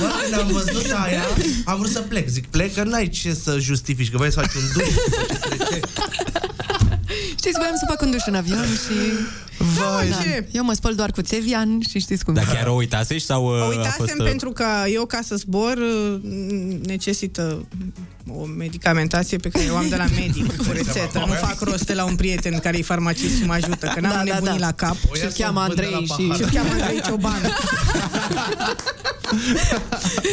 [0.00, 1.22] Bă, când am văzut aia,
[1.64, 2.28] am vrut să plec.
[2.28, 4.86] Zic, plec, că n-ai ce să justifici, că vrei să faci un duș.
[7.38, 8.96] Știți, voiam să fac un duș în avion și...
[9.58, 10.16] Vai, da.
[10.22, 10.48] ce?
[10.50, 12.54] Eu mă spăl doar cu Cevian și știți cum Dar e.
[12.54, 14.14] chiar o uitasești sau uh, O a uitasem fost...
[14.18, 16.20] uh, pentru că eu, ca să zbor, uh,
[16.86, 17.66] necesită
[18.28, 21.18] o medicamentație pe care o am de la medic, cu rețetă.
[21.26, 24.10] Nu fac rost de la un prieten care e farmacist și mă ajută, că n-am
[24.12, 24.66] Da, da, nebunit da.
[24.66, 24.96] la cap.
[25.10, 26.36] O ia Și-l să o cheamă vând de la Andrei și- pahar.
[26.36, 27.40] Și îl cheamă Andrei Cioban.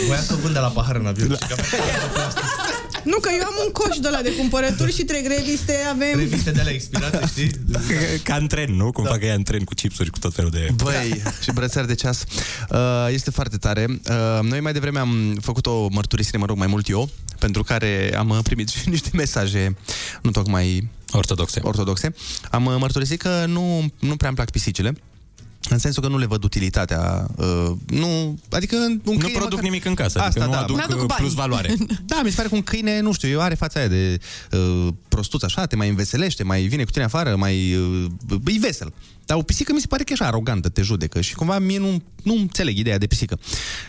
[0.07, 1.29] Voia să o vând de la pahar în avion.
[1.37, 1.55] Și că
[3.05, 6.17] Nu, că eu am un coș de la de cumpărături și trec reviste, avem...
[6.17, 7.51] Reviste de la expirate, știi?
[8.23, 8.91] Ca în tren, nu?
[8.91, 10.67] Cum fac ea în tren cu chipsuri, cu tot felul de...
[10.83, 12.23] Băi, și brățări de ceas.
[12.69, 12.77] Uh,
[13.09, 13.85] este foarte tare.
[13.89, 18.15] Uh, noi mai devreme am făcut o mărturisire, mă rog, mai mult eu, pentru care
[18.17, 19.75] am uh, primit și niște mesaje
[20.21, 21.59] nu tocmai Ortodoxe.
[21.63, 22.13] ortodoxe.
[22.51, 24.95] Am uh, mărturisit că nu, nu prea îmi plac pisicile.
[25.69, 27.27] În sensul că nu le văd utilitatea.
[27.35, 30.59] Uh, nu, adică un Nu câine produc măcar- nimic în casă, Asta, adică nu da.
[30.59, 31.19] aduc, N-aduc uh, bani.
[31.21, 31.73] plus valoare.
[32.05, 34.19] Da, mi se pare că un câine, nu știu, eu are fața aia de
[34.51, 37.75] uh, prostuț așa, te mai înveselește, mai vine cu tine afară, mai...
[37.75, 38.05] Uh,
[38.45, 38.93] e vesel.
[39.25, 41.77] Dar o pisică mi se pare că e așa arogantă, te judecă și cumva mie
[41.79, 43.39] nu, nu înțeleg ideea de pisică.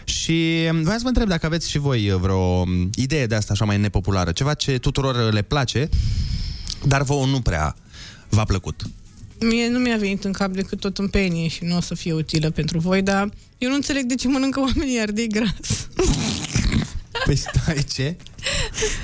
[0.05, 3.35] Și um, voiam să vă întreb dacă aveți și voi uh, vreo um, idee de
[3.35, 5.89] asta așa mai nepopulară, ceva ce tuturor uh, le place,
[6.85, 7.77] dar vouă nu prea
[8.29, 8.83] v-a plăcut.
[9.41, 12.13] Mie nu mi-a venit în cap decât tot în penie și nu o să fie
[12.13, 15.89] utilă pentru voi, dar eu nu înțeleg de ce mănâncă oamenii ardei gras.
[17.25, 18.17] Păi stai, ce?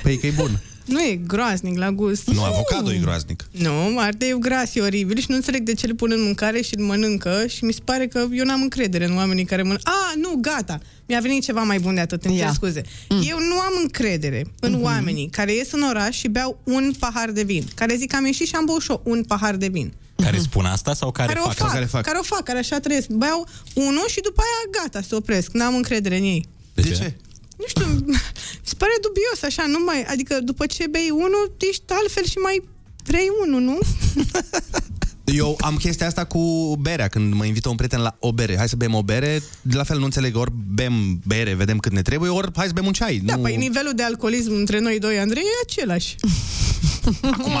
[0.03, 0.61] Păi că e bun.
[0.85, 2.27] Nu e groaznic la gust.
[2.27, 3.45] Nu, avocado e groaznic.
[3.51, 6.77] Nu, ardeiul gras e oribil și nu înțeleg de ce îl pun în mâncare și
[6.77, 9.89] îl mănâncă și mi se pare că eu n-am încredere în oamenii care mănâncă.
[9.89, 10.79] A, nu, gata!
[11.07, 12.53] Mi-a venit ceva mai bun de atât, îmi cer Ia.
[12.53, 12.81] scuze.
[13.09, 17.43] Eu nu am încredere în oamenii care ies în oraș și beau un pahar de
[17.43, 17.63] vin.
[17.75, 19.93] Care zic, am ieșit și am băut și eu un pahar de vin.
[20.15, 21.55] Care spun asta sau care, Care, o fac?
[21.55, 22.03] fac, care fac.
[22.03, 23.07] care o fac, care așa trăiesc.
[23.07, 25.51] Beau unul și după aia gata, se opresc.
[25.51, 26.45] N-am încredere în ei.
[26.73, 26.93] De, De ce?
[26.95, 27.15] ce?
[27.57, 28.15] Nu știu, mi
[28.61, 32.63] se pare dubios așa, nu mai, adică după ce bei unul, ești altfel și mai
[33.03, 33.77] vrei unul, nu?
[35.25, 38.57] Eu am chestia asta cu berea, când mă invită un prieten la o bere.
[38.57, 42.01] Hai să bem o bere, la fel nu înțeleg, ori bem bere, vedem cât ne
[42.01, 43.21] trebuie, ori hai să bem un ceai.
[43.25, 43.41] Da, nu...
[43.41, 46.15] păi nivelul de alcoolism între noi doi, Andrei, e același.
[47.31, 47.57] Acum,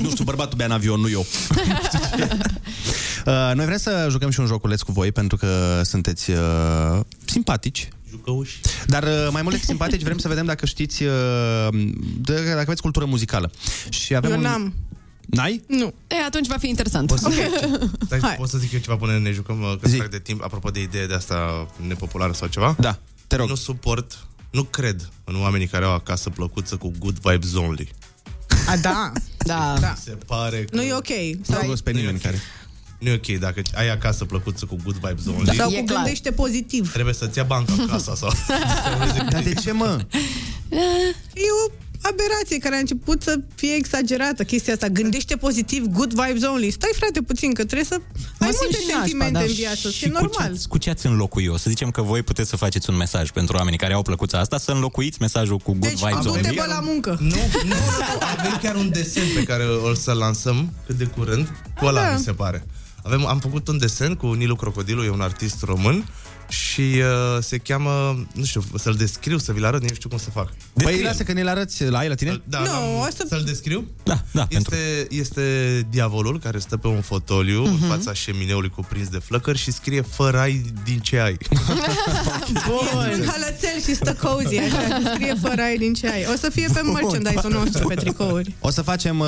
[0.00, 1.26] nu știu, bărbatul bea în avion, nu eu.
[3.26, 7.88] Uh, Noi vrem să jucăm și un joculeț cu voi, pentru că sunteți uh, simpatici.
[8.10, 8.60] Jucăuși.
[8.86, 11.68] Dar uh, mai mult decât simpatici, vrem să vedem dacă știți, uh,
[12.20, 13.50] de, dacă aveți cultură muzicală.
[13.88, 14.42] Și avem Eu un...
[14.42, 14.74] n-am.
[15.30, 15.62] N-ai?
[15.66, 15.94] Nu.
[16.06, 17.06] E, atunci va fi interesant.
[17.06, 17.28] Poți să,
[18.10, 18.18] Hai.
[18.18, 19.96] Stai, pot să zic eu ceva până ne jucăm, uh, că Zi.
[19.96, 22.76] trag de timp, apropo de idee de asta nepopulară sau ceva?
[22.78, 23.48] Da, te rog.
[23.48, 27.88] Nu suport, nu cred în oamenii care au acasă plăcuță cu good vibes only.
[28.68, 29.12] A, da.
[29.38, 29.76] Da.
[29.80, 29.94] da.
[29.94, 30.76] Se pare că...
[30.76, 31.08] Nu e ok.
[31.08, 31.66] Nu Sau...
[31.66, 32.40] văd pe nimeni care...
[32.98, 35.56] Nu e ok dacă ai acasă plăcuță cu good vibes only.
[35.56, 36.92] Sau cu gândește pozitiv.
[36.92, 38.32] Trebuie să-ți ia banca acasă sau...
[39.32, 40.06] Dar de ce, mă?
[41.34, 44.86] E o aberație care a început să fie exagerată chestia asta.
[44.88, 46.70] Gândește pozitiv, good vibes only.
[46.70, 47.94] Stai, frate, puțin, că trebuie să
[48.38, 49.40] ai simt multe și nașpa, sentimente da.
[49.44, 49.90] în viață.
[49.90, 50.56] Și E cu normal.
[50.56, 51.56] ce, cu ce ați înlocui eu?
[51.56, 54.58] Să zicem că voi puteți să faceți un mesaj pentru oamenii care au plăcuța asta,
[54.58, 56.56] să înlocuiți mesajul cu good Deci, vibes du-te only.
[56.56, 57.16] bă la muncă.
[57.20, 57.74] Nu, nu, nu,
[58.38, 61.48] avem chiar un desen pe care o să lansăm cât de curând,
[61.78, 62.12] cu ăla Da.
[62.16, 62.66] mi se pare.
[63.02, 66.04] Avem, am făcut un desen cu Nilu Crocodilu, e un artist român
[66.48, 70.30] și uh, se cheamă, nu știu, să-l descriu, să vi-l arăt, nu știu cum să
[70.30, 70.52] fac.
[70.82, 72.40] Păi lasă că ne-l arăți la ai la tine?
[72.44, 73.86] Da, Nu, l-am- o să- să-l descriu?
[74.02, 75.42] Da, da, Este, este
[75.90, 77.82] diavolul care stă pe un fotoliu Mhm.
[77.82, 81.36] în fața șemineului cuprins de flăcări și scrie fără ai din ce ai.
[82.68, 86.24] E un hălățel și stă cozy, așa, scrie fără ai din ce ai.
[86.32, 88.54] O să fie pe merchandise-ul nostru, pe tricouri.
[88.60, 89.26] O să facem uh,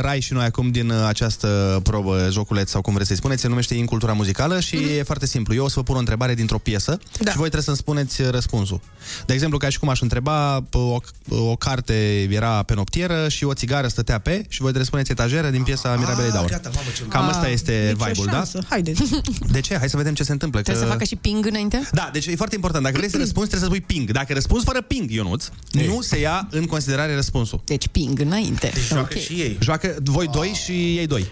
[0.00, 3.48] rai și noi acum din uh, această probă, joculeț sau cum vreți să-i spuneți, se
[3.48, 5.54] numește Incultura Muzicală și e foarte simplu.
[5.54, 7.30] Eu o să vă pun o întrebare dintr-o piesă da.
[7.30, 8.80] și voi trebuie să-mi spuneți uh, răspunsul.
[9.26, 10.96] De exemplu, ca și cum aș întreba, p- o,
[11.36, 15.10] o carte era pe noptieră și o țigară stătea pe și voi trebuie să spuneți
[15.10, 16.48] etajeră din piesa Mirabelei Daur.
[16.48, 18.32] gata, mamă, ce Cam asta Ah, este nicio vibe-ul, da?
[18.32, 18.64] șansă.
[18.68, 19.02] Haideți.
[19.50, 19.76] De ce?
[19.78, 20.60] Hai să vedem ce se întâmplă.
[20.60, 21.88] Trebuie să facă și ping înainte?
[21.92, 22.84] Da, deci e foarte important.
[22.84, 24.10] Dacă vrei să răspunzi, trebuie să spui ping.
[24.10, 27.60] Dacă răspunzi fără ping, Ionuț, nu se ia în considerare răspunsul.
[27.64, 28.70] Deci ping înainte.
[28.74, 29.56] Deci joacă și ei.
[29.60, 31.26] Joacă voi doi și ei doi.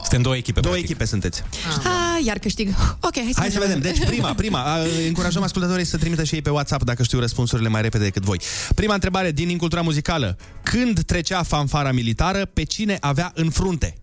[0.00, 0.60] Suntem două echipe.
[0.60, 1.42] Două echipe sunteți.
[1.84, 2.68] Ah, iar câștig.
[3.00, 3.80] Ok, hai să, Hai să vedem.
[3.80, 7.68] Deci prima, prima, a, încurajăm ascultătorii să trimită și ei pe WhatsApp dacă știu răspunsurile
[7.68, 8.40] mai repede decât voi.
[8.74, 10.36] Prima întrebare din incultura muzicală.
[10.62, 13.94] Când trecea fanfara militară, pe cine avea în frunte?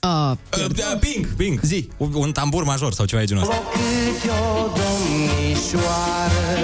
[0.00, 1.60] Uh, Uh, ping, ping.
[1.62, 1.88] Zi.
[1.96, 3.54] Un, un tambur major sau ceva de genul ăsta.
[3.54, 6.56] Cât o domnișoară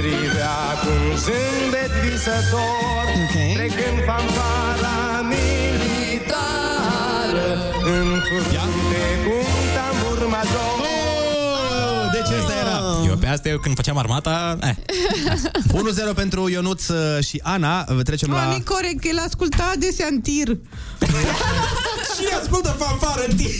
[0.00, 3.52] Privea cu un zâmbet visător okay.
[3.54, 5.00] Trecând fanfara
[5.32, 6.68] militară
[7.82, 9.57] În frunte cu
[13.06, 14.58] Eu pe asta, eu când făceam armata...
[14.62, 14.74] Eh.
[16.10, 17.82] 1-0 pentru Ionuț uh, și Ana.
[17.84, 18.46] Trecem La...
[18.46, 18.52] la...
[18.52, 20.46] Nu corect, că el asculta adesea în tir.
[22.16, 23.50] Cine ascultă fanfară în timp?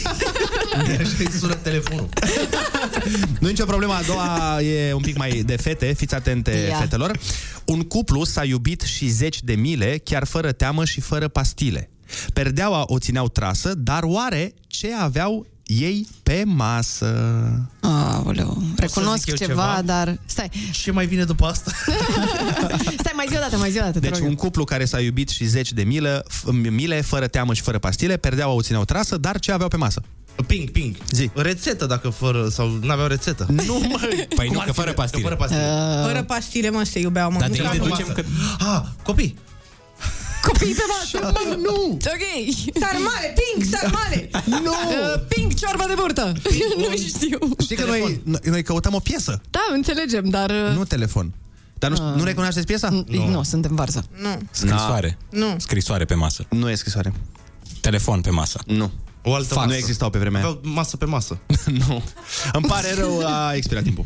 [1.17, 2.09] Și sună telefonul.
[3.39, 6.75] Nu e nicio problemă, a doua e un pic mai de fete, fiți atente, Ia.
[6.77, 7.19] fetelor.
[7.65, 11.89] Un cuplu s-a iubit și zeci de mile, chiar fără teamă și fără pastile.
[12.33, 17.15] Perdeaua o țineau trasă, dar oare ce aveau ei pe masă?
[17.81, 19.81] Aoleu, recunosc zic eu ceva, ceva?
[19.85, 20.19] dar...
[20.25, 21.71] Stai, Ce mai vine după asta?
[22.99, 24.27] stai, mai zi o dată, mai zi o dată, te Deci rog.
[24.27, 27.79] un cuplu care s-a iubit și zeci de mile, f- mile, fără teamă și fără
[27.79, 30.01] pastile, perdeaua o țineau trasă, dar ce aveau pe masă?
[30.47, 30.95] Ping, ping.
[31.11, 31.29] Zi.
[31.35, 33.45] Rețetă dacă fără, sau n-aveau rețetă.
[33.49, 33.99] Nu, mă!
[34.35, 34.79] Păi Cum nu, ar că fi?
[34.79, 35.21] fără pastile.
[35.21, 35.63] Că fără pastile.
[36.05, 37.39] Fără pastile, mă, se iubeau, mă.
[37.39, 37.71] Dar Nu de știu.
[37.83, 38.23] unde deducem că...
[38.59, 39.35] Ah, copii.
[40.41, 41.33] Copii pe masă!
[41.57, 41.83] nu!
[41.91, 42.55] Ok!
[42.79, 44.29] Sarmale, ping, sarmale!
[44.45, 44.71] Nu!
[44.71, 46.33] Uh, ping, ciorbă de burtă!
[46.77, 47.37] nu știu.
[47.61, 50.49] Știi că noi, noi, noi căutăm o piesă, Da, înțelegem, dar...
[50.49, 51.33] uh, nu telefon.
[51.73, 52.89] Dar nu, știu- nu recunoașteți piesa?
[52.89, 54.05] Nu, nu suntem varză.
[54.21, 55.17] Nu, Scrisoare.
[55.29, 55.55] nu.
[55.57, 56.45] Scrisoare pe masă.
[56.49, 57.13] Nu e scrisoare.
[57.81, 58.59] Telefon pe masă.
[58.65, 58.91] Nu.
[59.23, 59.75] O altă Nu masă.
[59.75, 60.47] existau pe vremea aia.
[60.49, 61.37] Aveau masă pe masă.
[61.87, 62.03] nu.
[62.53, 64.05] Îmi pare rău, a expirat timpul.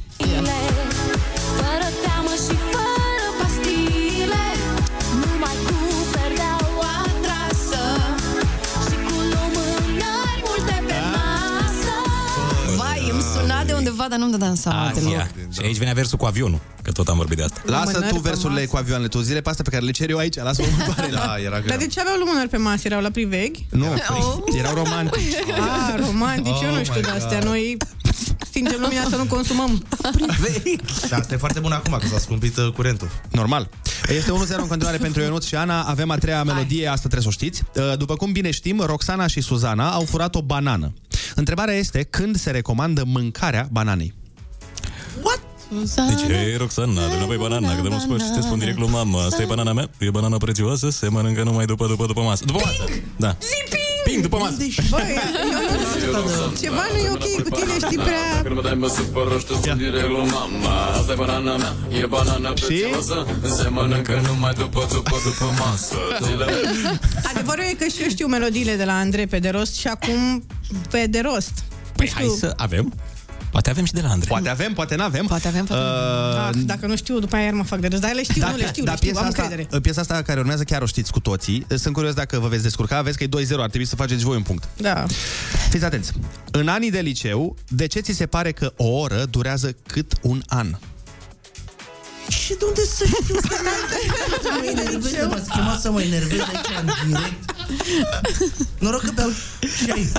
[13.95, 15.13] Suna de undeva, dar nu-mi dădeam seama deloc.
[15.13, 15.31] Asia.
[15.53, 17.61] Și aici vine versul cu avionul, că tot am vorbit de asta.
[17.65, 18.71] Lasă Lumânări tu pe versurile masă.
[18.71, 21.17] cu avioanele, tu zile pe astea pe care le cer eu aici, lasă următoarele.
[21.25, 21.67] Da, era greu.
[21.67, 22.81] Dar de ce aveau lumânări pe masă?
[22.85, 23.65] Erau la priveghi?
[23.69, 23.85] Nu,
[24.59, 25.35] erau romantici.
[25.51, 27.39] Ah, romantici, eu Oh nu știu my de astea.
[27.39, 27.47] God.
[27.47, 27.77] Noi
[28.49, 29.85] stingem lumina să nu consumăm.
[31.09, 33.09] Da, asta e foarte bun acum, că s-a scumpit uh, curentul.
[33.31, 33.69] Normal.
[34.09, 35.81] Este 1-0 în continuare pentru Ionuț și Ana.
[35.83, 37.63] Avem a treia melodie, asta trebuie să o știți.
[37.75, 40.93] Uh, După cum bine știm, Roxana și Suzana au furat o banană.
[41.35, 44.13] Întrebarea este când se recomandă mâncarea bananei.
[46.07, 48.89] Deci, hei, Roxana, de înapoi banana, că de mult spus și te spun direct lui
[48.89, 49.25] mama.
[49.25, 52.45] Asta e banana mea, e banana prețioasă, se mănâncă numai după, după, după masă.
[52.45, 52.83] După masă!
[53.17, 53.35] Da.
[53.41, 53.82] Zi
[54.13, 54.21] ping!
[54.21, 54.55] Ping, după masă!
[54.89, 55.19] Băi,
[56.03, 58.41] eu nu Ceva nu e ok cu tine, știi prea...
[58.43, 62.05] Când mă dai mă supăr, știu sunt direct lui mama Asta e banana mea, e
[62.05, 63.25] banana prețioasă
[63.55, 66.45] Se mănâncă numai după, după, după masă Zile
[67.29, 70.43] Adevărul e că și eu știu melodiile de la Andrei pe de rost și acum
[70.89, 71.63] pe de rost.
[71.95, 72.93] Păi hai să avem.
[73.53, 74.27] Poate avem și de la Andrei.
[74.29, 75.25] Poate avem, poate n-avem.
[75.25, 77.99] Poate avem, poate Ah, dacă nu știu, după aia iar mă fac de râs.
[77.99, 79.79] Dar le știu, nu le știu, le dar știu, piesa am asta, încredere.
[79.79, 81.65] piesa asta care urmează chiar o știți cu toții.
[81.75, 83.01] Sunt curios dacă vă veți descurca.
[83.01, 84.67] Vezi că e 2-0, ar trebui să faceți voi un punct.
[84.77, 85.05] Da.
[85.69, 86.11] Fiți atenți.
[86.51, 90.41] În anii de liceu, de ce ți se pare că o oră durează cât un
[90.47, 90.67] an?
[92.29, 93.35] Și de unde să știu?
[93.41, 97.51] Să mă enerveze, m-ați chemat să mă enervez aici în direct.
[98.79, 99.29] Noroc că beau
[99.85, 100.11] ceai.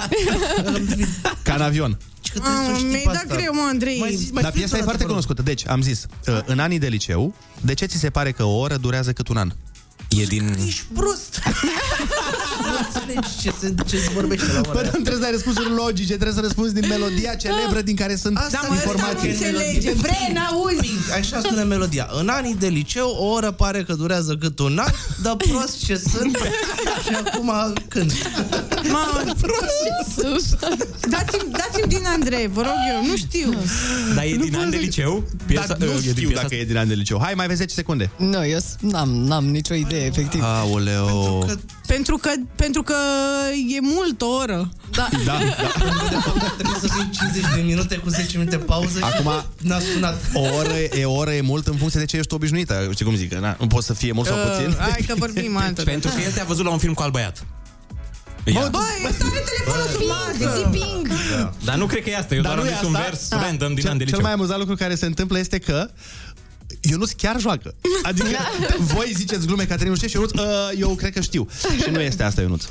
[1.42, 1.98] Ca în avion.
[2.42, 4.30] Ah, Mi-ai dat greu, mă, Andrei.
[4.32, 5.42] Dar piesa e foarte cunoscută.
[5.42, 8.58] Deci, am zis, uh, în anii de liceu, de ce ți se pare că o
[8.58, 9.50] oră durează cât un an?
[10.08, 10.56] E din...
[10.66, 11.40] Ești prost.
[12.70, 14.84] nu înțelegi ce se, ce se vorbește la ora Bă, aia.
[14.84, 18.36] nu trebuie să dai răspunsuri logice, trebuie să răspunzi din melodia celebră din care sunt
[18.36, 19.30] Asta Da, mă, informații.
[19.30, 19.92] asta înțelege.
[19.92, 20.90] Vrei, n-auzi?
[21.18, 22.08] Așa sună melodia.
[22.20, 24.90] În anii de liceu, o oră pare că durează cât un an,
[25.22, 26.36] dar prost ce sunt.
[27.06, 27.52] și acum
[27.88, 28.12] când?
[28.90, 29.22] Mamă,
[31.10, 33.54] dați-mi, dați-mi din Andrei, vă rog eu, nu știu.
[34.14, 35.24] Dar e din an de liceu?
[35.46, 37.18] Piesa, Dar nu uh, e din știu piesa dacă e din an de liceu.
[37.22, 38.10] Hai, mai aveți 10 secunde.
[38.16, 40.40] Nu, eu s- n-am, n-am nicio idee, efectiv.
[40.42, 41.38] Aoleo.
[41.38, 41.60] Pentru că,
[42.56, 42.94] pentru că
[43.76, 44.68] e mult o oră.
[44.90, 45.08] Da.
[45.24, 45.38] Da, da.
[46.58, 49.30] Trebuie să fie 50 de minute cu 10 minute pauză Acum,
[49.60, 50.20] și n-a sunat.
[50.34, 52.88] o oră, e, o oră e mult în funcție de ce ești obișnuită.
[52.92, 53.32] Știi cum zic?
[53.32, 54.68] că Na, nu poți să fie mult sau puțin.
[54.68, 55.82] Uh, hai că vorbim altă.
[55.82, 57.44] Pentru că el te-a văzut la un film cu alt băiat.
[58.44, 58.68] Ia.
[58.70, 60.56] Băi, ăsta are telefonul sub masă.
[60.56, 61.08] Zipping.
[61.64, 63.06] Dar nu cred că e asta, eu Dar doar nu am e zis un asta?
[63.08, 63.40] vers Ah.
[63.42, 64.20] random din cel, an de cel liceu.
[64.24, 65.88] mai amuzant lucru care se întâmplă este că
[66.90, 67.74] Ionuț chiar joacă.
[68.02, 68.28] Adică
[68.78, 70.46] voi ziceți glume Caterin nu știe și Ionuț, uh,
[70.78, 71.48] eu cred că știu.
[71.82, 72.64] Și nu este asta, Ionuț.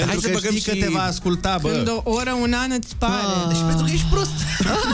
[0.00, 1.68] Pentru să că băgăm știi că și- te va asculta, bă.
[1.70, 3.14] Când o oră, un an îți pare.
[3.48, 4.30] Deci pentru că ești prost.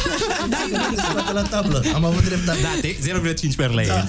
[0.52, 1.82] da, eu la tablă.
[1.94, 2.58] Am avut dreptate.
[2.60, 2.96] Da, te-
[3.50, 3.86] 0,5 per lei.
[3.86, 4.04] Da,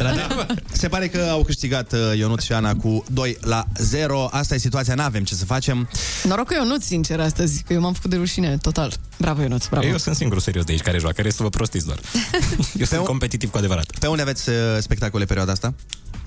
[0.71, 4.27] Se pare că au câștigat uh, Ionuț și Ana cu 2 la 0.
[4.31, 5.89] Asta e situația, n-avem ce să facem.
[6.23, 8.93] Noroc că eu nu sincer astăzi, că eu m-am făcut de rușine total.
[9.17, 9.87] Bravo, Ionuț, bravo.
[9.87, 11.99] Eu sunt singurul serios de aici care joacă, restul vă prostiți doar.
[12.79, 13.85] Eu sunt competitiv cu adevărat.
[13.99, 15.73] Pe unde aveți uh, spectacole perioada asta?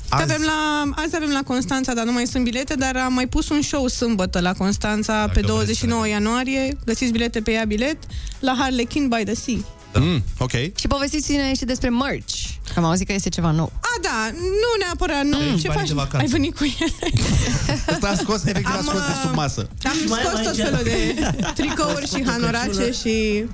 [0.09, 0.23] Azi.
[0.23, 3.49] Avem la, azi avem la Constanța, dar nu mai sunt bilete, dar am mai pus
[3.49, 6.77] un show sâmbătă la Constanța pe 29 ianuarie.
[6.85, 7.97] Găsiți bilete pe ea bilet
[8.41, 9.57] la Harlequin by the Sea.
[9.99, 10.51] Mm, ok.
[10.51, 12.35] Și povestiți-ne și despre merch.
[12.77, 13.73] Am auzit că este ceva nou.
[13.81, 15.39] A, da, nu neapărat, nu.
[15.51, 15.57] Mm.
[15.57, 15.89] Ce Bani faci?
[15.89, 16.17] de vacanță.
[16.19, 17.13] Ai venit cu ele.
[17.93, 19.69] Asta a scos, efectiv a Am, scos de sub masă.
[19.85, 20.57] Am mai scos am tot aici.
[20.69, 21.15] felul de
[21.55, 23.45] tricouri și hanorace și...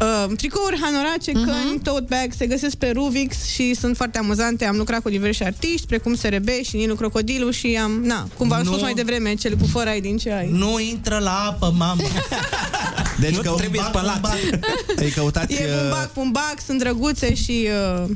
[0.00, 1.42] Uh, tricouri, hanorace, Mhm.
[1.42, 1.46] uh-huh.
[1.68, 4.64] căni, tote bag, se găsesc pe Ruvix și sunt foarte amuzante.
[4.64, 8.62] Am lucrat cu diversi artiști, precum SRB și Nilu Crocodilu și am, na, cum v-am
[8.62, 8.70] Nu.
[8.70, 10.48] spus mai devreme, cele cu fără ai din ce ai.
[10.52, 12.02] Nu intră la apă, mamă.
[13.20, 14.26] Deci Nu că trebuie spălat.
[14.96, 15.52] Îi căutați...
[15.54, 17.68] E uh, bumbac, bumbac, sunt drăguțe și
[18.02, 18.10] uh,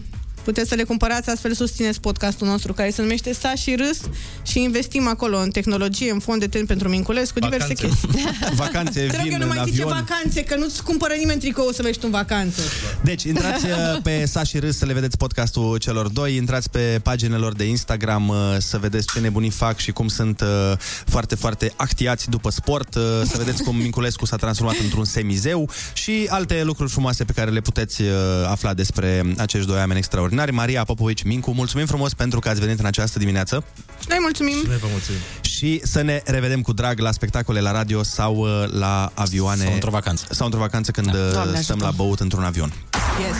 [0.44, 3.98] puteți să le cumpărați, astfel susțineți podcastul nostru care se numește Sa și Râs
[4.42, 7.86] și investim acolo în tehnologie, în fond de ten pentru mincules, cu diverse Vacanțe.
[7.86, 8.24] chestii.
[8.64, 10.04] Vacanțe, Trebuie vin că nu în mai zice avion.
[10.06, 12.60] vacanțe, că nu-ți cumpără nimeni tricou să vezi tu în vacanță.
[13.02, 13.70] Deci, intrați uh,
[14.02, 17.64] pe Sa și Râs să le vedeți podcastul celor doi, intrați pe paginile lor de
[17.64, 20.72] Instagram uh, să vedeți ce nebunii fac și cum sunt uh,
[21.06, 26.26] foarte, foarte actiați după sport, uh, să vedeți cum Minculescu s-a transformat într-un semizeu și
[26.28, 28.08] alte lucruri frumoase pe care le puteți uh,
[28.46, 30.33] afla despre acești doi oameni extraordinari.
[30.50, 33.64] Maria Popovici, Mincu, mulțumim frumos pentru că ați venit în această dimineață
[34.00, 34.56] Și noi mulțumim.
[34.66, 35.20] Noi vă mulțumim.
[35.40, 39.64] și să ne revedem cu drag la spectacole la radio sau uh, la avioane.
[39.64, 40.26] Sau într-o vacanță.
[40.30, 41.12] Sau într-o vacanță când da.
[41.12, 41.84] Doamne stăm ajută.
[41.84, 42.72] la băut într-un avion.
[43.20, 43.36] Yes.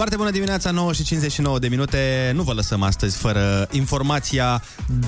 [0.00, 2.32] Foarte bună dimineața, 9 și 59 de minute.
[2.34, 4.62] Nu vă lăsăm astăzi fără informația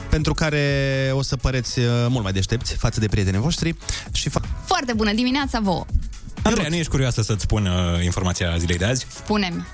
[0.08, 3.74] pentru care o să păreți uh, mult mai deștepți față de prietenii voștri
[4.12, 5.84] și fa- Foarte bună dimineața vouă.
[6.42, 9.06] Andreea, nu ești curioasă să-ți spun uh, informația zilei de azi?
[9.08, 9.66] Spune-mi.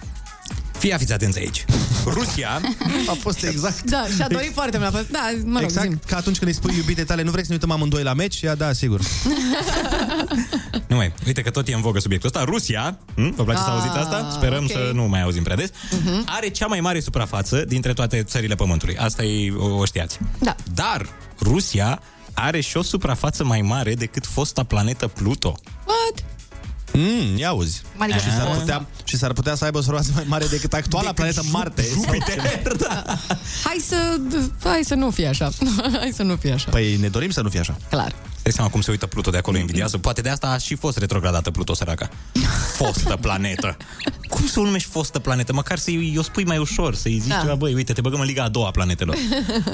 [0.78, 1.64] Fii fiți atenți aici.
[2.06, 2.60] Rusia
[3.08, 3.82] a fost exact.
[3.90, 5.08] Da, și-a dorit foarte mult.
[5.10, 6.00] Da, mă rog, exact zim.
[6.06, 8.42] ca atunci când îi spui iubite tale, nu vrei să ne uităm amândoi la meci?
[8.42, 9.00] Ea, da, sigur.
[10.86, 12.44] Nu mai, uite că tot e în vogă subiectul ăsta.
[12.50, 13.34] Rusia, hm?
[13.34, 14.30] vă place să Ah, auziți asta?
[14.32, 14.70] Sperăm ok.
[14.70, 15.68] să nu mai auzim prea des.
[16.04, 16.24] Mhm.
[16.26, 18.96] Are cea mai mare suprafață dintre toate țările Pământului.
[18.96, 20.18] Asta e, o, o știați.
[20.38, 20.54] Da.
[20.74, 21.08] Dar
[21.40, 22.02] Rusia
[22.34, 25.58] are și o suprafață mai mare decât fosta planetă Pluto.
[25.86, 26.24] What?
[27.00, 27.82] Mm, ia auzi.
[27.96, 31.12] Adică și, s-ar putea, și s-ar putea să aibă o suprafață mai mare decât actuala
[31.12, 31.84] planetă Marte.
[31.92, 33.04] Jupiter, da.
[33.64, 33.96] Hai să,
[34.64, 35.50] hai să nu fie așa.
[35.98, 36.70] Hai să nu fie așa.
[36.70, 37.76] Păi ne dorim să nu fie așa.
[37.90, 38.14] Clar.
[38.42, 39.98] Dai seama cum se uită Pluto de acolo invidiază?
[39.98, 42.08] Poate de asta a și fost retrogradată Pluto, săraca.
[42.76, 43.76] Fostă planetă.
[44.34, 45.52] Cum să o numești fostă planetă?
[45.52, 47.38] Măcar să-i o spui mai ușor, să-i zici Da.
[47.40, 49.16] ceva, băi, uite, te băgăm în Liga a doua a planetelor.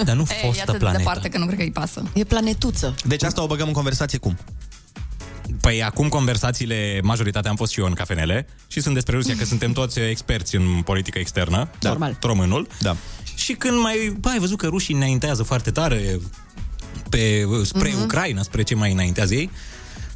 [0.05, 0.99] Dar nu E, e fostă atât de planetă.
[1.03, 2.03] departe că nu cred că îi pasă.
[2.15, 2.95] E planetuță.
[3.05, 4.39] Deci asta o băgăm în conversație cum?
[5.61, 9.45] Păi acum conversațiile, majoritatea am fost și eu în cafenele și sunt despre Rusia, că
[9.45, 11.71] suntem toți experți în politică externă.
[11.79, 11.89] Da.
[11.89, 12.19] Normal.
[12.23, 12.67] Românul.
[12.81, 12.97] Da.
[13.35, 16.21] Și când mai, bă, ai văzut că rușii înaintează foarte tare
[17.11, 17.99] pe, spre Mhm.
[17.99, 18.03] uh-huh.
[18.03, 19.51] Ucraina, spre ce mai înaintează ei,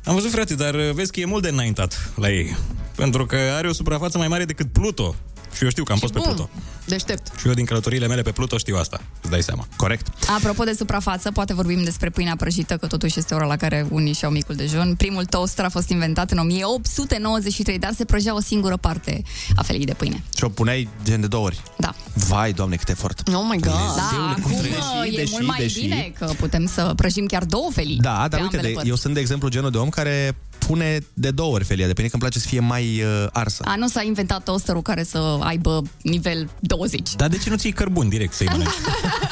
[0.05, 2.57] Am văzut, frate, dar uh, vezi că e mult de înaintat la ei.
[2.97, 5.15] Pentru că are o suprafață mai mare decât Pluto.
[5.57, 6.29] Și eu știu că am fost pe Bun.
[6.35, 6.51] Pluto.
[6.87, 7.39] Deștept.
[7.39, 9.01] Și eu din călătoriile mele pe Pluto știu asta.
[9.21, 9.67] Îți dai seama.
[9.77, 10.07] Corect.
[10.37, 14.13] Apropo de suprafață, poate vorbim despre pâinea prăjită, că totuși este ora la care unii
[14.13, 14.95] și-au micul dejun.
[14.95, 19.23] Primul toaster a fost inventat în 1893, dar se prăjea o singură parte
[19.57, 20.23] a felii de pâine.
[20.37, 21.61] Și o puneai gen de două ori.
[21.79, 21.95] Da.
[22.15, 23.23] Vai, doamne, cât efort.
[23.35, 23.73] Oh my god.
[23.73, 24.73] Da, acum deși,
[25.13, 27.99] e deși, mult mai deși- bine că putem să prăjim chiar două felii.
[28.01, 28.89] Da, pe dar uite, ambele de, părți.
[28.89, 32.09] eu sunt de exemplu genul de om care pune de două ori felia de pâine,
[32.09, 33.63] că îmi place să fie mai uh, arsă.
[33.67, 37.15] A, nu s-a inventat toasterul care să aibă nivel 20.
[37.15, 38.71] Dar de ce nu ții cărbuni direct să-i mănânci?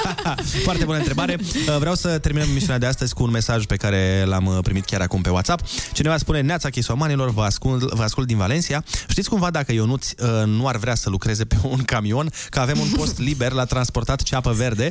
[0.65, 1.37] Foarte bună întrebare.
[1.41, 4.85] Uh, Vreau să terminăm emisiunea de astăzi cu un mesaj pe care l-am uh, primit
[4.85, 5.66] chiar acum pe WhatsApp.
[5.93, 8.85] Cineva spune, Neața Chisomanilor, vă ascult, vă ascult din Valencia.
[9.09, 12.78] Știți cumva dacă Ionuț uh, nu ar vrea să lucreze pe un camion, că avem
[12.78, 14.91] un post liber la transportat ceapă verde.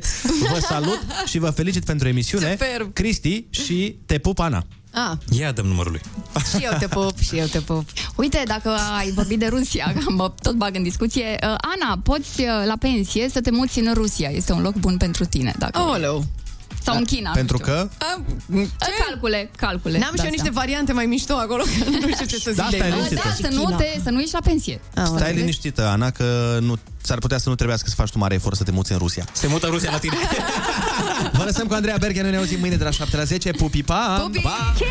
[0.51, 2.49] Vă salut și vă felicit pentru emisiune.
[2.49, 2.93] Superb.
[2.93, 4.65] Cristi și te pup, Ana.
[4.95, 6.01] Ah, Ia dăm numărul lui.
[6.49, 7.83] și eu te pup, și eu te pup.
[8.15, 12.41] Uite, dacă ai vorbit de Rusia, că mă tot bag în discuție, uh, Ana, poți
[12.41, 14.29] uh, la pensie să te muți în Rusia.
[14.29, 15.53] Este un loc bun pentru tine.
[15.57, 15.79] Dacă...
[15.79, 16.25] Aoleu.
[16.85, 17.31] Sau în China.
[17.31, 17.73] Pentru nu știu.
[17.73, 17.89] că
[18.55, 18.67] Uh,
[19.07, 19.97] Calcule, calcule.
[19.97, 20.29] N-am și eu de-astea.
[20.29, 22.95] niște variante mai mișto acolo, că nu știu ce să zic Da, de stai ele.
[22.95, 23.21] liniștită.
[23.41, 24.79] Da, să nu, te, să nu ieși la pensie.
[25.15, 28.55] Stai liniștită, Ana, că nu, s-ar putea să nu trebuiască să faci tu mare efort
[28.57, 29.25] să te muți în Rusia.
[29.31, 30.15] Se mută Rusia la tine.
[31.33, 33.51] Vă lăsăm cu Andreea Berghia, noi ne auzim mâine de la 7 la 10.
[33.51, 34.19] Pupi, pa!
[34.23, 34.39] Pupi!
[34.41, 34.73] pa!
[34.75, 34.89] Kiss